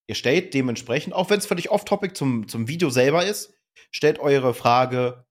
Ihr 0.07 0.15
stellt 0.15 0.53
dementsprechend, 0.53 1.15
auch 1.15 1.31
wenn 1.31 1.39
es 1.39 1.47
völlig 1.47 1.71
off-topic 1.71 2.15
zum, 2.15 2.47
zum 2.47 2.69
Video 2.69 2.91
selber 2.91 3.25
ist, 3.25 3.55
stellt 3.91 4.19
eure 4.19 4.55
Frage 4.55 5.27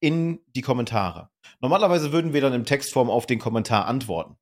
in 0.00 0.40
die 0.54 0.62
Kommentare. 0.62 1.30
Normalerweise 1.60 2.12
würden 2.12 2.32
wir 2.32 2.40
dann 2.40 2.52
in 2.52 2.64
Textform 2.64 3.08
auf 3.08 3.26
den 3.26 3.38
Kommentar 3.38 3.86
antworten. 3.86 4.36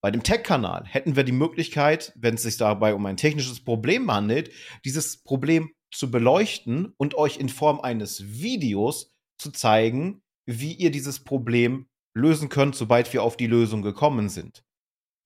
Bei 0.00 0.10
dem 0.10 0.22
Tech-Kanal 0.22 0.84
hätten 0.86 1.16
wir 1.16 1.24
die 1.24 1.32
Möglichkeit, 1.32 2.12
wenn 2.14 2.34
es 2.34 2.42
sich 2.42 2.56
dabei 2.56 2.94
um 2.94 3.04
ein 3.06 3.16
technisches 3.16 3.64
Problem 3.64 4.12
handelt, 4.12 4.52
dieses 4.84 5.22
Problem 5.22 5.72
zu 5.92 6.10
beleuchten 6.10 6.92
und 6.98 7.16
euch 7.16 7.38
in 7.38 7.48
Form 7.48 7.80
eines 7.80 8.22
Videos 8.40 9.10
zu 9.38 9.50
zeigen, 9.50 10.22
wie 10.46 10.72
ihr 10.72 10.90
dieses 10.90 11.24
Problem 11.24 11.88
lösen 12.14 12.48
könnt, 12.48 12.76
sobald 12.76 13.12
wir 13.12 13.22
auf 13.22 13.36
die 13.36 13.46
Lösung 13.46 13.82
gekommen 13.82 14.28
sind. 14.28 14.64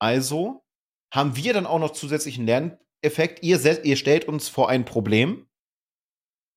Also 0.00 0.64
haben 1.12 1.36
wir 1.36 1.52
dann 1.52 1.66
auch 1.66 1.78
noch 1.78 1.92
zusätzlichen 1.92 2.46
Lerneffekt. 2.46 3.42
Ihr, 3.42 3.84
ihr 3.84 3.96
stellt 3.96 4.26
uns 4.26 4.48
vor 4.48 4.68
ein 4.68 4.84
Problem 4.84 5.46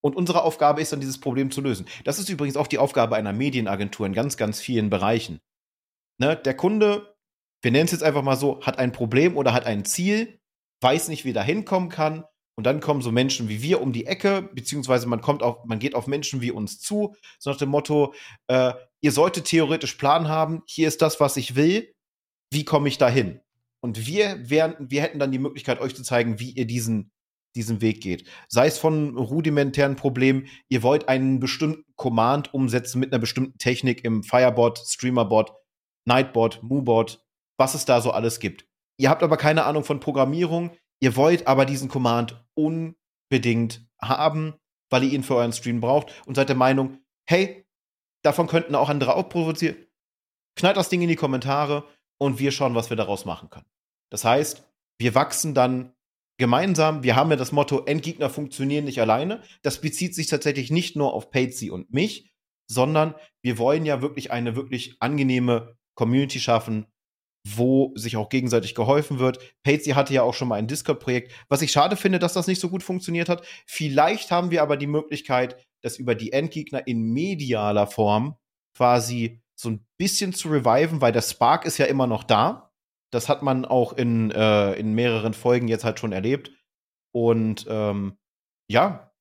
und 0.06 0.16
unsere 0.16 0.44
Aufgabe 0.44 0.82
ist 0.82 0.94
dann, 0.94 1.00
dieses 1.00 1.20
Problem 1.20 1.50
zu 1.50 1.62
lösen. 1.62 1.88
Das 2.04 2.20
ist 2.20 2.30
übrigens 2.30 2.58
auch 2.58 2.68
die 2.68 2.78
Aufgabe 2.78 3.16
einer 3.16 3.34
Medienagentur 3.34 4.06
in 4.06 4.14
ganz, 4.14 4.38
ganz 4.38 4.62
vielen 4.62 4.92
Bereichen. 4.92 5.42
Ne? 6.20 6.36
Der 6.36 6.56
Kunde, 6.56 7.16
wir 7.64 7.72
nennen 7.72 7.86
es 7.86 7.92
jetzt 7.92 8.04
einfach 8.04 8.22
mal 8.22 8.36
so, 8.36 8.62
hat 8.62 8.78
ein 8.78 8.92
Problem 8.92 9.36
oder 9.36 9.52
hat 9.52 9.66
ein 9.66 9.84
Ziel, 9.84 10.40
weiß 10.84 11.08
nicht, 11.08 11.26
wie 11.26 11.32
er 11.32 11.34
da 11.34 11.44
hinkommen 11.44 11.90
kann. 11.90 12.24
Und 12.56 12.66
dann 12.66 12.82
kommen 12.82 13.02
so 13.02 13.12
Menschen 13.12 13.50
wie 13.50 13.64
wir 13.64 13.82
um 13.82 13.94
die 13.94 14.06
Ecke, 14.06 14.44
beziehungsweise 14.54 15.08
man 15.08 15.22
kommt 15.22 15.42
auf, 15.42 15.66
man 15.66 15.80
geht 15.80 15.96
auf 15.96 16.06
Menschen 16.06 16.40
wie 16.40 16.52
uns 16.52 16.80
zu, 16.80 17.16
so 17.40 17.50
nach 17.50 17.58
dem 17.58 17.70
Motto, 17.70 18.14
äh, 18.46 18.74
ihr 19.02 19.12
solltet 19.12 19.46
theoretisch 19.46 19.96
Plan 19.96 20.28
haben, 20.28 20.62
hier 20.68 20.88
ist 20.88 21.02
das, 21.02 21.20
was 21.20 21.36
ich 21.36 21.56
will, 21.56 21.92
wie 22.52 22.64
komme 22.64 22.90
ich 22.90 23.00
da 23.00 23.10
hin? 23.10 23.42
Und 23.82 24.06
wir, 24.06 24.48
wären, 24.48 24.76
wir 24.80 25.02
hätten 25.02 25.18
dann 25.18 25.32
die 25.32 25.40
Möglichkeit, 25.40 25.82
euch 25.82 25.96
zu 25.96 26.04
zeigen, 26.04 26.40
wie 26.40 26.52
ihr 26.52 26.68
diesen 26.68 27.12
diesen 27.56 27.82
Weg 27.82 28.02
geht. 28.02 28.28
Sei 28.48 28.68
es 28.68 28.78
von 28.78 29.18
rudimentären 29.18 29.96
Problemen, 29.96 30.48
ihr 30.70 30.84
wollt 30.84 31.08
einen 31.08 31.40
bestimmten 31.40 31.86
Command 31.96 32.54
umsetzen 32.54 33.00
mit 33.00 33.12
einer 33.12 33.20
bestimmten 33.20 33.58
Technik 33.58 34.04
im 34.04 34.24
Firebot, 34.24 34.80
Streamerbot, 34.80 35.54
Nightbot, 36.06 36.62
Moobot, 36.62 37.26
was 37.58 37.74
es 37.74 37.86
da 37.86 38.02
so 38.02 38.12
alles 38.12 38.40
gibt. 38.40 38.68
Ihr 38.98 39.10
habt 39.10 39.24
aber 39.24 39.38
keine 39.38 39.66
Ahnung 39.66 39.84
von 39.84 40.00
Programmierung, 40.00 40.72
ihr 41.00 41.16
wollt 41.16 41.48
aber 41.48 41.66
diesen 41.66 41.90
Command 41.90 42.46
unbedingt 42.54 43.88
haben, 44.02 44.56
weil 44.90 45.04
ihr 45.04 45.14
ihn 45.14 45.24
für 45.24 45.36
euren 45.36 45.54
Stream 45.54 45.82
braucht 45.82 46.12
und 46.26 46.36
seid 46.36 46.50
der 46.50 46.56
Meinung, 46.56 47.00
hey, 47.28 47.66
davon 48.24 48.48
könnten 48.48 48.76
auch 48.76 48.90
andere 48.90 49.16
auch 49.16 49.30
provozieren. 49.30 49.78
Knallt 50.56 50.78
das 50.78 50.90
Ding 50.90 51.02
in 51.02 51.10
die 51.10 51.16
Kommentare 51.16 51.86
und 52.18 52.40
wir 52.40 52.52
schauen, 52.52 52.76
was 52.76 52.90
wir 52.90 52.98
daraus 52.98 53.26
machen 53.26 53.50
können. 53.50 53.66
Das 54.10 54.24
heißt, 54.24 54.64
wir 54.98 55.16
wachsen 55.16 55.54
dann 55.54 55.95
gemeinsam, 56.38 57.04
wir 57.04 57.16
haben 57.16 57.30
ja 57.30 57.38
das 57.38 57.52
Motto, 57.52 57.86
Endgegner 57.86 58.30
funktionieren 58.30 58.86
nicht 58.86 59.02
alleine. 59.02 59.42
Das 59.62 59.82
bezieht 59.82 60.16
sich 60.16 60.28
tatsächlich 60.28 60.72
nicht 60.72 60.96
nur 60.96 61.14
auf 61.14 61.32
Patsy 61.32 61.70
und 61.70 61.94
mich, 61.94 62.32
sondern 62.70 63.16
wir 63.42 63.58
wollen 63.58 63.86
ja 63.86 64.02
wirklich 64.02 64.32
eine 64.32 64.56
wirklich 64.56 64.98
angenehme 65.00 65.76
Community 65.96 66.40
schaffen, 66.40 66.88
wo 67.48 67.94
sich 67.96 68.18
auch 68.18 68.30
gegenseitig 68.30 68.74
geholfen 68.74 69.20
wird. 69.20 69.40
Patsy 69.64 69.92
hatte 69.92 70.14
ja 70.14 70.24
auch 70.24 70.34
schon 70.34 70.48
mal 70.48 70.56
ein 70.56 70.68
Discord-Projekt, 70.68 71.32
was 71.48 71.62
ich 71.62 71.72
schade 71.72 71.96
finde, 71.96 72.20
dass 72.20 72.34
das 72.34 72.48
nicht 72.48 72.60
so 72.60 72.70
gut 72.70 72.84
funktioniert 72.84 73.30
hat. 73.30 73.46
Vielleicht 73.68 74.32
haben 74.32 74.52
wir 74.52 74.64
aber 74.64 74.78
die 74.78 74.88
Möglichkeit, 74.88 75.64
das 75.82 75.98
über 75.98 76.16
die 76.16 76.32
Endgegner 76.32 76.88
in 76.88 77.14
medialer 77.14 77.88
Form 77.88 78.36
quasi 78.76 79.42
so 79.56 79.70
ein 79.70 79.86
bisschen 79.98 80.34
zu 80.34 80.50
reviven, 80.50 81.02
weil 81.02 81.12
der 81.12 81.22
Spark 81.22 81.66
ist 81.66 81.78
ja 81.78 81.86
immer 81.86 82.08
noch 82.08 82.24
da. 82.24 82.65
Das 83.16 83.30
hat 83.30 83.42
man 83.42 83.64
auch 83.64 83.94
in, 83.94 84.30
äh, 84.32 84.74
in 84.74 84.94
mehreren 84.94 85.34
Folgen 85.34 85.70
jetzt 85.70 85.86
halt 85.86 86.00
schon 86.00 86.12
erlebt. 86.12 86.52
Und 87.14 87.66
ähm, 87.70 88.18
ja, 88.70 89.14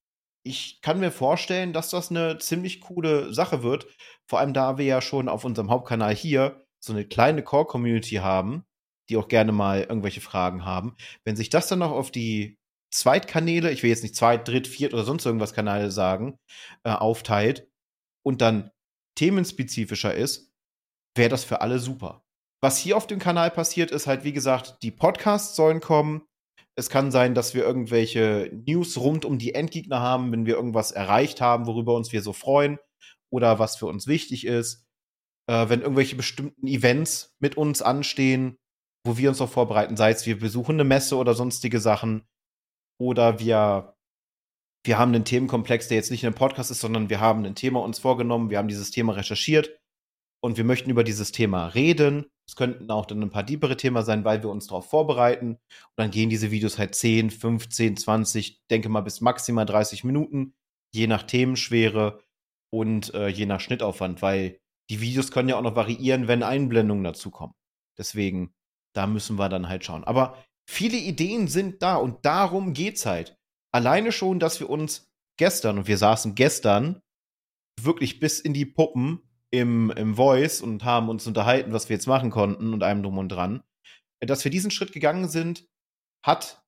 ich 0.44 0.80
kann 0.82 0.98
mir 0.98 1.12
vorstellen, 1.12 1.72
dass 1.72 1.90
das 1.90 2.10
eine 2.10 2.38
ziemlich 2.38 2.80
coole 2.80 3.32
Sache 3.32 3.62
wird. 3.62 3.86
Vor 4.28 4.40
allem, 4.40 4.52
da 4.52 4.78
wir 4.78 4.84
ja 4.84 5.00
schon 5.00 5.28
auf 5.28 5.44
unserem 5.44 5.70
Hauptkanal 5.70 6.12
hier 6.12 6.66
so 6.80 6.92
eine 6.92 7.04
kleine 7.04 7.44
Core-Community 7.44 8.16
haben, 8.16 8.64
die 9.08 9.16
auch 9.16 9.28
gerne 9.28 9.52
mal 9.52 9.82
irgendwelche 9.82 10.20
Fragen 10.20 10.64
haben. 10.64 10.96
Wenn 11.24 11.36
sich 11.36 11.48
das 11.48 11.68
dann 11.68 11.78
noch 11.78 11.92
auf 11.92 12.10
die 12.10 12.58
Zweitkanäle, 12.92 13.70
ich 13.70 13.84
will 13.84 13.90
jetzt 13.90 14.02
nicht 14.02 14.16
zweit, 14.16 14.48
dritt, 14.48 14.66
viert 14.66 14.92
oder 14.92 15.04
sonst 15.04 15.24
irgendwas 15.24 15.54
Kanäle 15.54 15.92
sagen, 15.92 16.36
äh, 16.82 16.90
aufteilt 16.90 17.70
und 18.24 18.40
dann 18.40 18.72
themenspezifischer 19.16 20.12
ist, 20.14 20.52
wäre 21.16 21.28
das 21.28 21.44
für 21.44 21.60
alle 21.60 21.78
super. 21.78 22.23
Was 22.64 22.78
hier 22.78 22.96
auf 22.96 23.06
dem 23.06 23.18
Kanal 23.18 23.50
passiert, 23.50 23.90
ist 23.90 24.06
halt, 24.06 24.24
wie 24.24 24.32
gesagt, 24.32 24.78
die 24.82 24.90
Podcasts 24.90 25.54
sollen 25.54 25.80
kommen. 25.80 26.22
Es 26.76 26.88
kann 26.88 27.10
sein, 27.10 27.34
dass 27.34 27.52
wir 27.52 27.62
irgendwelche 27.62 28.50
News 28.66 28.96
rund 28.96 29.26
um 29.26 29.38
die 29.38 29.54
Endgegner 29.54 30.00
haben, 30.00 30.32
wenn 30.32 30.46
wir 30.46 30.54
irgendwas 30.54 30.90
erreicht 30.90 31.42
haben, 31.42 31.66
worüber 31.66 31.94
uns 31.94 32.10
wir 32.10 32.22
so 32.22 32.32
freuen 32.32 32.78
oder 33.30 33.58
was 33.58 33.76
für 33.76 33.84
uns 33.84 34.06
wichtig 34.06 34.46
ist. 34.46 34.86
Äh, 35.46 35.68
wenn 35.68 35.82
irgendwelche 35.82 36.16
bestimmten 36.16 36.66
Events 36.66 37.36
mit 37.38 37.58
uns 37.58 37.82
anstehen, 37.82 38.56
wo 39.06 39.18
wir 39.18 39.28
uns 39.28 39.40
noch 39.40 39.50
vorbereiten, 39.50 39.98
sei 39.98 40.12
es 40.12 40.24
wir 40.24 40.38
besuchen 40.38 40.76
eine 40.76 40.84
Messe 40.84 41.18
oder 41.18 41.34
sonstige 41.34 41.80
Sachen 41.80 42.26
oder 42.98 43.40
wir 43.40 43.94
wir 44.86 44.98
haben 44.98 45.14
einen 45.14 45.26
Themenkomplex, 45.26 45.88
der 45.88 45.98
jetzt 45.98 46.10
nicht 46.10 46.22
in 46.22 46.28
einem 46.28 46.34
Podcast 46.34 46.70
ist, 46.70 46.80
sondern 46.80 47.10
wir 47.10 47.20
haben 47.20 47.44
ein 47.44 47.56
Thema 47.56 47.82
uns 47.82 47.98
vorgenommen, 47.98 48.48
wir 48.48 48.56
haben 48.56 48.68
dieses 48.68 48.90
Thema 48.90 49.12
recherchiert 49.12 49.78
und 50.42 50.56
wir 50.56 50.64
möchten 50.64 50.88
über 50.88 51.04
dieses 51.04 51.30
Thema 51.30 51.66
reden. 51.66 52.30
Es 52.46 52.56
könnten 52.56 52.90
auch 52.90 53.06
dann 53.06 53.22
ein 53.22 53.30
paar 53.30 53.42
diepere 53.42 53.76
Themen 53.76 54.04
sein, 54.04 54.24
weil 54.24 54.42
wir 54.42 54.50
uns 54.50 54.66
darauf 54.66 54.88
vorbereiten. 54.88 55.52
Und 55.52 55.60
dann 55.96 56.10
gehen 56.10 56.30
diese 56.30 56.50
Videos 56.50 56.78
halt 56.78 56.94
10, 56.94 57.30
15, 57.30 57.96
20, 57.96 58.66
denke 58.70 58.88
mal 58.88 59.00
bis 59.00 59.20
maximal 59.20 59.64
30 59.64 60.04
Minuten, 60.04 60.54
je 60.92 61.06
nach 61.06 61.22
Themenschwere 61.22 62.20
und 62.70 63.14
äh, 63.14 63.28
je 63.28 63.46
nach 63.46 63.60
Schnittaufwand, 63.60 64.20
weil 64.20 64.60
die 64.90 65.00
Videos 65.00 65.30
können 65.30 65.48
ja 65.48 65.56
auch 65.56 65.62
noch 65.62 65.76
variieren, 65.76 66.28
wenn 66.28 66.42
Einblendungen 66.42 67.04
dazukommen. 67.04 67.54
Deswegen, 67.96 68.54
da 68.94 69.06
müssen 69.06 69.36
wir 69.36 69.48
dann 69.48 69.68
halt 69.68 69.84
schauen. 69.84 70.04
Aber 70.04 70.36
viele 70.68 70.96
Ideen 70.96 71.48
sind 71.48 71.82
da 71.82 71.96
und 71.96 72.24
darum 72.26 72.74
geht's 72.74 73.06
halt. 73.06 73.38
Alleine 73.72 74.12
schon, 74.12 74.38
dass 74.38 74.60
wir 74.60 74.68
uns 74.68 75.08
gestern, 75.38 75.78
und 75.78 75.88
wir 75.88 75.98
saßen 75.98 76.34
gestern 76.34 77.00
wirklich 77.80 78.20
bis 78.20 78.40
in 78.40 78.54
die 78.54 78.66
Puppen 78.66 79.20
im, 79.58 79.90
im 79.90 80.14
Voice 80.14 80.60
und 80.60 80.84
haben 80.84 81.08
uns 81.08 81.26
unterhalten, 81.26 81.72
was 81.72 81.88
wir 81.88 81.96
jetzt 81.96 82.06
machen 82.06 82.30
konnten 82.30 82.72
und 82.72 82.82
einem 82.82 83.02
drum 83.02 83.18
und 83.18 83.28
dran. 83.28 83.62
Dass 84.20 84.44
wir 84.44 84.50
diesen 84.50 84.70
Schritt 84.70 84.92
gegangen 84.92 85.28
sind, 85.28 85.66
hat 86.24 86.62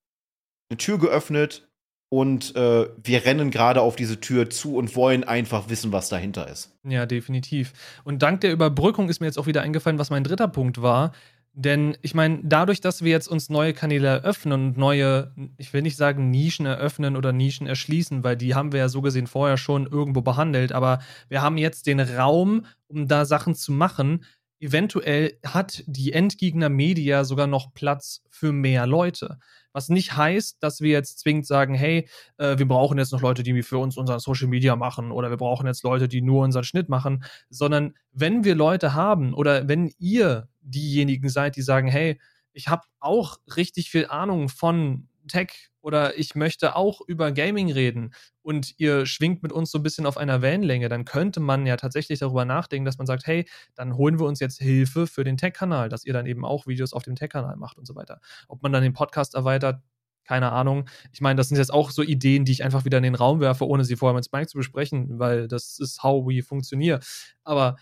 eine 0.68 0.78
Tür 0.78 0.98
geöffnet 0.98 1.68
und 2.08 2.54
äh, 2.54 2.88
wir 3.02 3.24
rennen 3.24 3.50
gerade 3.50 3.80
auf 3.80 3.96
diese 3.96 4.20
Tür 4.20 4.48
zu 4.48 4.76
und 4.76 4.94
wollen 4.94 5.24
einfach 5.24 5.68
wissen, 5.68 5.92
was 5.92 6.08
dahinter 6.08 6.48
ist. 6.48 6.76
Ja, 6.84 7.04
definitiv. 7.04 7.72
Und 8.04 8.22
dank 8.22 8.42
der 8.42 8.52
Überbrückung 8.52 9.08
ist 9.08 9.20
mir 9.20 9.26
jetzt 9.26 9.38
auch 9.38 9.46
wieder 9.46 9.62
eingefallen, 9.62 9.98
was 9.98 10.10
mein 10.10 10.22
dritter 10.22 10.48
Punkt 10.48 10.82
war. 10.82 11.12
Denn 11.58 11.96
ich 12.02 12.14
meine, 12.14 12.40
dadurch, 12.42 12.82
dass 12.82 13.00
wir 13.00 13.10
jetzt 13.10 13.28
uns 13.28 13.48
neue 13.48 13.72
Kanäle 13.72 14.08
eröffnen 14.08 14.52
und 14.52 14.76
neue, 14.76 15.32
ich 15.56 15.72
will 15.72 15.80
nicht 15.80 15.96
sagen 15.96 16.30
Nischen 16.30 16.66
eröffnen 16.66 17.16
oder 17.16 17.32
Nischen 17.32 17.66
erschließen, 17.66 18.22
weil 18.22 18.36
die 18.36 18.54
haben 18.54 18.72
wir 18.72 18.80
ja 18.80 18.88
so 18.90 19.00
gesehen 19.00 19.26
vorher 19.26 19.56
schon 19.56 19.86
irgendwo 19.86 20.20
behandelt, 20.20 20.72
aber 20.72 20.98
wir 21.30 21.40
haben 21.40 21.56
jetzt 21.56 21.86
den 21.86 21.98
Raum, 21.98 22.66
um 22.88 23.08
da 23.08 23.24
Sachen 23.24 23.54
zu 23.54 23.72
machen. 23.72 24.22
Eventuell 24.60 25.38
hat 25.46 25.82
die 25.86 26.12
Endgegner 26.12 26.68
Media 26.68 27.24
sogar 27.24 27.46
noch 27.46 27.72
Platz 27.72 28.22
für 28.28 28.52
mehr 28.52 28.86
Leute. 28.86 29.38
Was 29.76 29.90
nicht 29.90 30.16
heißt, 30.16 30.62
dass 30.62 30.80
wir 30.80 30.92
jetzt 30.92 31.18
zwingend 31.18 31.46
sagen, 31.46 31.74
hey, 31.74 32.08
äh, 32.38 32.56
wir 32.56 32.66
brauchen 32.66 32.96
jetzt 32.96 33.12
noch 33.12 33.20
Leute, 33.20 33.42
die 33.42 33.62
für 33.62 33.76
uns 33.76 33.98
unser 33.98 34.18
Social 34.20 34.48
Media 34.48 34.74
machen 34.74 35.10
oder 35.10 35.28
wir 35.28 35.36
brauchen 35.36 35.66
jetzt 35.66 35.84
Leute, 35.84 36.08
die 36.08 36.22
nur 36.22 36.44
unseren 36.44 36.64
Schnitt 36.64 36.88
machen, 36.88 37.24
sondern 37.50 37.92
wenn 38.10 38.42
wir 38.42 38.54
Leute 38.54 38.94
haben 38.94 39.34
oder 39.34 39.68
wenn 39.68 39.92
ihr 39.98 40.48
diejenigen 40.62 41.28
seid, 41.28 41.56
die 41.56 41.60
sagen, 41.60 41.88
hey, 41.88 42.18
ich 42.54 42.68
habe 42.68 42.84
auch 43.00 43.36
richtig 43.54 43.90
viel 43.90 44.06
Ahnung 44.06 44.48
von 44.48 45.08
Tech 45.28 45.70
oder 45.80 46.18
ich 46.18 46.34
möchte 46.34 46.76
auch 46.76 47.00
über 47.06 47.32
Gaming 47.32 47.70
reden 47.70 48.12
und 48.42 48.74
ihr 48.78 49.06
schwingt 49.06 49.42
mit 49.42 49.52
uns 49.52 49.70
so 49.70 49.78
ein 49.78 49.82
bisschen 49.82 50.06
auf 50.06 50.16
einer 50.16 50.42
Wellenlänge, 50.42 50.88
dann 50.88 51.04
könnte 51.04 51.40
man 51.40 51.66
ja 51.66 51.76
tatsächlich 51.76 52.18
darüber 52.18 52.44
nachdenken, 52.44 52.84
dass 52.84 52.98
man 52.98 53.06
sagt, 53.06 53.26
hey, 53.26 53.48
dann 53.74 53.96
holen 53.96 54.18
wir 54.18 54.26
uns 54.26 54.40
jetzt 54.40 54.58
Hilfe 54.58 55.06
für 55.06 55.24
den 55.24 55.36
Tech-Kanal, 55.36 55.88
dass 55.88 56.04
ihr 56.04 56.12
dann 56.12 56.26
eben 56.26 56.44
auch 56.44 56.66
Videos 56.66 56.92
auf 56.92 57.04
dem 57.04 57.14
Tech-Kanal 57.14 57.56
macht 57.56 57.78
und 57.78 57.86
so 57.86 57.94
weiter. 57.94 58.20
Ob 58.48 58.62
man 58.62 58.72
dann 58.72 58.82
den 58.82 58.92
Podcast 58.94 59.34
erweitert, 59.34 59.80
keine 60.24 60.52
Ahnung. 60.52 60.88
Ich 61.12 61.20
meine, 61.20 61.36
das 61.36 61.48
sind 61.48 61.56
jetzt 61.56 61.72
auch 61.72 61.90
so 61.90 62.02
Ideen, 62.02 62.44
die 62.44 62.52
ich 62.52 62.64
einfach 62.64 62.84
wieder 62.84 62.98
in 62.98 63.04
den 63.04 63.14
Raum 63.14 63.40
werfe, 63.40 63.66
ohne 63.66 63.84
sie 63.84 63.96
vorher 63.96 64.14
mit 64.14 64.24
Spike 64.24 64.48
zu 64.48 64.58
besprechen, 64.58 65.18
weil 65.18 65.48
das 65.48 65.78
ist 65.78 66.02
how 66.02 66.26
we 66.26 66.42
funktionieren. 66.42 67.00
Aber 67.44 67.76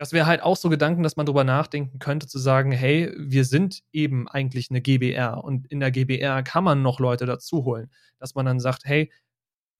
das 0.00 0.14
wäre 0.14 0.24
halt 0.24 0.42
auch 0.42 0.56
so 0.56 0.70
Gedanken, 0.70 1.02
dass 1.02 1.16
man 1.16 1.26
drüber 1.26 1.44
nachdenken 1.44 1.98
könnte, 1.98 2.26
zu 2.26 2.38
sagen, 2.38 2.72
hey, 2.72 3.12
wir 3.18 3.44
sind 3.44 3.82
eben 3.92 4.28
eigentlich 4.28 4.70
eine 4.70 4.80
GBR 4.80 5.44
und 5.44 5.66
in 5.66 5.78
der 5.78 5.90
GBR 5.90 6.42
kann 6.42 6.64
man 6.64 6.80
noch 6.80 7.00
Leute 7.00 7.26
dazu 7.26 7.66
holen. 7.66 7.90
Dass 8.18 8.34
man 8.34 8.46
dann 8.46 8.60
sagt, 8.60 8.86
hey, 8.86 9.12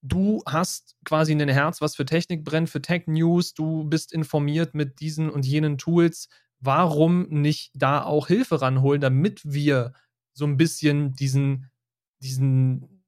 du 0.03 0.43
hast 0.47 0.95
quasi 1.07 1.33
ein 1.33 1.49
Herz, 1.49 1.81
was 1.81 1.97
für 1.97 2.05
Technik 2.05 2.45
brennt, 2.45 2.69
für 2.69 2.83
Tech 2.83 3.05
News, 3.07 3.55
du 3.55 3.85
bist 3.85 4.13
informiert 4.13 4.75
mit 4.75 5.01
diesen 5.01 5.31
und 5.31 5.47
jenen 5.47 5.79
Tools. 5.79 6.29
Warum 6.59 7.27
nicht 7.31 7.71
da 7.75 8.03
auch 8.03 8.27
Hilfe 8.27 8.61
ranholen, 8.61 9.01
damit 9.01 9.41
wir 9.43 9.95
so 10.35 10.45
ein 10.45 10.59
bisschen 10.59 11.15
diesen, 11.15 11.71
diesen 12.23 13.00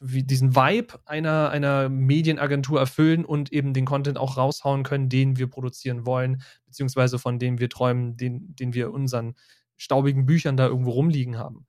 diesen 0.00 0.54
Vibe 0.54 1.00
einer, 1.06 1.50
einer 1.50 1.88
Medienagentur 1.88 2.78
erfüllen 2.78 3.24
und 3.24 3.52
eben 3.52 3.72
den 3.72 3.86
Content 3.86 4.18
auch 4.18 4.36
raushauen 4.36 4.82
können, 4.82 5.08
den 5.08 5.38
wir 5.38 5.46
produzieren 5.46 6.04
wollen, 6.04 6.42
beziehungsweise 6.66 7.18
von 7.18 7.38
dem 7.38 7.58
wir 7.58 7.70
träumen, 7.70 8.16
den, 8.16 8.54
den 8.54 8.74
wir 8.74 8.92
unseren 8.92 9.34
staubigen 9.76 10.26
Büchern 10.26 10.56
da 10.56 10.66
irgendwo 10.66 10.90
rumliegen 10.90 11.38
haben. 11.38 11.66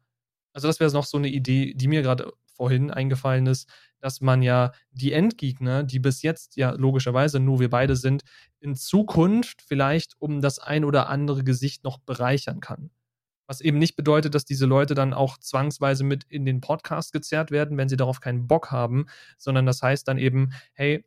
Also 0.53 0.67
das 0.67 0.79
wäre 0.79 0.91
noch 0.91 1.05
so 1.05 1.17
eine 1.17 1.29
Idee, 1.29 1.73
die 1.75 1.87
mir 1.87 2.01
gerade 2.01 2.31
vorhin 2.57 2.91
eingefallen 2.91 3.45
ist, 3.47 3.69
dass 3.99 4.21
man 4.21 4.41
ja 4.41 4.71
die 4.91 5.13
Endgegner, 5.13 5.83
die 5.83 5.99
bis 5.99 6.21
jetzt 6.21 6.55
ja 6.55 6.71
logischerweise 6.71 7.39
nur 7.39 7.59
wir 7.59 7.69
beide 7.69 7.95
sind, 7.95 8.23
in 8.59 8.75
Zukunft 8.75 9.61
vielleicht 9.61 10.15
um 10.19 10.41
das 10.41 10.59
ein 10.59 10.83
oder 10.83 11.09
andere 11.09 11.43
Gesicht 11.43 11.83
noch 11.83 11.99
bereichern 11.99 12.59
kann. 12.59 12.89
Was 13.47 13.61
eben 13.61 13.77
nicht 13.79 13.95
bedeutet, 13.95 14.35
dass 14.35 14.45
diese 14.45 14.65
Leute 14.65 14.93
dann 14.93 15.13
auch 15.13 15.37
zwangsweise 15.37 16.03
mit 16.03 16.25
in 16.25 16.45
den 16.45 16.59
Podcast 16.61 17.13
gezerrt 17.13 17.51
werden, 17.51 17.77
wenn 17.77 17.89
sie 17.89 17.97
darauf 17.97 18.19
keinen 18.19 18.47
Bock 18.47 18.71
haben, 18.71 19.07
sondern 19.37 19.65
das 19.65 19.81
heißt 19.81 20.07
dann 20.07 20.17
eben, 20.17 20.51
hey, 20.73 21.05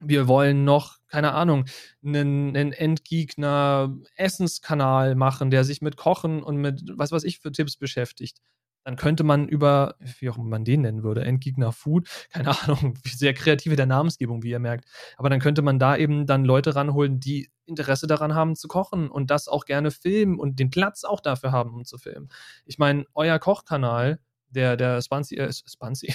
wir 0.00 0.28
wollen 0.28 0.64
noch, 0.64 0.98
keine 1.06 1.32
Ahnung, 1.32 1.64
einen, 2.04 2.56
einen 2.56 2.72
Endgegner-Essenskanal 2.72 5.14
machen, 5.14 5.50
der 5.50 5.64
sich 5.64 5.80
mit 5.80 5.96
Kochen 5.96 6.42
und 6.42 6.56
mit 6.56 6.82
was 6.96 7.12
weiß 7.12 7.24
ich 7.24 7.38
für 7.38 7.52
Tipps 7.52 7.76
beschäftigt 7.76 8.40
dann 8.84 8.96
könnte 8.96 9.24
man 9.24 9.48
über, 9.48 9.96
wie 10.18 10.30
auch 10.30 10.36
man 10.36 10.64
den 10.64 10.82
nennen 10.82 11.02
würde, 11.02 11.24
Endgegner 11.24 11.72
Food, 11.72 12.08
keine 12.32 12.50
Ahnung, 12.62 12.94
sehr 13.04 13.34
kreative 13.34 13.76
der 13.76 13.86
Namensgebung, 13.86 14.42
wie 14.42 14.50
ihr 14.50 14.58
merkt. 14.58 14.86
Aber 15.16 15.30
dann 15.30 15.40
könnte 15.40 15.62
man 15.62 15.78
da 15.78 15.96
eben 15.96 16.26
dann 16.26 16.44
Leute 16.44 16.74
ranholen, 16.74 17.20
die 17.20 17.50
Interesse 17.64 18.06
daran 18.06 18.34
haben 18.34 18.56
zu 18.56 18.68
kochen 18.68 19.08
und 19.08 19.30
das 19.30 19.48
auch 19.48 19.64
gerne 19.64 19.90
filmen 19.90 20.38
und 20.38 20.58
den 20.58 20.70
Platz 20.70 21.04
auch 21.04 21.20
dafür 21.20 21.52
haben, 21.52 21.74
um 21.74 21.84
zu 21.84 21.96
filmen. 21.98 22.28
Ich 22.64 22.78
meine, 22.78 23.04
euer 23.14 23.38
Kochkanal, 23.38 24.18
der, 24.50 24.76
der 24.76 25.00
Spanzi, 25.00 25.36
äh, 25.36 25.52
Spanzi, 25.52 26.12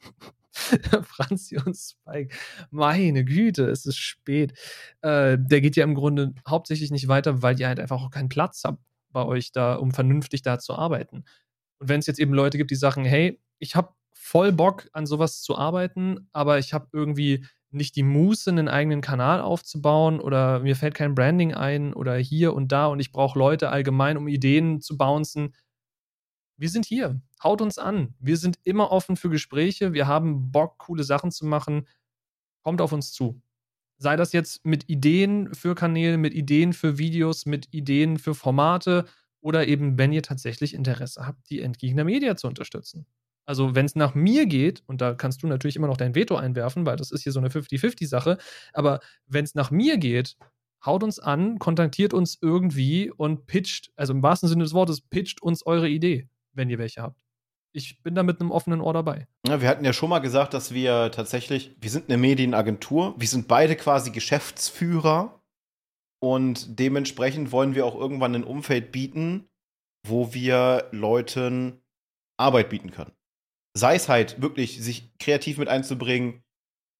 Franzi 1.04 1.56
und 1.58 1.76
Spike, 1.76 2.34
meine 2.70 3.24
Güte, 3.24 3.68
es 3.70 3.86
ist 3.86 3.96
spät. 3.98 4.52
Äh, 5.02 5.38
der 5.40 5.60
geht 5.60 5.76
ja 5.76 5.84
im 5.84 5.94
Grunde 5.94 6.34
hauptsächlich 6.46 6.90
nicht 6.90 7.08
weiter, 7.08 7.42
weil 7.42 7.58
ihr 7.60 7.68
halt 7.68 7.80
einfach 7.80 8.02
auch 8.02 8.10
keinen 8.10 8.28
Platz 8.28 8.62
habt 8.64 8.82
bei 9.10 9.24
euch 9.24 9.52
da, 9.52 9.74
um 9.74 9.92
vernünftig 9.92 10.42
da 10.42 10.58
zu 10.58 10.74
arbeiten. 10.74 11.24
Und 11.78 11.88
wenn 11.88 12.00
es 12.00 12.06
jetzt 12.06 12.18
eben 12.18 12.34
Leute 12.34 12.58
gibt, 12.58 12.70
die 12.70 12.76
sagen, 12.76 13.04
hey, 13.04 13.40
ich 13.58 13.76
habe 13.76 13.94
voll 14.12 14.52
Bock 14.52 14.88
an 14.92 15.06
sowas 15.06 15.42
zu 15.42 15.56
arbeiten, 15.56 16.28
aber 16.32 16.58
ich 16.58 16.74
habe 16.74 16.88
irgendwie 16.92 17.44
nicht 17.70 17.96
die 17.96 18.02
Muße, 18.02 18.50
einen 18.50 18.68
eigenen 18.68 19.00
Kanal 19.00 19.40
aufzubauen 19.40 20.20
oder 20.20 20.60
mir 20.60 20.76
fällt 20.76 20.94
kein 20.94 21.14
Branding 21.14 21.54
ein 21.54 21.92
oder 21.92 22.16
hier 22.16 22.54
und 22.54 22.72
da 22.72 22.86
und 22.86 23.00
ich 23.00 23.12
brauche 23.12 23.38
Leute 23.38 23.68
allgemein, 23.70 24.16
um 24.16 24.28
Ideen 24.28 24.80
zu 24.80 24.96
bouncen. 24.96 25.54
Wir 26.56 26.70
sind 26.70 26.86
hier. 26.86 27.20
Haut 27.42 27.60
uns 27.60 27.78
an. 27.78 28.14
Wir 28.18 28.36
sind 28.36 28.58
immer 28.64 28.90
offen 28.90 29.16
für 29.16 29.30
Gespräche. 29.30 29.92
Wir 29.92 30.06
haben 30.06 30.50
Bock, 30.50 30.78
coole 30.78 31.04
Sachen 31.04 31.30
zu 31.30 31.46
machen. 31.46 31.86
Kommt 32.62 32.80
auf 32.80 32.92
uns 32.92 33.12
zu. 33.12 33.40
Sei 33.98 34.16
das 34.16 34.32
jetzt 34.32 34.64
mit 34.64 34.88
Ideen 34.88 35.54
für 35.54 35.74
Kanäle, 35.74 36.18
mit 36.18 36.34
Ideen 36.34 36.72
für 36.72 36.98
Videos, 36.98 37.46
mit 37.46 37.72
Ideen 37.72 38.18
für 38.18 38.34
Formate 38.34 39.06
oder 39.40 39.66
eben, 39.68 39.98
wenn 39.98 40.12
ihr 40.12 40.22
tatsächlich 40.22 40.74
Interesse 40.74 41.26
habt, 41.26 41.48
die 41.50 41.60
Endgegner 41.60 42.04
Media 42.04 42.36
zu 42.36 42.46
unterstützen. 42.48 43.06
Also, 43.46 43.74
wenn 43.74 43.86
es 43.86 43.94
nach 43.94 44.14
mir 44.14 44.44
geht, 44.44 44.82
und 44.86 45.00
da 45.00 45.14
kannst 45.14 45.42
du 45.42 45.46
natürlich 45.46 45.76
immer 45.76 45.86
noch 45.86 45.96
dein 45.96 46.14
Veto 46.14 46.36
einwerfen, 46.36 46.84
weil 46.84 46.96
das 46.96 47.10
ist 47.10 47.22
hier 47.22 47.32
so 47.32 47.40
eine 47.40 47.48
50-50-Sache, 47.48 48.36
aber 48.74 49.00
wenn 49.26 49.44
es 49.44 49.54
nach 49.54 49.70
mir 49.70 49.96
geht, 49.96 50.36
haut 50.84 51.02
uns 51.02 51.18
an, 51.18 51.58
kontaktiert 51.58 52.12
uns 52.12 52.38
irgendwie 52.40 53.10
und 53.10 53.46
pitcht, 53.46 53.90
also 53.96 54.12
im 54.12 54.22
wahrsten 54.22 54.48
Sinne 54.48 54.64
des 54.64 54.74
Wortes, 54.74 55.00
pitcht 55.00 55.40
uns 55.42 55.64
eure 55.64 55.88
Idee, 55.88 56.28
wenn 56.52 56.68
ihr 56.68 56.78
welche 56.78 57.02
habt. 57.02 57.22
Ich 57.72 58.02
bin 58.02 58.14
da 58.14 58.22
mit 58.22 58.40
einem 58.40 58.50
offenen 58.50 58.80
Ohr 58.80 58.92
dabei. 58.92 59.26
Ja, 59.46 59.60
wir 59.60 59.68
hatten 59.68 59.84
ja 59.84 59.92
schon 59.92 60.10
mal 60.10 60.18
gesagt, 60.18 60.52
dass 60.52 60.74
wir 60.74 61.10
tatsächlich, 61.10 61.76
wir 61.80 61.90
sind 61.90 62.08
eine 62.08 62.18
Medienagentur, 62.18 63.14
wir 63.18 63.28
sind 63.28 63.48
beide 63.48 63.76
quasi 63.76 64.10
Geschäftsführer 64.10 65.37
und 66.20 66.78
dementsprechend 66.78 67.52
wollen 67.52 67.74
wir 67.74 67.86
auch 67.86 67.94
irgendwann 67.94 68.34
ein 68.34 68.44
Umfeld 68.44 68.92
bieten, 68.92 69.48
wo 70.06 70.32
wir 70.34 70.88
Leuten 70.90 71.82
Arbeit 72.38 72.70
bieten 72.70 72.90
können. 72.90 73.12
Sei 73.76 73.94
es 73.94 74.08
halt 74.08 74.40
wirklich, 74.40 74.82
sich 74.82 75.16
kreativ 75.18 75.58
mit 75.58 75.68
einzubringen 75.68 76.42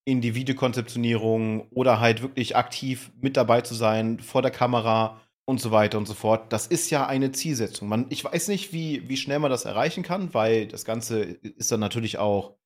in 0.04 0.20
die 0.20 0.34
Videokonzeptionierung 0.34 1.68
oder 1.70 2.00
halt 2.00 2.22
wirklich 2.22 2.56
aktiv 2.56 3.10
mit 3.20 3.36
dabei 3.36 3.60
zu 3.62 3.74
sein, 3.74 4.20
vor 4.20 4.42
der 4.42 4.50
Kamera 4.50 5.20
und 5.46 5.60
so 5.60 5.70
weiter 5.70 5.98
und 5.98 6.06
so 6.06 6.14
fort. 6.14 6.52
Das 6.52 6.66
ist 6.66 6.90
ja 6.90 7.06
eine 7.06 7.32
Zielsetzung. 7.32 7.88
Man, 7.88 8.06
ich 8.10 8.22
weiß 8.22 8.48
nicht, 8.48 8.72
wie, 8.72 9.08
wie 9.08 9.16
schnell 9.16 9.38
man 9.38 9.50
das 9.50 9.64
erreichen 9.64 10.02
kann, 10.02 10.34
weil 10.34 10.66
das 10.66 10.84
Ganze 10.84 11.22
ist 11.22 11.72
dann 11.72 11.80
natürlich 11.80 12.18
auch 12.18 12.57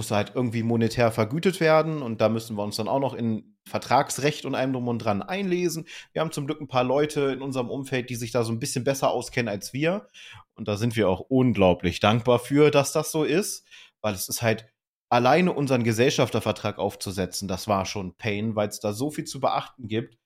muss 0.00 0.10
halt 0.10 0.32
irgendwie 0.34 0.62
monetär 0.62 1.12
vergütet 1.12 1.60
werden 1.60 2.00
und 2.00 2.22
da 2.22 2.30
müssen 2.30 2.56
wir 2.56 2.62
uns 2.62 2.76
dann 2.76 2.88
auch 2.88 3.00
noch 3.00 3.12
in 3.12 3.54
Vertragsrecht 3.68 4.46
und 4.46 4.54
allem 4.54 4.72
drum 4.72 4.88
und 4.88 4.98
dran 4.98 5.20
einlesen. 5.20 5.86
Wir 6.14 6.22
haben 6.22 6.32
zum 6.32 6.46
Glück 6.46 6.58
ein 6.58 6.68
paar 6.68 6.84
Leute 6.84 7.32
in 7.32 7.42
unserem 7.42 7.68
Umfeld, 7.68 8.08
die 8.08 8.14
sich 8.14 8.30
da 8.32 8.42
so 8.42 8.50
ein 8.50 8.60
bisschen 8.60 8.82
besser 8.82 9.10
auskennen 9.10 9.50
als 9.50 9.74
wir 9.74 10.08
und 10.54 10.68
da 10.68 10.78
sind 10.78 10.96
wir 10.96 11.06
auch 11.10 11.20
unglaublich 11.20 12.00
dankbar 12.00 12.38
für, 12.38 12.70
dass 12.70 12.92
das 12.92 13.12
so 13.12 13.24
ist, 13.24 13.68
weil 14.00 14.14
es 14.14 14.30
ist 14.30 14.40
halt 14.40 14.72
alleine 15.10 15.52
unseren 15.52 15.84
Gesellschaftervertrag 15.84 16.78
aufzusetzen, 16.78 17.46
das 17.46 17.68
war 17.68 17.84
schon 17.84 18.16
Pain, 18.16 18.56
weil 18.56 18.70
es 18.70 18.80
da 18.80 18.94
so 18.94 19.10
viel 19.10 19.24
zu 19.24 19.38
beachten 19.38 19.86
gibt. 19.86 20.16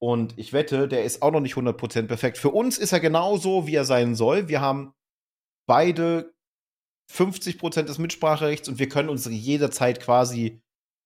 Und 0.00 0.38
ich 0.38 0.52
wette, 0.52 0.86
der 0.86 1.02
ist 1.02 1.22
auch 1.22 1.32
noch 1.32 1.40
nicht 1.40 1.56
100% 1.56 2.06
perfekt. 2.06 2.38
Für 2.38 2.50
uns 2.50 2.78
ist 2.78 2.92
er 2.92 3.00
genauso, 3.00 3.66
wie 3.66 3.74
er 3.74 3.84
sein 3.84 4.14
soll. 4.14 4.46
Wir 4.46 4.60
haben 4.60 4.94
beide 5.66 6.37
50 7.10 7.58
Prozent 7.58 7.88
des 7.88 7.98
Mitspracherechts 7.98 8.68
und 8.68 8.78
wir 8.78 8.88
können 8.88 9.08
uns 9.08 9.26
jederzeit 9.26 10.00
quasi 10.00 10.60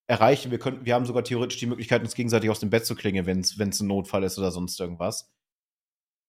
erreichen. 0.09 0.51
Wir, 0.51 0.59
können, 0.59 0.85
wir 0.85 0.95
haben 0.95 1.07
sogar 1.07 1.25
theoretisch 1.25 1.59
die 1.59 1.67
Möglichkeit, 1.67 2.03
uns 2.03 2.15
gegenseitig 2.15 2.51
aus 2.51 2.61
dem 2.61 2.71
Bett 2.71 2.85
zu 2.85 2.95
klingen, 2.95 3.27
wenn 3.27 3.41
es 3.41 3.81
ein 3.81 3.87
Notfall 3.87 4.25
ist 4.25 4.39
oder 4.39 4.51
sonst 4.51 4.79
irgendwas. 4.81 5.33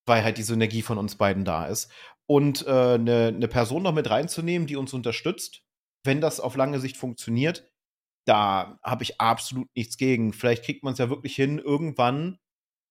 Weil 0.05 0.23
halt 0.23 0.37
diese 0.37 0.53
Energie 0.53 0.81
von 0.81 0.97
uns 0.97 1.15
beiden 1.15 1.45
da 1.45 1.65
ist. 1.65 1.91
Und 2.25 2.67
eine 2.67 3.27
äh, 3.27 3.31
ne 3.31 3.47
Person 3.47 3.83
noch 3.83 3.93
mit 3.93 4.09
reinzunehmen, 4.09 4.67
die 4.67 4.75
uns 4.75 4.93
unterstützt, 4.93 5.63
wenn 6.05 6.21
das 6.21 6.39
auf 6.39 6.55
lange 6.55 6.79
Sicht 6.79 6.97
funktioniert, 6.97 7.69
da 8.25 8.79
habe 8.83 9.03
ich 9.03 9.19
absolut 9.19 9.67
nichts 9.75 9.97
gegen. 9.97 10.33
Vielleicht 10.33 10.63
kriegt 10.63 10.83
man 10.83 10.93
es 10.93 10.99
ja 10.99 11.09
wirklich 11.09 11.35
hin, 11.35 11.59
irgendwann 11.59 12.39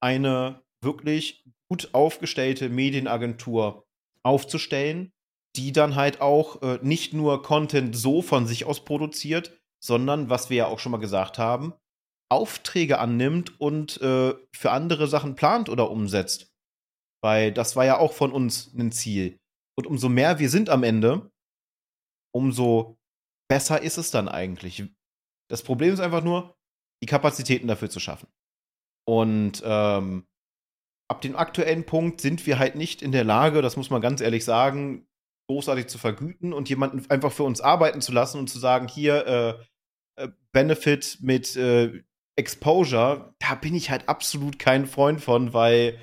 eine 0.03 0.62
wirklich 0.83 1.45
gut 1.70 1.91
aufgestellte 1.93 2.68
Medienagentur 2.68 3.87
aufzustellen, 4.22 5.12
die 5.57 5.72
dann 5.72 5.96
halt 5.96 6.20
auch 6.20 6.62
äh, 6.62 6.78
nicht 6.82 7.12
nur 7.12 7.42
Content 7.42 7.96
so 7.96 8.22
von 8.22 8.46
sich 8.46 8.64
aus 8.64 8.84
produziert, 8.84 9.59
sondern, 9.82 10.30
was 10.30 10.50
wir 10.50 10.57
ja 10.57 10.66
auch 10.66 10.78
schon 10.78 10.92
mal 10.92 10.98
gesagt 10.98 11.38
haben, 11.38 11.74
Aufträge 12.30 12.98
annimmt 12.98 13.61
und 13.61 14.00
äh, 14.00 14.34
für 14.55 14.70
andere 14.70 15.07
Sachen 15.09 15.34
plant 15.34 15.68
oder 15.68 15.90
umsetzt. 15.90 16.50
Weil 17.22 17.53
das 17.53 17.76
war 17.76 17.84
ja 17.84 17.98
auch 17.98 18.12
von 18.12 18.32
uns 18.32 18.72
ein 18.74 18.92
Ziel. 18.92 19.38
Und 19.76 19.86
umso 19.86 20.09
mehr 20.09 20.38
wir 20.38 20.48
sind 20.48 20.70
am 20.70 20.82
Ende, 20.82 21.30
umso 22.34 22.96
besser 23.50 23.82
ist 23.82 23.98
es 23.98 24.11
dann 24.11 24.28
eigentlich. 24.28 24.84
Das 25.50 25.62
Problem 25.62 25.92
ist 25.92 26.00
einfach 26.00 26.24
nur, 26.24 26.55
die 27.03 27.07
Kapazitäten 27.07 27.68
dafür 27.68 27.90
zu 27.90 28.00
schaffen. 28.00 28.28
Und 29.07 29.62
ähm, 29.64 30.26
ab 31.11 31.20
dem 31.20 31.36
aktuellen 31.36 31.84
Punkt 31.84 32.20
sind 32.20 32.46
wir 32.46 32.59
halt 32.59 32.76
nicht 32.76 33.03
in 33.03 33.12
der 33.12 33.24
Lage, 33.24 33.61
das 33.61 33.76
muss 33.76 33.90
man 33.90 34.00
ganz 34.00 34.20
ehrlich 34.20 34.44
sagen, 34.44 35.07
großartig 35.53 35.86
zu 35.86 35.98
vergüten 35.98 36.53
und 36.53 36.68
jemanden 36.70 37.09
einfach 37.11 37.30
für 37.30 37.42
uns 37.42 37.61
arbeiten 37.61 38.00
zu 38.00 38.12
lassen 38.12 38.38
und 38.38 38.48
zu 38.48 38.59
sagen, 38.59 38.88
hier, 38.88 39.26
äh, 39.26 40.22
äh, 40.22 40.28
Benefit 40.53 41.18
mit 41.20 41.57
äh, 41.57 42.03
Exposure, 42.36 43.34
da 43.38 43.55
bin 43.55 43.74
ich 43.74 43.90
halt 43.90 44.09
absolut 44.09 44.59
kein 44.59 44.86
Freund 44.86 45.20
von, 45.20 45.53
weil 45.53 45.98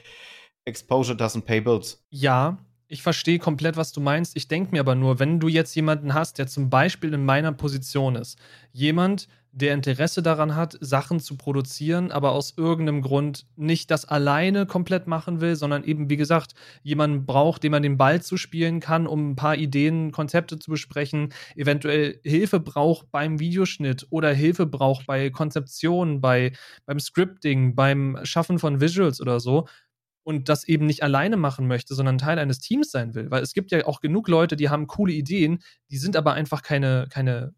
Exposure 0.65 1.17
doesn't 1.17 1.41
pay 1.41 1.61
bills. 1.61 2.05
Ja, 2.09 2.59
ich 2.87 3.01
verstehe 3.01 3.39
komplett, 3.39 3.77
was 3.77 3.91
du 3.91 4.01
meinst. 4.01 4.35
Ich 4.35 4.47
denke 4.47 4.71
mir 4.71 4.81
aber 4.81 4.95
nur, 4.95 5.19
wenn 5.19 5.39
du 5.39 5.47
jetzt 5.47 5.75
jemanden 5.75 6.13
hast, 6.13 6.37
der 6.37 6.47
zum 6.47 6.69
Beispiel 6.69 7.13
in 7.13 7.25
meiner 7.25 7.51
Position 7.51 8.15
ist, 8.15 8.37
jemand, 8.71 9.27
der 9.51 9.73
Interesse 9.73 10.21
daran 10.21 10.55
hat, 10.55 10.77
Sachen 10.79 11.19
zu 11.19 11.35
produzieren, 11.35 12.11
aber 12.11 12.31
aus 12.31 12.53
irgendeinem 12.55 13.01
Grund 13.01 13.47
nicht 13.55 13.89
das 13.89 14.05
alleine 14.05 14.65
komplett 14.65 15.07
machen 15.07 15.41
will, 15.41 15.55
sondern 15.55 15.83
eben, 15.83 16.09
wie 16.09 16.17
gesagt, 16.17 16.53
jemanden 16.83 17.25
braucht, 17.25 17.63
dem 17.63 17.71
man 17.71 17.81
den 17.81 17.97
Ball 17.97 18.21
zu 18.21 18.37
spielen 18.37 18.79
kann, 18.79 19.07
um 19.07 19.31
ein 19.31 19.35
paar 19.35 19.55
Ideen, 19.55 20.11
Konzepte 20.11 20.59
zu 20.59 20.69
besprechen, 20.71 21.33
eventuell 21.55 22.19
Hilfe 22.23 22.59
braucht 22.59 23.11
beim 23.11 23.39
Videoschnitt 23.39 24.05
oder 24.11 24.31
Hilfe 24.31 24.65
braucht 24.65 25.07
bei 25.07 25.29
Konzeption, 25.31 26.21
bei, 26.21 26.51
beim 26.85 26.99
Scripting, 26.99 27.75
beim 27.75 28.19
Schaffen 28.23 28.59
von 28.59 28.81
Visuals 28.81 29.19
oder 29.19 29.39
so. 29.39 29.67
Und 30.23 30.47
das 30.47 30.67
eben 30.67 30.85
nicht 30.85 31.01
alleine 31.01 31.37
machen 31.37 31.67
möchte, 31.67 31.95
sondern 31.95 32.19
Teil 32.19 32.37
eines 32.37 32.59
Teams 32.59 32.91
sein 32.91 33.15
will. 33.15 33.31
Weil 33.31 33.41
es 33.41 33.53
gibt 33.53 33.71
ja 33.71 33.87
auch 33.87 33.99
genug 33.99 34.27
Leute, 34.27 34.55
die 34.55 34.69
haben 34.69 34.85
coole 34.85 35.13
Ideen, 35.13 35.63
die 35.89 35.97
sind 35.97 36.15
aber 36.15 36.33
einfach 36.33 36.61
keine, 36.61 37.07
keine 37.09 37.55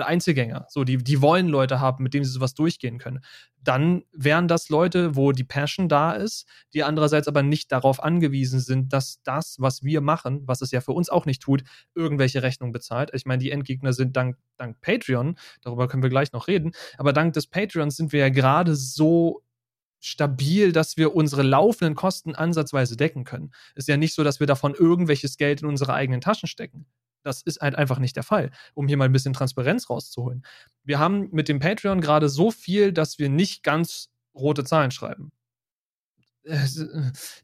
Einzelgänger. 0.00 0.66
So, 0.70 0.84
die, 0.84 0.96
die 0.96 1.20
wollen 1.20 1.48
Leute 1.48 1.80
haben, 1.80 2.02
mit 2.02 2.14
denen 2.14 2.24
sie 2.24 2.30
sowas 2.30 2.54
durchgehen 2.54 2.98
können. 2.98 3.20
Dann 3.62 4.04
wären 4.12 4.48
das 4.48 4.70
Leute, 4.70 5.16
wo 5.16 5.32
die 5.32 5.44
Passion 5.44 5.88
da 5.88 6.12
ist, 6.12 6.48
die 6.72 6.82
andererseits 6.82 7.28
aber 7.28 7.42
nicht 7.42 7.70
darauf 7.70 8.02
angewiesen 8.02 8.60
sind, 8.60 8.94
dass 8.94 9.20
das, 9.22 9.56
was 9.58 9.82
wir 9.82 10.00
machen, 10.00 10.42
was 10.46 10.62
es 10.62 10.70
ja 10.70 10.80
für 10.80 10.92
uns 10.92 11.10
auch 11.10 11.26
nicht 11.26 11.42
tut, 11.42 11.62
irgendwelche 11.94 12.42
Rechnungen 12.42 12.72
bezahlt. 12.72 13.10
Ich 13.12 13.26
meine, 13.26 13.42
die 13.42 13.50
Endgegner 13.50 13.92
sind 13.92 14.16
dank, 14.16 14.38
dank 14.56 14.80
Patreon, 14.80 15.36
darüber 15.60 15.88
können 15.88 16.02
wir 16.02 16.10
gleich 16.10 16.32
noch 16.32 16.48
reden, 16.48 16.72
aber 16.96 17.12
dank 17.12 17.34
des 17.34 17.46
Patreons 17.46 17.96
sind 17.96 18.12
wir 18.12 18.20
ja 18.20 18.28
gerade 18.30 18.74
so 18.74 19.42
stabil, 20.00 20.72
dass 20.72 20.96
wir 20.96 21.14
unsere 21.14 21.42
laufenden 21.42 21.94
Kosten 21.94 22.34
ansatzweise 22.34 22.96
decken 22.96 23.24
können. 23.24 23.52
Ist 23.76 23.88
ja 23.88 23.96
nicht 23.96 24.14
so, 24.14 24.24
dass 24.24 24.40
wir 24.40 24.48
davon 24.48 24.74
irgendwelches 24.74 25.36
Geld 25.36 25.62
in 25.62 25.68
unsere 25.68 25.94
eigenen 25.94 26.20
Taschen 26.20 26.48
stecken. 26.48 26.86
Das 27.22 27.42
ist 27.42 27.60
halt 27.60 27.74
einfach 27.74 27.98
nicht 27.98 28.16
der 28.16 28.22
Fall, 28.22 28.50
um 28.74 28.88
hier 28.88 28.96
mal 28.96 29.04
ein 29.04 29.12
bisschen 29.12 29.32
Transparenz 29.32 29.88
rauszuholen. 29.90 30.44
Wir 30.84 30.98
haben 30.98 31.28
mit 31.32 31.48
dem 31.48 31.60
Patreon 31.60 32.00
gerade 32.00 32.28
so 32.28 32.50
viel, 32.50 32.92
dass 32.92 33.18
wir 33.18 33.28
nicht 33.28 33.62
ganz 33.62 34.10
rote 34.34 34.64
Zahlen 34.64 34.90
schreiben. 34.90 35.32
Äh, 36.44 36.66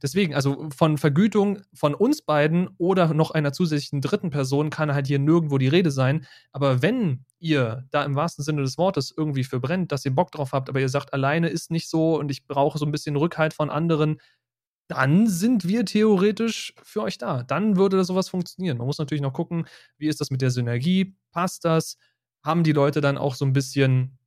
deswegen, 0.03 0.35
also 0.35 0.69
von 0.77 0.99
Vergütung 0.99 1.61
von 1.73 1.95
uns 1.95 2.23
beiden 2.23 2.69
oder 2.79 3.15
noch 3.15 3.31
einer 3.31 3.53
zusätzlichen 3.53 4.01
dritten 4.01 4.31
Person 4.31 4.71
kann 4.71 4.93
halt 4.93 5.07
hier 5.07 5.19
nirgendwo 5.19 5.59
die 5.59 5.69
Rede 5.69 5.91
sein. 5.91 6.27
Aber 6.53 6.83
wenn 6.83 7.25
ihr 7.39 7.87
da 7.91 8.05
im 8.05 8.17
wahrsten 8.17 8.45
Sinne 8.45 8.63
des 8.63 8.79
Wortes 8.79 9.15
irgendwie 9.17 9.45
verbrennt, 9.45 9.93
dass 9.93 10.05
ihr 10.05 10.15
Bock 10.15 10.33
drauf 10.33 10.53
habt, 10.53 10.69
aber 10.69 10.81
ihr 10.81 10.89
sagt, 10.89 11.13
alleine 11.13 11.49
ist 11.49 11.71
nicht 11.71 11.89
so 11.89 12.19
und 12.19 12.31
ich 12.31 12.47
brauche 12.47 12.79
so 12.79 12.87
ein 12.87 12.93
bisschen 12.93 13.17
Rückhalt 13.17 13.55
von 13.55 13.71
anderen, 13.71 14.19
dann 14.89 15.27
sind 15.29 15.69
wir 15.69 15.85
theoretisch 15.85 16.75
für 16.83 17.03
euch 17.03 17.19
da. 17.19 17.43
Dann 17.43 17.77
würde 17.77 18.05
sowas 18.05 18.29
funktionieren. 18.29 18.79
Man 18.79 18.87
muss 18.87 18.99
natürlich 18.99 19.23
noch 19.23 19.35
gucken, 19.35 19.67
wie 19.99 20.09
ist 20.09 20.21
das 20.21 20.31
mit 20.31 20.41
der 20.41 20.51
Synergie? 20.51 21.15
Passt 21.31 21.65
das? 21.65 21.99
Haben 22.43 22.65
die 22.65 22.73
Leute 22.73 23.01
dann 23.01 23.19
auch 23.19 23.35
so 23.35 23.45
ein 23.45 23.53
bisschen 23.53 24.19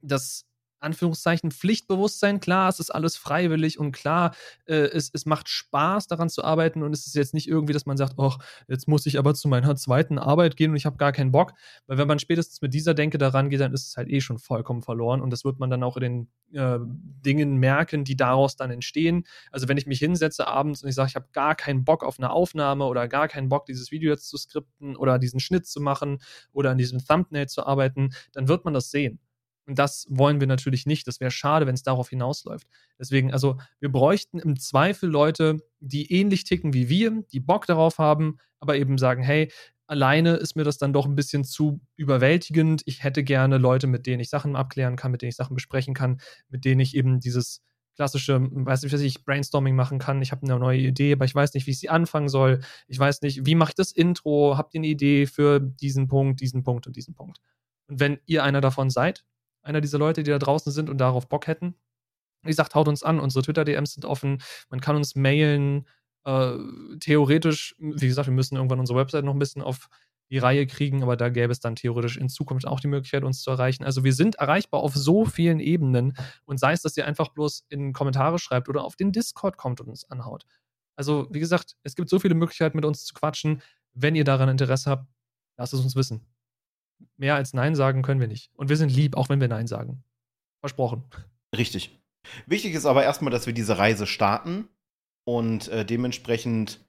das 0.00 0.47
Anführungszeichen 0.80 1.50
Pflichtbewusstsein. 1.50 2.40
Klar, 2.40 2.68
es 2.68 2.80
ist 2.80 2.90
alles 2.90 3.16
freiwillig 3.16 3.78
und 3.78 3.92
klar, 3.92 4.34
äh, 4.66 4.74
es, 4.74 5.10
es 5.12 5.26
macht 5.26 5.48
Spaß, 5.48 6.06
daran 6.06 6.28
zu 6.28 6.44
arbeiten 6.44 6.82
und 6.82 6.92
es 6.92 7.06
ist 7.06 7.14
jetzt 7.14 7.34
nicht 7.34 7.48
irgendwie, 7.48 7.72
dass 7.72 7.86
man 7.86 7.96
sagt, 7.96 8.14
ach, 8.18 8.38
jetzt 8.68 8.88
muss 8.88 9.06
ich 9.06 9.18
aber 9.18 9.34
zu 9.34 9.48
meiner 9.48 9.76
zweiten 9.76 10.18
Arbeit 10.18 10.56
gehen 10.56 10.70
und 10.70 10.76
ich 10.76 10.86
habe 10.86 10.96
gar 10.96 11.12
keinen 11.12 11.32
Bock. 11.32 11.52
Weil 11.86 11.98
wenn 11.98 12.08
man 12.08 12.18
spätestens 12.18 12.62
mit 12.62 12.74
dieser 12.74 12.94
Denke 12.94 13.18
daran 13.18 13.50
geht, 13.50 13.60
dann 13.60 13.72
ist 13.72 13.88
es 13.88 13.96
halt 13.96 14.08
eh 14.08 14.20
schon 14.20 14.38
vollkommen 14.38 14.82
verloren 14.82 15.20
und 15.20 15.30
das 15.30 15.44
wird 15.44 15.58
man 15.58 15.70
dann 15.70 15.82
auch 15.82 15.96
in 15.96 16.02
den 16.02 16.28
äh, 16.52 16.78
Dingen 16.80 17.56
merken, 17.56 18.04
die 18.04 18.16
daraus 18.16 18.56
dann 18.56 18.70
entstehen. 18.70 19.24
Also 19.50 19.68
wenn 19.68 19.76
ich 19.76 19.86
mich 19.86 19.98
hinsetze 19.98 20.46
abends 20.46 20.82
und 20.82 20.88
ich 20.88 20.94
sage, 20.94 21.08
ich 21.08 21.16
habe 21.16 21.28
gar 21.32 21.54
keinen 21.54 21.84
Bock 21.84 22.04
auf 22.04 22.18
eine 22.18 22.30
Aufnahme 22.30 22.84
oder 22.84 23.08
gar 23.08 23.28
keinen 23.28 23.48
Bock, 23.48 23.66
dieses 23.66 23.90
Video 23.90 24.10
jetzt 24.10 24.28
zu 24.28 24.36
skripten 24.36 24.96
oder 24.96 25.18
diesen 25.18 25.40
Schnitt 25.40 25.66
zu 25.66 25.80
machen 25.80 26.18
oder 26.52 26.70
an 26.70 26.78
diesem 26.78 27.04
Thumbnail 27.04 27.48
zu 27.48 27.66
arbeiten, 27.66 28.10
dann 28.32 28.48
wird 28.48 28.64
man 28.64 28.74
das 28.74 28.90
sehen. 28.90 29.20
Und 29.68 29.78
das 29.78 30.06
wollen 30.08 30.40
wir 30.40 30.46
natürlich 30.46 30.86
nicht. 30.86 31.06
Das 31.06 31.20
wäre 31.20 31.30
schade, 31.30 31.66
wenn 31.66 31.74
es 31.74 31.82
darauf 31.82 32.08
hinausläuft. 32.08 32.66
Deswegen, 32.98 33.32
also 33.34 33.58
wir 33.80 33.92
bräuchten 33.92 34.38
im 34.38 34.58
Zweifel 34.58 35.10
Leute, 35.10 35.58
die 35.78 36.10
ähnlich 36.10 36.44
ticken 36.44 36.72
wie 36.72 36.88
wir, 36.88 37.22
die 37.32 37.40
Bock 37.40 37.66
darauf 37.66 37.98
haben, 37.98 38.38
aber 38.60 38.76
eben 38.76 38.96
sagen, 38.96 39.22
hey, 39.22 39.52
alleine 39.86 40.36
ist 40.36 40.56
mir 40.56 40.64
das 40.64 40.78
dann 40.78 40.94
doch 40.94 41.04
ein 41.04 41.14
bisschen 41.14 41.44
zu 41.44 41.80
überwältigend. 41.96 42.80
Ich 42.86 43.04
hätte 43.04 43.22
gerne 43.22 43.58
Leute, 43.58 43.86
mit 43.86 44.06
denen 44.06 44.20
ich 44.20 44.30
Sachen 44.30 44.56
abklären 44.56 44.96
kann, 44.96 45.12
mit 45.12 45.20
denen 45.20 45.28
ich 45.30 45.36
Sachen 45.36 45.54
besprechen 45.54 45.92
kann, 45.92 46.18
mit 46.48 46.64
denen 46.64 46.80
ich 46.80 46.96
eben 46.96 47.20
dieses 47.20 47.62
klassische, 47.94 48.40
weiß 48.40 48.84
nicht, 48.84 48.92
was 48.92 49.02
ich 49.02 49.24
Brainstorming 49.24 49.76
machen 49.76 49.98
kann. 49.98 50.22
Ich 50.22 50.32
habe 50.32 50.46
eine 50.46 50.58
neue 50.58 50.78
Idee, 50.78 51.12
aber 51.12 51.26
ich 51.26 51.34
weiß 51.34 51.52
nicht, 51.52 51.66
wie 51.66 51.72
ich 51.72 51.80
sie 51.80 51.90
anfangen 51.90 52.30
soll. 52.30 52.60
Ich 52.86 52.98
weiß 52.98 53.20
nicht, 53.20 53.44
wie 53.44 53.54
mache 53.54 53.72
ich 53.72 53.74
das 53.74 53.92
Intro? 53.92 54.56
Habt 54.56 54.72
ihr 54.72 54.80
eine 54.80 54.86
Idee 54.86 55.26
für 55.26 55.60
diesen 55.60 56.08
Punkt, 56.08 56.40
diesen 56.40 56.62
Punkt 56.62 56.86
und 56.86 56.96
diesen 56.96 57.14
Punkt? 57.14 57.38
Und 57.88 58.00
wenn 58.00 58.18
ihr 58.24 58.44
einer 58.44 58.62
davon 58.62 58.88
seid, 58.88 59.24
einer 59.62 59.80
dieser 59.80 59.98
Leute, 59.98 60.22
die 60.22 60.30
da 60.30 60.38
draußen 60.38 60.72
sind 60.72 60.90
und 60.90 60.98
darauf 60.98 61.28
Bock 61.28 61.46
hätten. 61.46 61.74
Wie 62.42 62.50
gesagt, 62.50 62.74
haut 62.74 62.88
uns 62.88 63.02
an. 63.02 63.20
Unsere 63.20 63.42
Twitter-DMs 63.42 63.94
sind 63.94 64.04
offen. 64.04 64.42
Man 64.70 64.80
kann 64.80 64.96
uns 64.96 65.14
mailen. 65.14 65.86
Äh, 66.24 66.56
theoretisch, 67.00 67.74
wie 67.78 68.06
gesagt, 68.06 68.28
wir 68.28 68.34
müssen 68.34 68.56
irgendwann 68.56 68.80
unsere 68.80 68.98
Website 68.98 69.24
noch 69.24 69.34
ein 69.34 69.38
bisschen 69.38 69.62
auf 69.62 69.88
die 70.30 70.38
Reihe 70.38 70.66
kriegen, 70.66 71.02
aber 71.02 71.16
da 71.16 71.30
gäbe 71.30 71.52
es 71.52 71.60
dann 71.60 71.74
theoretisch 71.74 72.18
in 72.18 72.28
Zukunft 72.28 72.66
auch 72.66 72.80
die 72.80 72.88
Möglichkeit, 72.88 73.24
uns 73.24 73.40
zu 73.40 73.50
erreichen. 73.50 73.84
Also 73.84 74.04
wir 74.04 74.12
sind 74.12 74.34
erreichbar 74.34 74.80
auf 74.80 74.94
so 74.94 75.24
vielen 75.24 75.58
Ebenen 75.58 76.14
und 76.44 76.60
sei 76.60 76.72
es, 76.72 76.82
dass 76.82 76.96
ihr 76.98 77.06
einfach 77.06 77.30
bloß 77.30 77.64
in 77.70 77.94
Kommentare 77.94 78.38
schreibt 78.38 78.68
oder 78.68 78.84
auf 78.84 78.94
den 78.94 79.10
Discord 79.10 79.56
kommt 79.56 79.80
und 79.80 79.88
uns 79.88 80.04
anhaut. 80.10 80.44
Also 80.96 81.28
wie 81.30 81.40
gesagt, 81.40 81.76
es 81.82 81.94
gibt 81.96 82.10
so 82.10 82.18
viele 82.18 82.34
Möglichkeiten, 82.34 82.76
mit 82.76 82.84
uns 82.84 83.06
zu 83.06 83.14
quatschen. 83.14 83.62
Wenn 83.94 84.16
ihr 84.16 84.24
daran 84.24 84.50
Interesse 84.50 84.90
habt, 84.90 85.06
lasst 85.56 85.72
es 85.72 85.80
uns 85.80 85.96
wissen 85.96 86.26
mehr 87.16 87.34
als 87.34 87.52
Nein 87.52 87.74
sagen 87.74 88.02
können 88.02 88.20
wir 88.20 88.28
nicht. 88.28 88.50
Und 88.54 88.68
wir 88.68 88.76
sind 88.76 88.90
lieb, 88.90 89.16
auch 89.16 89.28
wenn 89.28 89.40
wir 89.40 89.48
Nein 89.48 89.66
sagen. 89.66 90.02
Versprochen. 90.60 91.04
Richtig. 91.56 91.98
Wichtig 92.46 92.74
ist 92.74 92.86
aber 92.86 93.04
erstmal, 93.04 93.30
dass 93.30 93.46
wir 93.46 93.52
diese 93.52 93.78
Reise 93.78 94.06
starten. 94.06 94.68
Und 95.24 95.68
äh, 95.68 95.84
dementsprechend 95.84 96.80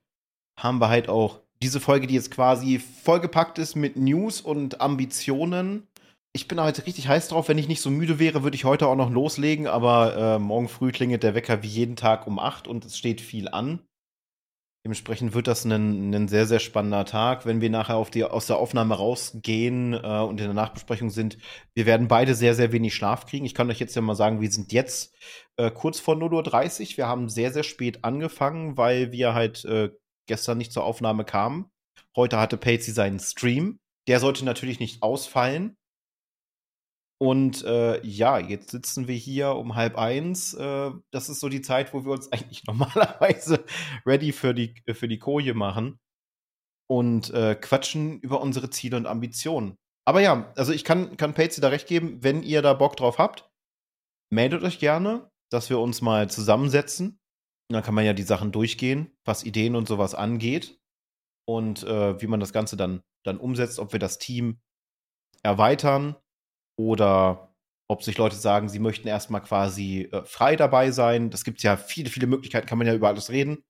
haben 0.57 0.79
wir 0.79 0.89
halt 0.89 1.09
auch 1.09 1.41
diese 1.61 1.79
Folge, 1.79 2.07
die 2.07 2.15
jetzt 2.15 2.31
quasi 2.31 2.79
vollgepackt 2.79 3.59
ist 3.59 3.75
mit 3.75 3.97
News 3.97 4.41
und 4.41 4.81
Ambitionen. 4.81 5.87
Ich 6.31 6.47
bin 6.47 6.59
halt 6.59 6.85
richtig 6.85 7.07
heiß 7.07 7.27
drauf. 7.27 7.49
Wenn 7.49 7.57
ich 7.57 7.67
nicht 7.67 7.81
so 7.81 7.89
müde 7.89 8.19
wäre, 8.19 8.43
würde 8.43 8.55
ich 8.55 8.65
heute 8.65 8.87
auch 8.87 8.95
noch 8.95 9.09
loslegen. 9.09 9.67
Aber 9.67 10.15
äh, 10.15 10.39
morgen 10.39 10.69
früh 10.69 10.91
klingelt 10.91 11.23
der 11.23 11.35
Wecker 11.35 11.63
wie 11.63 11.67
jeden 11.67 11.95
Tag 11.95 12.27
um 12.27 12.39
8 12.39 12.67
und 12.67 12.85
es 12.85 12.97
steht 12.97 13.19
viel 13.19 13.49
an. 13.49 13.79
Dementsprechend 14.85 15.33
wird 15.33 15.47
das 15.47 15.65
ein, 15.65 16.13
ein 16.13 16.27
sehr, 16.29 16.45
sehr 16.45 16.59
spannender 16.59 17.03
Tag. 17.03 17.45
Wenn 17.45 17.59
wir 17.59 17.69
nachher 17.69 17.97
auf 17.97 18.09
die, 18.09 18.23
aus 18.23 18.47
der 18.47 18.57
Aufnahme 18.57 18.95
rausgehen 18.95 19.93
äh, 19.93 19.97
und 19.97 20.39
in 20.39 20.45
der 20.45 20.53
Nachbesprechung 20.53 21.09
sind, 21.09 21.37
wir 21.73 21.85
werden 21.85 22.07
beide 22.07 22.33
sehr, 22.33 22.55
sehr 22.55 22.71
wenig 22.71 22.95
Schlaf 22.95 23.25
kriegen. 23.25 23.45
Ich 23.45 23.53
kann 23.53 23.69
euch 23.69 23.79
jetzt 23.79 23.95
ja 23.95 24.01
mal 24.01 24.15
sagen, 24.15 24.39
wir 24.39 24.49
sind 24.49 24.71
jetzt 24.71 25.13
äh, 25.57 25.69
kurz 25.69 25.99
vor 25.99 26.15
0.30 26.15 26.91
Uhr. 26.91 26.97
Wir 26.97 27.07
haben 27.07 27.27
sehr, 27.27 27.51
sehr 27.51 27.63
spät 27.63 28.05
angefangen, 28.05 28.77
weil 28.77 29.11
wir 29.11 29.33
halt 29.33 29.65
äh, 29.65 29.89
gestern 30.27 30.57
nicht 30.57 30.71
zur 30.71 30.85
Aufnahme 30.85 31.25
kamen. 31.25 31.69
Heute 32.15 32.39
hatte 32.39 32.55
Patsy 32.55 32.91
seinen 32.91 33.19
Stream. 33.19 33.79
Der 34.07 34.21
sollte 34.21 34.45
natürlich 34.45 34.79
nicht 34.79 35.03
ausfallen. 35.03 35.75
Und 37.21 37.65
äh, 37.65 38.05
ja, 38.05 38.39
jetzt 38.39 38.71
sitzen 38.71 39.09
wir 39.09 39.15
hier 39.15 39.55
um 39.55 39.75
halb 39.75 39.97
eins. 39.97 40.53
Äh, 40.53 40.91
das 41.11 41.27
ist 41.27 41.41
so 41.41 41.49
die 41.49 41.61
Zeit, 41.61 41.93
wo 41.93 42.05
wir 42.05 42.13
uns 42.13 42.31
eigentlich 42.31 42.65
normalerweise 42.65 43.65
ready 44.05 44.31
für 44.31 44.53
die, 44.53 44.73
für 44.93 45.07
die 45.07 45.19
Koje 45.19 45.53
machen 45.53 45.99
und 46.89 47.29
äh, 47.31 47.55
quatschen 47.55 48.19
über 48.21 48.41
unsere 48.41 48.69
Ziele 48.69 48.95
und 48.95 49.05
Ambitionen. 49.05 49.75
Aber 50.07 50.21
ja, 50.21 50.51
also 50.55 50.71
ich 50.71 50.85
kann, 50.85 51.17
kann 51.17 51.33
Patsy 51.33 51.61
da 51.61 51.67
recht 51.67 51.87
geben, 51.87 52.23
wenn 52.23 52.41
ihr 52.41 52.61
da 52.61 52.73
Bock 52.73 52.95
drauf 52.95 53.17
habt, 53.17 53.49
meldet 54.31 54.63
euch 54.63 54.79
gerne, 54.79 55.29
dass 55.51 55.69
wir 55.69 55.79
uns 55.79 56.01
mal 56.01 56.29
zusammensetzen. 56.29 57.19
Und 57.69 57.73
dann 57.73 57.83
kann 57.83 57.93
man 57.93 58.05
ja 58.05 58.13
die 58.13 58.23
Sachen 58.23 58.51
durchgehen, 58.51 59.11
was 59.25 59.43
Ideen 59.43 59.75
und 59.75 59.87
sowas 59.87 60.15
angeht. 60.15 60.79
Und 61.45 61.83
äh, 61.83 62.19
wie 62.21 62.27
man 62.27 62.39
das 62.39 62.53
Ganze 62.53 62.77
dann, 62.77 63.01
dann 63.23 63.37
umsetzt, 63.37 63.77
ob 63.77 63.91
wir 63.91 63.99
das 63.99 64.17
Team 64.19 64.61
erweitern 65.43 66.15
oder 66.79 67.53
ob 67.89 68.03
sich 68.03 68.17
Leute 68.17 68.37
sagen, 68.37 68.69
sie 68.69 68.79
möchten 68.79 69.07
erstmal 69.07 69.41
quasi 69.41 70.07
äh, 70.11 70.23
frei 70.23 70.55
dabei 70.55 70.91
sein. 70.91 71.29
Das 71.29 71.43
gibt 71.43 71.61
ja 71.61 71.75
viele, 71.75 72.09
viele 72.09 72.27
Möglichkeiten, 72.27 72.67
kann 72.67 72.77
man 72.77 72.87
ja 72.87 72.93
über 72.93 73.09
alles 73.09 73.29
reden. 73.29 73.63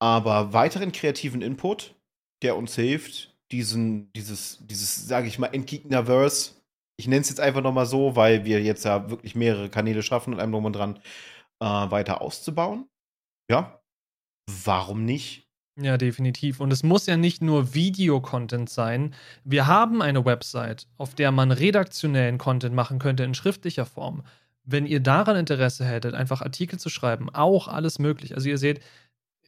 Aber 0.00 0.52
weiteren 0.52 0.92
kreativen 0.92 1.42
Input, 1.42 1.96
der 2.42 2.56
uns 2.56 2.76
hilft, 2.76 3.36
diesen, 3.50 4.12
dieses, 4.12 4.58
dieses, 4.66 5.08
sage 5.08 5.26
ich 5.26 5.38
mal, 5.40 5.48
Endgegnerverse, 5.48 6.62
ich 6.98 7.08
nenne 7.08 7.22
es 7.22 7.30
jetzt 7.30 7.40
einfach 7.40 7.62
nochmal 7.62 7.86
so, 7.86 8.14
weil 8.14 8.44
wir 8.44 8.62
jetzt 8.62 8.84
ja 8.84 9.10
wirklich 9.10 9.34
mehrere 9.34 9.68
Kanäle 9.68 10.02
schaffen 10.02 10.32
und 10.32 10.40
einem 10.40 10.52
drum 10.52 10.66
und 10.66 10.74
dran 10.74 11.00
äh, 11.60 11.64
weiter 11.64 12.20
auszubauen. 12.20 12.88
Ja, 13.50 13.82
warum 14.64 15.04
nicht? 15.04 15.51
Ja, 15.80 15.96
definitiv. 15.96 16.60
Und 16.60 16.70
es 16.70 16.82
muss 16.82 17.06
ja 17.06 17.16
nicht 17.16 17.40
nur 17.40 17.72
Videocontent 17.74 18.68
sein. 18.68 19.14
Wir 19.44 19.66
haben 19.66 20.02
eine 20.02 20.24
Website, 20.26 20.86
auf 20.98 21.14
der 21.14 21.32
man 21.32 21.50
redaktionellen 21.50 22.36
Content 22.36 22.74
machen 22.74 22.98
könnte 22.98 23.24
in 23.24 23.34
schriftlicher 23.34 23.86
Form. 23.86 24.22
Wenn 24.64 24.84
ihr 24.86 25.00
daran 25.00 25.36
Interesse 25.36 25.86
hättet, 25.86 26.14
einfach 26.14 26.42
Artikel 26.42 26.78
zu 26.78 26.90
schreiben, 26.90 27.30
auch 27.30 27.68
alles 27.68 27.98
möglich. 27.98 28.34
Also 28.34 28.50
ihr 28.50 28.58
seht, 28.58 28.80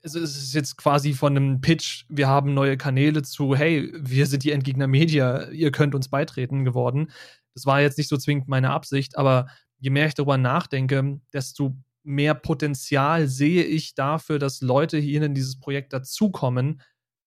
es 0.02 0.14
ist 0.14 0.54
jetzt 0.54 0.76
quasi 0.76 1.12
von 1.12 1.36
einem 1.36 1.60
Pitch, 1.60 2.04
wir 2.08 2.26
haben 2.26 2.54
neue 2.54 2.76
Kanäle 2.78 3.22
zu, 3.22 3.54
hey, 3.54 3.92
wir 3.94 4.26
sind 4.26 4.44
die 4.44 4.52
Endgegner 4.52 4.86
Media, 4.86 5.48
ihr 5.50 5.72
könnt 5.72 5.94
uns 5.94 6.08
beitreten 6.08 6.64
geworden. 6.64 7.10
Das 7.54 7.66
war 7.66 7.80
jetzt 7.80 7.98
nicht 7.98 8.08
so 8.08 8.16
zwingend 8.16 8.48
meine 8.48 8.70
Absicht, 8.70 9.16
aber 9.18 9.46
je 9.78 9.90
mehr 9.90 10.06
ich 10.06 10.14
darüber 10.14 10.38
nachdenke, 10.38 11.20
desto 11.32 11.76
mehr 12.04 12.34
Potenzial 12.34 13.26
sehe 13.26 13.64
ich 13.64 13.94
dafür, 13.94 14.38
dass 14.38 14.60
Leute 14.60 14.98
hier 14.98 15.22
in 15.22 15.34
dieses 15.34 15.58
Projekt 15.58 15.92
dazukommen. 15.92 16.80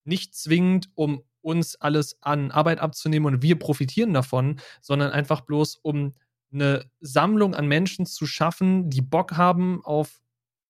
Nicht 0.05 0.35
zwingend, 0.35 0.89
um 0.95 1.23
uns 1.41 1.75
alles 1.75 2.17
an 2.21 2.51
Arbeit 2.51 2.79
abzunehmen 2.79 3.33
und 3.33 3.41
wir 3.41 3.57
profitieren 3.57 4.13
davon, 4.13 4.59
sondern 4.81 5.11
einfach 5.11 5.41
bloß, 5.41 5.77
um 5.81 6.13
eine 6.53 6.89
Sammlung 6.99 7.55
an 7.55 7.67
Menschen 7.67 8.05
zu 8.05 8.25
schaffen, 8.25 8.89
die 8.89 9.01
Bock 9.01 9.35
haben 9.35 9.83
auf 9.83 10.21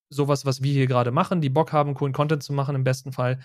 sowas, 0.10 0.46
was 0.46 0.64
wir 0.64 0.74
hier 0.74 0.88
gerade 0.88 1.12
machen, 1.12 1.42
die 1.42 1.50
Bock 1.50 1.74
haben, 1.74 1.94
coolen 1.94 2.14
Content 2.14 2.44
zu 2.44 2.54
machen, 2.54 2.76
im 2.76 2.84
besten 2.84 3.12
Fall, 3.12 3.40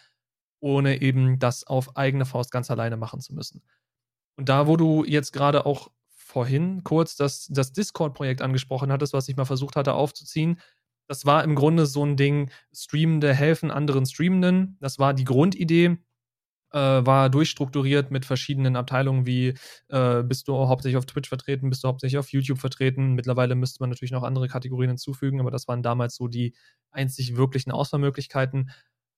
ohne 0.61 1.03
eben 1.03 1.39
das 1.39 1.65
auf 1.67 1.97
eigene 1.97 2.25
Faust 2.25 2.53
ganz 2.53 2.71
alleine 2.71 2.97
machen 2.97 3.21
zu 3.21 3.35
müssen. 3.35 3.63
Und 4.37 4.49
da, 4.49 4.67
wo 4.67 4.77
du 4.77 5.05
jetzt 5.05 5.33
gerade 5.33 5.67
auch 5.67 5.91
vorhin 6.33 6.83
kurz 6.83 7.17
das, 7.17 7.47
das 7.51 7.73
Discord-Projekt 7.73 8.43
angesprochen 8.43 8.91
hattest, 8.91 9.13
was 9.13 9.29
ich 9.29 9.37
mal 9.37 9.45
versucht 9.45 9.77
hatte 9.77 9.93
aufzuziehen. 9.93 10.59
Das 11.09 11.27
war 11.27 11.45
im 11.45 11.55
Grunde 11.55 11.87
so 11.87 12.05
ein 12.05 12.17
Ding, 12.17 12.51
Streamende 12.73 13.35
helfen 13.35 13.71
anderen 13.71 14.07
Streamenden. 14.07 14.79
Das 14.81 14.99
war 14.99 15.15
die 15.15 15.25
Grundidee. 15.25 15.99
Äh, 16.73 17.05
war 17.05 17.29
durchstrukturiert 17.29 18.11
mit 18.11 18.25
verschiedenen 18.25 18.77
Abteilungen 18.77 19.27
wie 19.27 19.53
äh, 19.89 20.23
bist 20.23 20.49
du 20.49 20.57
hauptsächlich 20.57 20.97
auf 20.97 21.05
Twitch 21.05 21.29
vertreten, 21.29 21.69
bist 21.69 21.85
du 21.85 21.89
hauptsächlich 21.89 22.17
auf 22.17 22.33
YouTube 22.33 22.59
vertreten. 22.59 23.13
Mittlerweile 23.13 23.55
müsste 23.55 23.83
man 23.83 23.91
natürlich 23.91 24.11
noch 24.11 24.23
andere 24.23 24.49
Kategorien 24.49 24.89
hinzufügen, 24.89 25.39
aber 25.39 25.51
das 25.51 25.69
waren 25.69 25.83
damals 25.83 26.17
so 26.17 26.29
die 26.29 26.55
einzig 26.91 27.37
wirklichen 27.37 27.73
Auswahlmöglichkeiten. 27.73 28.71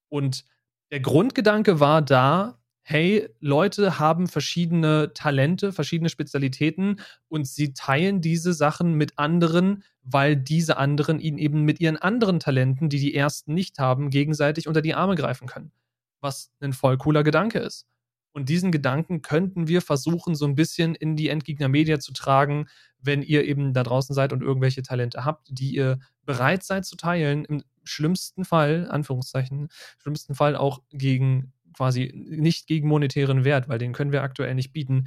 Und 0.09 0.45
der 0.91 0.99
Grundgedanke 0.99 1.79
war 1.79 2.03
da, 2.03 2.59
hey, 2.87 3.30
Leute 3.41 3.99
haben 3.99 4.28
verschiedene 4.28 5.12
Talente, 5.14 5.72
verschiedene 5.72 6.11
Spezialitäten 6.11 7.01
und 7.28 7.49
sie 7.49 7.72
teilen 7.72 8.20
diese 8.20 8.53
Sachen 8.53 8.95
mit 8.95 9.18
anderen, 9.18 9.82
weil 10.03 10.37
diese 10.37 10.76
anderen 10.76 11.18
ihnen 11.18 11.39
eben 11.39 11.62
mit 11.62 11.80
ihren 11.80 11.97
anderen 11.97 12.41
Talenten, 12.41 12.91
die 12.91 13.01
die 13.01 13.14
ersten 13.14 13.55
nicht 13.55 13.78
haben, 13.78 14.11
gegenseitig 14.11 14.68
unter 14.68 14.82
die 14.82 14.95
Arme 14.95 15.14
greifen 15.14 15.49
können. 15.49 15.72
Was 16.20 16.53
ein 16.61 16.74
voll 16.74 16.99
cooler 16.99 17.22
Gedanke 17.22 17.59
ist. 17.59 17.87
Und 18.32 18.49
diesen 18.51 18.70
Gedanken 18.70 19.22
könnten 19.22 19.66
wir 19.66 19.80
versuchen, 19.80 20.35
so 20.35 20.45
ein 20.45 20.57
bisschen 20.57 20.95
in 20.95 21.16
die 21.16 21.28
Endgegner-Media 21.28 22.01
zu 22.01 22.12
tragen, 22.12 22.66
wenn 23.01 23.22
ihr 23.22 23.45
eben 23.45 23.72
da 23.72 23.82
draußen 23.82 24.14
seid 24.14 24.32
und 24.32 24.43
irgendwelche 24.43 24.82
Talente 24.82 25.24
habt, 25.24 25.49
die 25.51 25.74
ihr 25.74 26.01
bereit 26.26 26.64
seid 26.64 26.85
zu 26.85 26.97
teilen, 26.97 27.45
im 27.47 27.62
schlimmsten 27.85 28.45
Fall, 28.45 28.89
Anführungszeichen, 28.91 29.68
schlimmsten 29.99 30.35
Fall 30.35 30.57
auch 30.57 30.82
gegen 30.91 31.53
quasi 31.75 32.12
nicht 32.14 32.66
gegen 32.66 32.89
monetären 32.89 33.45
Wert, 33.45 33.68
weil 33.68 33.79
den 33.79 33.93
können 33.93 34.12
wir 34.12 34.22
aktuell 34.22 34.55
nicht 34.55 34.72
bieten, 34.72 35.05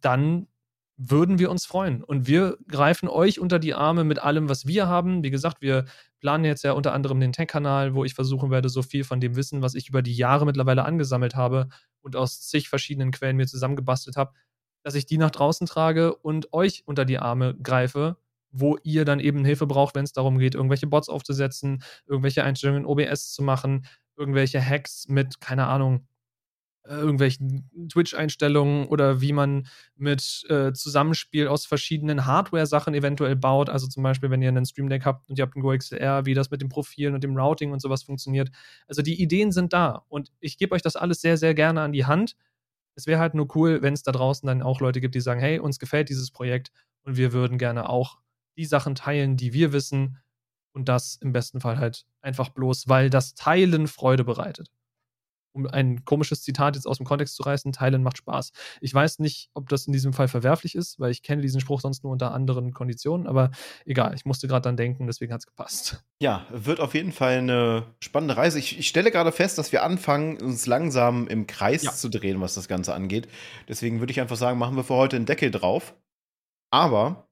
dann 0.00 0.46
würden 0.98 1.38
wir 1.38 1.50
uns 1.50 1.64
freuen. 1.64 2.02
Und 2.02 2.26
wir 2.26 2.58
greifen 2.66 3.08
euch 3.08 3.38
unter 3.38 3.60
die 3.60 3.72
Arme 3.72 4.02
mit 4.02 4.18
allem, 4.18 4.48
was 4.48 4.66
wir 4.66 4.88
haben. 4.88 5.22
Wie 5.22 5.30
gesagt, 5.30 5.62
wir 5.62 5.84
planen 6.20 6.44
jetzt 6.44 6.64
ja 6.64 6.72
unter 6.72 6.92
anderem 6.92 7.20
den 7.20 7.32
Tech-Kanal, 7.32 7.94
wo 7.94 8.04
ich 8.04 8.14
versuchen 8.14 8.50
werde, 8.50 8.68
so 8.68 8.82
viel 8.82 9.04
von 9.04 9.20
dem 9.20 9.36
Wissen, 9.36 9.62
was 9.62 9.74
ich 9.74 9.88
über 9.88 10.02
die 10.02 10.14
Jahre 10.14 10.44
mittlerweile 10.44 10.84
angesammelt 10.84 11.36
habe 11.36 11.68
und 12.02 12.16
aus 12.16 12.40
zig 12.40 12.68
verschiedenen 12.68 13.12
Quellen 13.12 13.36
mir 13.36 13.46
zusammengebastelt 13.46 14.16
habe, 14.16 14.32
dass 14.82 14.96
ich 14.96 15.06
die 15.06 15.18
nach 15.18 15.30
draußen 15.30 15.68
trage 15.68 16.14
und 16.16 16.52
euch 16.52 16.82
unter 16.86 17.04
die 17.04 17.18
Arme 17.18 17.54
greife, 17.62 18.16
wo 18.50 18.76
ihr 18.82 19.04
dann 19.04 19.20
eben 19.20 19.44
Hilfe 19.44 19.66
braucht, 19.66 19.94
wenn 19.94 20.04
es 20.04 20.12
darum 20.12 20.38
geht, 20.38 20.56
irgendwelche 20.56 20.86
Bots 20.88 21.08
aufzusetzen, 21.08 21.82
irgendwelche 22.06 22.42
Einstellungen 22.42 22.82
in 22.82 22.88
OBS 22.88 23.32
zu 23.32 23.42
machen, 23.42 23.86
irgendwelche 24.18 24.60
Hacks 24.60 25.06
mit, 25.08 25.40
keine 25.40 25.66
Ahnung, 25.66 26.06
äh, 26.88 26.94
irgendwelchen 26.94 27.70
Twitch-Einstellungen 27.90 28.86
oder 28.86 29.20
wie 29.20 29.32
man 29.32 29.66
mit 29.96 30.44
äh, 30.48 30.72
Zusammenspiel 30.72 31.46
aus 31.46 31.66
verschiedenen 31.66 32.24
Hardware-Sachen 32.24 32.94
eventuell 32.94 33.36
baut. 33.36 33.68
Also 33.68 33.86
zum 33.86 34.02
Beispiel, 34.02 34.30
wenn 34.30 34.40
ihr 34.42 34.48
einen 34.48 34.64
Stream 34.64 34.88
Deck 34.88 35.04
habt 35.04 35.28
und 35.28 35.38
ihr 35.38 35.42
habt 35.42 35.54
einen 35.54 35.62
GoXR, 35.62 36.24
wie 36.24 36.34
das 36.34 36.50
mit 36.50 36.62
den 36.62 36.68
Profilen 36.68 37.14
und 37.14 37.22
dem 37.22 37.36
Routing 37.36 37.72
und 37.72 37.80
sowas 37.80 38.02
funktioniert. 38.02 38.50
Also 38.86 39.02
die 39.02 39.20
Ideen 39.20 39.52
sind 39.52 39.72
da 39.72 40.04
und 40.08 40.32
ich 40.40 40.56
gebe 40.56 40.74
euch 40.74 40.82
das 40.82 40.96
alles 40.96 41.20
sehr, 41.20 41.36
sehr 41.36 41.54
gerne 41.54 41.82
an 41.82 41.92
die 41.92 42.06
Hand. 42.06 42.36
Es 42.94 43.06
wäre 43.06 43.20
halt 43.20 43.34
nur 43.34 43.54
cool, 43.54 43.82
wenn 43.82 43.94
es 43.94 44.02
da 44.02 44.12
draußen 44.12 44.46
dann 44.46 44.62
auch 44.62 44.80
Leute 44.80 45.00
gibt, 45.00 45.14
die 45.14 45.20
sagen, 45.20 45.40
hey, 45.40 45.58
uns 45.58 45.78
gefällt 45.78 46.08
dieses 46.08 46.30
Projekt 46.30 46.72
und 47.02 47.16
wir 47.16 47.32
würden 47.32 47.58
gerne 47.58 47.88
auch 47.88 48.18
die 48.56 48.64
Sachen 48.64 48.94
teilen, 48.94 49.36
die 49.36 49.52
wir 49.52 49.72
wissen 49.72 50.18
und 50.78 50.88
das 50.88 51.16
im 51.16 51.32
besten 51.32 51.60
Fall 51.60 51.78
halt 51.78 52.06
einfach 52.22 52.48
bloß, 52.48 52.88
weil 52.88 53.10
das 53.10 53.34
Teilen 53.34 53.88
Freude 53.88 54.24
bereitet 54.24 54.70
um 55.58 55.66
ein 55.66 56.04
komisches 56.04 56.42
Zitat 56.42 56.76
jetzt 56.76 56.86
aus 56.86 56.98
dem 56.98 57.06
Kontext 57.06 57.34
zu 57.34 57.42
reißen, 57.42 57.72
Teilen 57.72 58.02
macht 58.02 58.18
Spaß. 58.18 58.52
Ich 58.80 58.94
weiß 58.94 59.18
nicht, 59.18 59.50
ob 59.54 59.68
das 59.68 59.86
in 59.86 59.92
diesem 59.92 60.12
Fall 60.12 60.28
verwerflich 60.28 60.74
ist, 60.74 61.00
weil 61.00 61.10
ich 61.10 61.22
kenne 61.22 61.42
diesen 61.42 61.60
Spruch 61.60 61.80
sonst 61.80 62.04
nur 62.04 62.12
unter 62.12 62.32
anderen 62.32 62.72
Konditionen, 62.72 63.26
aber 63.26 63.50
egal, 63.84 64.14
ich 64.14 64.24
musste 64.24 64.48
gerade 64.48 64.62
dann 64.62 64.76
denken, 64.76 65.06
deswegen 65.06 65.32
hat 65.32 65.40
es 65.40 65.46
gepasst. 65.46 66.04
Ja, 66.22 66.46
wird 66.50 66.80
auf 66.80 66.94
jeden 66.94 67.12
Fall 67.12 67.38
eine 67.38 67.84
spannende 68.00 68.36
Reise. 68.36 68.58
Ich, 68.58 68.78
ich, 68.78 68.88
stelle 68.88 69.10
gerade 69.10 69.32
fest, 69.32 69.58
dass 69.58 69.72
wir 69.72 69.82
anfangen, 69.82 70.40
uns 70.40 70.66
langsam 70.66 71.26
im 71.28 71.46
Kreis 71.46 71.82
ja. 71.82 71.92
zu 71.92 72.08
drehen, 72.08 72.40
was 72.40 72.54
das 72.54 72.68
Ganze 72.68 72.94
angeht. 72.94 73.28
Deswegen 73.68 74.00
würde 74.00 74.12
ich 74.12 74.20
einfach 74.20 74.36
sagen, 74.36 74.58
machen 74.58 74.76
wir 74.76 74.84
für 74.84 74.94
heute 74.94 75.16
einen 75.16 75.26
Deckel 75.26 75.50
drauf. 75.50 75.94
Aber 76.70 77.28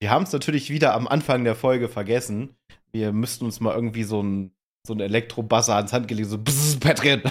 wir 0.00 0.10
haben 0.10 0.24
es 0.24 0.32
natürlich 0.32 0.70
wieder 0.70 0.94
am 0.94 1.08
Anfang 1.08 1.44
der 1.44 1.54
Folge 1.54 1.88
vergessen. 1.88 2.56
Wir 2.94 3.12
müssten 3.12 3.44
uns 3.44 3.58
mal 3.58 3.74
irgendwie 3.74 4.04
so 4.04 4.22
ein 4.22 4.54
so 4.86 4.94
ein 4.94 5.00
Elektrobuzzer 5.00 5.76
ans 5.76 5.92
Handgelenk, 5.92 6.28
so 6.28 6.38
bzzz, 6.38 6.78
Patreon. 6.78 7.22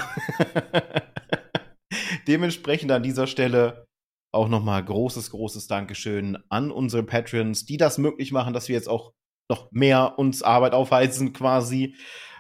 Dementsprechend 2.27 2.91
an 2.91 3.03
dieser 3.03 3.27
Stelle 3.27 3.85
auch 4.33 4.49
nochmal 4.49 4.83
großes, 4.83 5.29
großes 5.29 5.67
Dankeschön 5.67 6.37
an 6.49 6.71
unsere 6.71 7.03
Patreons, 7.03 7.65
die 7.65 7.77
das 7.77 7.97
möglich 7.97 8.31
machen, 8.31 8.53
dass 8.53 8.67
wir 8.67 8.75
jetzt 8.75 8.89
auch 8.89 9.13
noch 9.49 9.71
mehr 9.71 10.17
uns 10.17 10.41
Arbeit 10.41 10.73
aufheizen 10.73 11.31
quasi, 11.31 11.95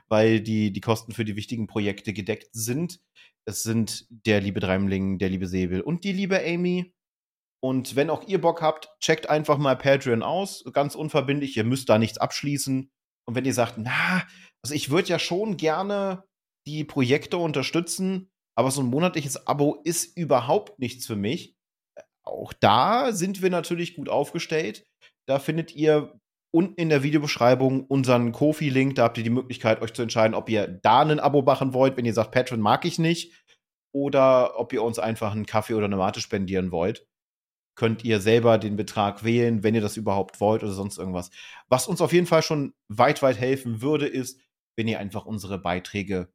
weil 0.09 0.41
die, 0.41 0.73
die 0.73 0.81
Kosten 0.81 1.13
für 1.13 1.23
die 1.23 1.35
wichtigen 1.35 1.67
Projekte 1.67 2.11
gedeckt 2.11 2.49
sind. 2.51 2.99
Es 3.45 3.63
sind 3.63 4.05
der 4.09 4.41
liebe 4.41 4.59
Dreimling, 4.59 5.17
der 5.19 5.29
liebe 5.29 5.47
Säbel 5.47 5.81
und 5.81 6.03
die 6.03 6.13
liebe 6.13 6.43
Amy. 6.43 6.93
Und 7.61 7.95
wenn 7.95 8.09
auch 8.09 8.27
ihr 8.27 8.41
Bock 8.41 8.61
habt, 8.61 8.89
checkt 8.99 9.29
einfach 9.29 9.57
mal 9.57 9.77
Patreon 9.77 10.23
aus. 10.23 10.65
Ganz 10.73 10.95
unverbindlich. 10.95 11.55
Ihr 11.55 11.63
müsst 11.63 11.87
da 11.87 11.97
nichts 11.97 12.17
abschließen. 12.17 12.89
Und 13.27 13.35
wenn 13.35 13.45
ihr 13.45 13.53
sagt, 13.53 13.77
na, 13.77 14.23
also 14.63 14.73
ich 14.73 14.89
würde 14.89 15.09
ja 15.09 15.19
schon 15.19 15.57
gerne 15.57 16.23
die 16.67 16.83
Projekte 16.83 17.37
unterstützen, 17.37 18.29
aber 18.57 18.71
so 18.71 18.81
ein 18.81 18.87
monatliches 18.87 19.47
Abo 19.47 19.81
ist 19.83 20.17
überhaupt 20.17 20.79
nichts 20.79 21.05
für 21.05 21.15
mich. 21.15 21.55
Auch 22.25 22.53
da 22.53 23.11
sind 23.11 23.41
wir 23.41 23.49
natürlich 23.49 23.95
gut 23.95 24.09
aufgestellt. 24.09 24.85
Da 25.27 25.39
findet 25.39 25.75
ihr 25.75 26.19
unten 26.53 26.75
in 26.75 26.89
der 26.89 27.03
Videobeschreibung 27.03 27.85
unseren 27.85 28.31
Kofi-Link. 28.31 28.95
Da 28.95 29.03
habt 29.03 29.17
ihr 29.17 29.23
die 29.23 29.29
Möglichkeit, 29.29 29.81
euch 29.81 29.93
zu 29.93 30.03
entscheiden, 30.03 30.35
ob 30.35 30.49
ihr 30.49 30.67
da 30.67 31.01
ein 31.01 31.19
Abo 31.19 31.41
machen 31.41 31.73
wollt, 31.73 31.97
wenn 31.97 32.05
ihr 32.05 32.13
sagt, 32.13 32.31
Patreon 32.31 32.61
mag 32.61 32.85
ich 32.85 32.99
nicht, 32.99 33.43
oder 33.93 34.59
ob 34.59 34.73
ihr 34.73 34.83
uns 34.83 34.99
einfach 34.99 35.31
einen 35.31 35.45
Kaffee 35.45 35.73
oder 35.73 35.85
eine 35.85 35.97
Mate 35.97 36.21
spendieren 36.21 36.71
wollt. 36.71 37.07
Könnt 37.75 38.03
ihr 38.03 38.19
selber 38.19 38.57
den 38.57 38.75
Betrag 38.75 39.23
wählen, 39.23 39.63
wenn 39.63 39.75
ihr 39.75 39.81
das 39.81 39.97
überhaupt 39.97 40.39
wollt 40.39 40.63
oder 40.63 40.73
sonst 40.73 40.97
irgendwas. 40.97 41.31
Was 41.69 41.87
uns 41.87 42.01
auf 42.01 42.13
jeden 42.13 42.27
Fall 42.27 42.43
schon 42.43 42.73
weit, 42.87 43.21
weit 43.21 43.39
helfen 43.39 43.81
würde, 43.81 44.07
ist, 44.07 44.39
wenn 44.75 44.87
ihr 44.87 44.99
einfach 44.99 45.25
unsere 45.25 45.57
Beiträge 45.57 46.31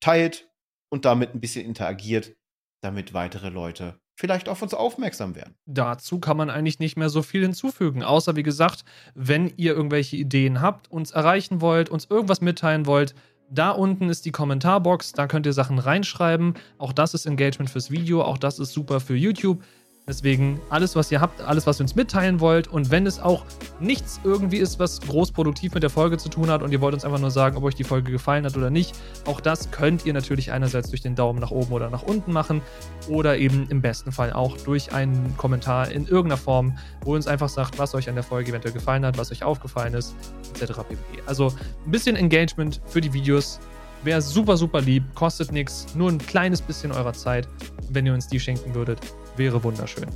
teilt 0.00 0.50
und 0.90 1.04
damit 1.04 1.34
ein 1.34 1.40
bisschen 1.40 1.66
interagiert, 1.66 2.36
damit 2.82 3.12
weitere 3.12 3.50
Leute 3.50 4.00
vielleicht 4.18 4.48
auf 4.48 4.62
uns 4.62 4.74
aufmerksam 4.74 5.36
werden. 5.36 5.54
Dazu 5.66 6.18
kann 6.18 6.36
man 6.36 6.50
eigentlich 6.50 6.80
nicht 6.80 6.96
mehr 6.96 7.08
so 7.08 7.22
viel 7.22 7.42
hinzufügen, 7.42 8.02
außer 8.02 8.34
wie 8.34 8.42
gesagt, 8.42 8.84
wenn 9.14 9.52
ihr 9.56 9.74
irgendwelche 9.74 10.16
Ideen 10.16 10.60
habt, 10.60 10.90
uns 10.90 11.12
erreichen 11.12 11.60
wollt, 11.60 11.88
uns 11.88 12.06
irgendwas 12.10 12.40
mitteilen 12.40 12.86
wollt, 12.86 13.14
da 13.50 13.70
unten 13.70 14.10
ist 14.10 14.26
die 14.26 14.30
Kommentarbox, 14.30 15.12
da 15.12 15.26
könnt 15.26 15.46
ihr 15.46 15.52
Sachen 15.52 15.78
reinschreiben. 15.78 16.54
Auch 16.76 16.92
das 16.92 17.14
ist 17.14 17.26
Engagement 17.26 17.70
fürs 17.70 17.90
Video, 17.90 18.22
auch 18.22 18.38
das 18.38 18.58
ist 18.58 18.72
super 18.72 19.00
für 19.00 19.16
YouTube. 19.16 19.62
Deswegen 20.08 20.58
alles, 20.70 20.96
was 20.96 21.12
ihr 21.12 21.20
habt, 21.20 21.42
alles, 21.42 21.66
was 21.66 21.78
ihr 21.78 21.84
uns 21.84 21.94
mitteilen 21.94 22.40
wollt. 22.40 22.66
Und 22.66 22.90
wenn 22.90 23.06
es 23.06 23.20
auch 23.20 23.44
nichts 23.78 24.18
irgendwie 24.24 24.56
ist, 24.56 24.78
was 24.78 25.02
groß 25.02 25.32
produktiv 25.32 25.74
mit 25.74 25.82
der 25.82 25.90
Folge 25.90 26.16
zu 26.16 26.30
tun 26.30 26.50
hat 26.50 26.62
und 26.62 26.72
ihr 26.72 26.80
wollt 26.80 26.94
uns 26.94 27.04
einfach 27.04 27.20
nur 27.20 27.30
sagen, 27.30 27.58
ob 27.58 27.64
euch 27.64 27.74
die 27.74 27.84
Folge 27.84 28.10
gefallen 28.10 28.46
hat 28.46 28.56
oder 28.56 28.70
nicht, 28.70 28.96
auch 29.26 29.40
das 29.40 29.70
könnt 29.70 30.06
ihr 30.06 30.14
natürlich 30.14 30.50
einerseits 30.50 30.88
durch 30.88 31.02
den 31.02 31.14
Daumen 31.14 31.40
nach 31.40 31.50
oben 31.50 31.72
oder 31.72 31.90
nach 31.90 32.02
unten 32.02 32.32
machen 32.32 32.62
oder 33.08 33.36
eben 33.36 33.66
im 33.68 33.82
besten 33.82 34.10
Fall 34.10 34.32
auch 34.32 34.56
durch 34.56 34.92
einen 34.92 35.36
Kommentar 35.36 35.90
in 35.90 36.06
irgendeiner 36.06 36.38
Form, 36.38 36.78
wo 37.02 37.12
ihr 37.12 37.16
uns 37.16 37.26
einfach 37.26 37.50
sagt, 37.50 37.78
was 37.78 37.94
euch 37.94 38.08
an 38.08 38.14
der 38.14 38.24
Folge 38.24 38.50
eventuell 38.50 38.72
gefallen 38.72 39.04
hat, 39.04 39.18
was 39.18 39.30
euch 39.30 39.44
aufgefallen 39.44 39.92
ist, 39.92 40.14
etc. 40.54 40.78
pp. 40.88 41.22
Also 41.26 41.52
ein 41.84 41.90
bisschen 41.90 42.16
Engagement 42.16 42.80
für 42.86 43.02
die 43.02 43.12
Videos 43.12 43.60
wäre 44.04 44.22
super, 44.22 44.56
super 44.56 44.80
lieb, 44.80 45.02
kostet 45.14 45.52
nichts, 45.52 45.86
nur 45.94 46.10
ein 46.10 46.18
kleines 46.18 46.62
bisschen 46.62 46.92
eurer 46.92 47.12
Zeit. 47.12 47.48
Wenn 47.90 48.06
ihr 48.06 48.14
uns 48.14 48.28
die 48.28 48.40
schenken 48.40 48.74
würdet, 48.74 49.00
wäre 49.38 49.62
wunderschön. 49.64 50.06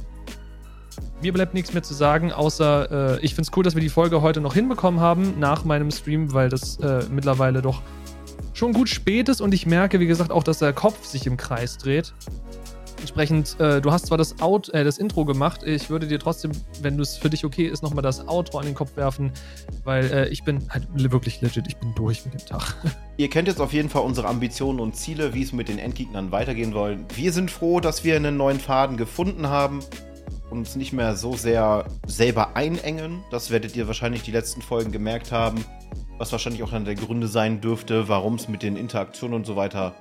Mir 1.23 1.33
bleibt 1.33 1.55
nichts 1.55 1.73
mehr 1.73 1.83
zu 1.83 1.95
sagen, 1.95 2.33
außer 2.33 3.17
äh, 3.17 3.21
ich 3.21 3.35
finde 3.35 3.49
es 3.49 3.57
cool, 3.57 3.63
dass 3.63 3.75
wir 3.75 3.81
die 3.81 3.89
Folge 3.89 4.23
heute 4.23 4.41
noch 4.41 4.55
hinbekommen 4.55 5.01
haben 5.01 5.39
nach 5.39 5.65
meinem 5.65 5.91
Stream, 5.91 6.33
weil 6.33 6.49
das 6.49 6.79
äh, 6.81 7.05
mittlerweile 7.11 7.63
doch 7.63 7.81
schon 8.55 8.73
gut 8.73 8.89
spät 8.89 9.29
ist 9.29 9.41
und 9.41 9.55
ich 9.55 9.65
merke, 9.65 10.01
wie 10.01 10.07
gesagt, 10.07 10.31
auch, 10.31 10.43
dass 10.43 10.59
der 10.59 10.73
Kopf 10.73 11.05
sich 11.05 11.27
im 11.27 11.37
Kreis 11.37 11.79
dreht. 11.79 12.13
Entsprechend, 13.03 13.59
äh, 13.59 13.81
du 13.81 13.91
hast 13.91 14.07
zwar 14.07 14.17
das, 14.17 14.41
Out, 14.41 14.69
äh, 14.69 14.85
das 14.85 14.97
Intro 14.97 15.25
gemacht, 15.25 15.65
ich 15.65 15.91
würde 15.91 16.07
dir 16.07 16.21
trotzdem, 16.21 16.53
wenn 16.83 17.01
es 17.01 17.17
für 17.17 17.29
dich 17.29 17.45
okay 17.45 17.67
ist, 17.67 17.83
nochmal 17.83 18.03
das 18.03 18.29
Outro 18.29 18.59
an 18.59 18.65
den 18.65 18.77
Kopf 18.77 18.97
werfen, 18.97 19.33
weil 19.83 20.05
äh, 20.05 20.29
ich 20.29 20.45
bin 20.45 20.65
halt 20.71 20.87
wirklich 20.95 21.41
legit, 21.41 21.67
ich 21.67 21.77
bin 21.79 21.93
durch 21.97 22.25
mit 22.25 22.35
dem 22.35 22.47
Tag. 22.47 22.77
Ihr 23.17 23.29
kennt 23.29 23.49
jetzt 23.49 23.61
auf 23.61 23.73
jeden 23.73 23.89
Fall 23.89 24.03
unsere 24.03 24.29
Ambitionen 24.29 24.79
und 24.79 24.95
Ziele, 24.95 25.35
wie 25.35 25.43
es 25.43 25.53
mit 25.53 25.69
den 25.69 25.81
Endgegnern 25.81 26.31
weitergehen 26.31 26.73
soll. 26.73 26.99
Wir 27.17 27.33
sind 27.33 27.51
froh, 27.51 27.81
dass 27.81 28.05
wir 28.05 28.15
einen 28.15 28.37
neuen 28.37 28.61
Faden 28.61 28.97
gefunden 28.97 29.49
haben 29.49 29.81
und 30.51 30.59
uns 30.59 30.77
nicht 30.77 30.93
mehr 30.93 31.17
so 31.17 31.35
sehr 31.35 31.87
selber 32.07 32.55
einengen. 32.55 33.25
Das 33.33 33.51
werdet 33.51 33.75
ihr 33.75 33.89
wahrscheinlich 33.89 34.23
die 34.23 34.31
letzten 34.31 34.63
Folgen 34.63 34.93
gemerkt 34.93 35.33
haben, 35.33 35.65
was 36.19 36.31
wahrscheinlich 36.31 36.63
auch 36.63 36.73
einer 36.73 36.85
der 36.85 36.95
Gründe 36.95 37.27
sein 37.27 37.61
dürfte, 37.61 38.09
warum 38.09 38.37
es 38.37 38.47
mit 38.49 38.63
den 38.63 38.77
Interaktionen 38.77 39.35
und 39.35 39.45
so 39.45 39.57
weiter 39.57 39.97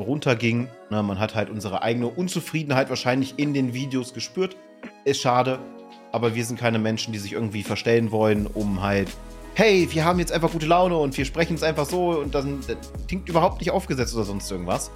runterging. 0.00 0.68
Na, 0.90 1.02
man 1.02 1.18
hat 1.18 1.34
halt 1.34 1.50
unsere 1.50 1.82
eigene 1.82 2.08
Unzufriedenheit 2.08 2.88
wahrscheinlich 2.88 3.38
in 3.38 3.54
den 3.54 3.74
Videos 3.74 4.14
gespürt. 4.14 4.56
Ist 5.04 5.20
schade, 5.20 5.58
aber 6.12 6.34
wir 6.34 6.44
sind 6.44 6.58
keine 6.58 6.78
Menschen, 6.78 7.12
die 7.12 7.18
sich 7.18 7.32
irgendwie 7.32 7.62
verstellen 7.62 8.10
wollen, 8.10 8.46
um 8.46 8.82
halt, 8.82 9.08
hey, 9.54 9.88
wir 9.90 10.04
haben 10.04 10.18
jetzt 10.18 10.32
einfach 10.32 10.50
gute 10.50 10.66
Laune 10.66 10.96
und 10.96 11.16
wir 11.16 11.24
sprechen 11.24 11.54
es 11.54 11.62
einfach 11.62 11.86
so 11.86 12.10
und 12.20 12.34
dann 12.34 12.60
das 12.66 12.76
klingt 13.08 13.28
überhaupt 13.28 13.60
nicht 13.60 13.70
aufgesetzt 13.70 14.14
oder 14.14 14.24
sonst 14.24 14.50
irgendwas. 14.50 14.90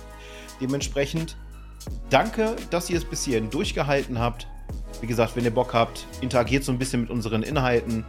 Dementsprechend 0.60 1.36
danke, 2.10 2.56
dass 2.70 2.88
ihr 2.90 2.98
es 2.98 3.04
bis 3.04 3.24
hierhin 3.24 3.50
durchgehalten 3.50 4.18
habt. 4.18 4.46
Wie 5.00 5.06
gesagt, 5.06 5.36
wenn 5.36 5.44
ihr 5.44 5.52
Bock 5.52 5.74
habt, 5.74 6.06
interagiert 6.20 6.64
so 6.64 6.72
ein 6.72 6.78
bisschen 6.78 7.02
mit 7.02 7.10
unseren 7.10 7.42
Inhalten. 7.42 8.04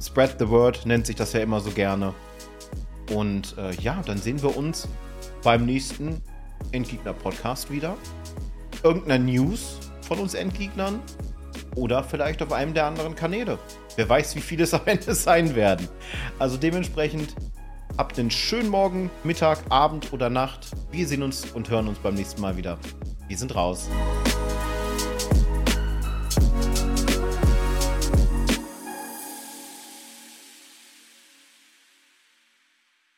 Spread 0.00 0.36
the 0.38 0.48
word 0.48 0.86
nennt 0.86 1.06
sich 1.06 1.16
das 1.16 1.32
ja 1.32 1.40
immer 1.40 1.60
so 1.60 1.70
gerne. 1.70 2.14
Und 3.12 3.56
äh, 3.58 3.72
ja, 3.80 4.02
dann 4.04 4.18
sehen 4.18 4.42
wir 4.42 4.56
uns 4.56 4.88
beim 5.42 5.66
nächsten 5.66 6.20
Endgegner-Podcast 6.72 7.70
wieder. 7.70 7.96
Irgendeiner 8.82 9.22
News 9.22 9.78
von 10.02 10.18
uns 10.18 10.34
Endgegnern 10.34 11.00
oder 11.74 12.02
vielleicht 12.04 12.42
auf 12.42 12.52
einem 12.52 12.74
der 12.74 12.86
anderen 12.86 13.14
Kanäle. 13.14 13.58
Wer 13.96 14.08
weiß, 14.08 14.36
wie 14.36 14.40
viele 14.40 14.64
es 14.64 14.74
am 14.74 14.82
Ende 14.86 15.14
sein 15.14 15.54
werden. 15.54 15.88
Also 16.38 16.56
dementsprechend 16.56 17.34
habt 17.96 18.18
einen 18.18 18.30
schönen 18.30 18.68
Morgen, 18.68 19.10
Mittag, 19.24 19.58
Abend 19.70 20.12
oder 20.12 20.30
Nacht. 20.30 20.68
Wir 20.90 21.06
sehen 21.06 21.22
uns 21.22 21.50
und 21.52 21.70
hören 21.70 21.88
uns 21.88 21.98
beim 21.98 22.14
nächsten 22.14 22.40
Mal 22.40 22.56
wieder. 22.56 22.78
Wir 23.28 23.38
sind 23.38 23.54
raus. 23.54 23.88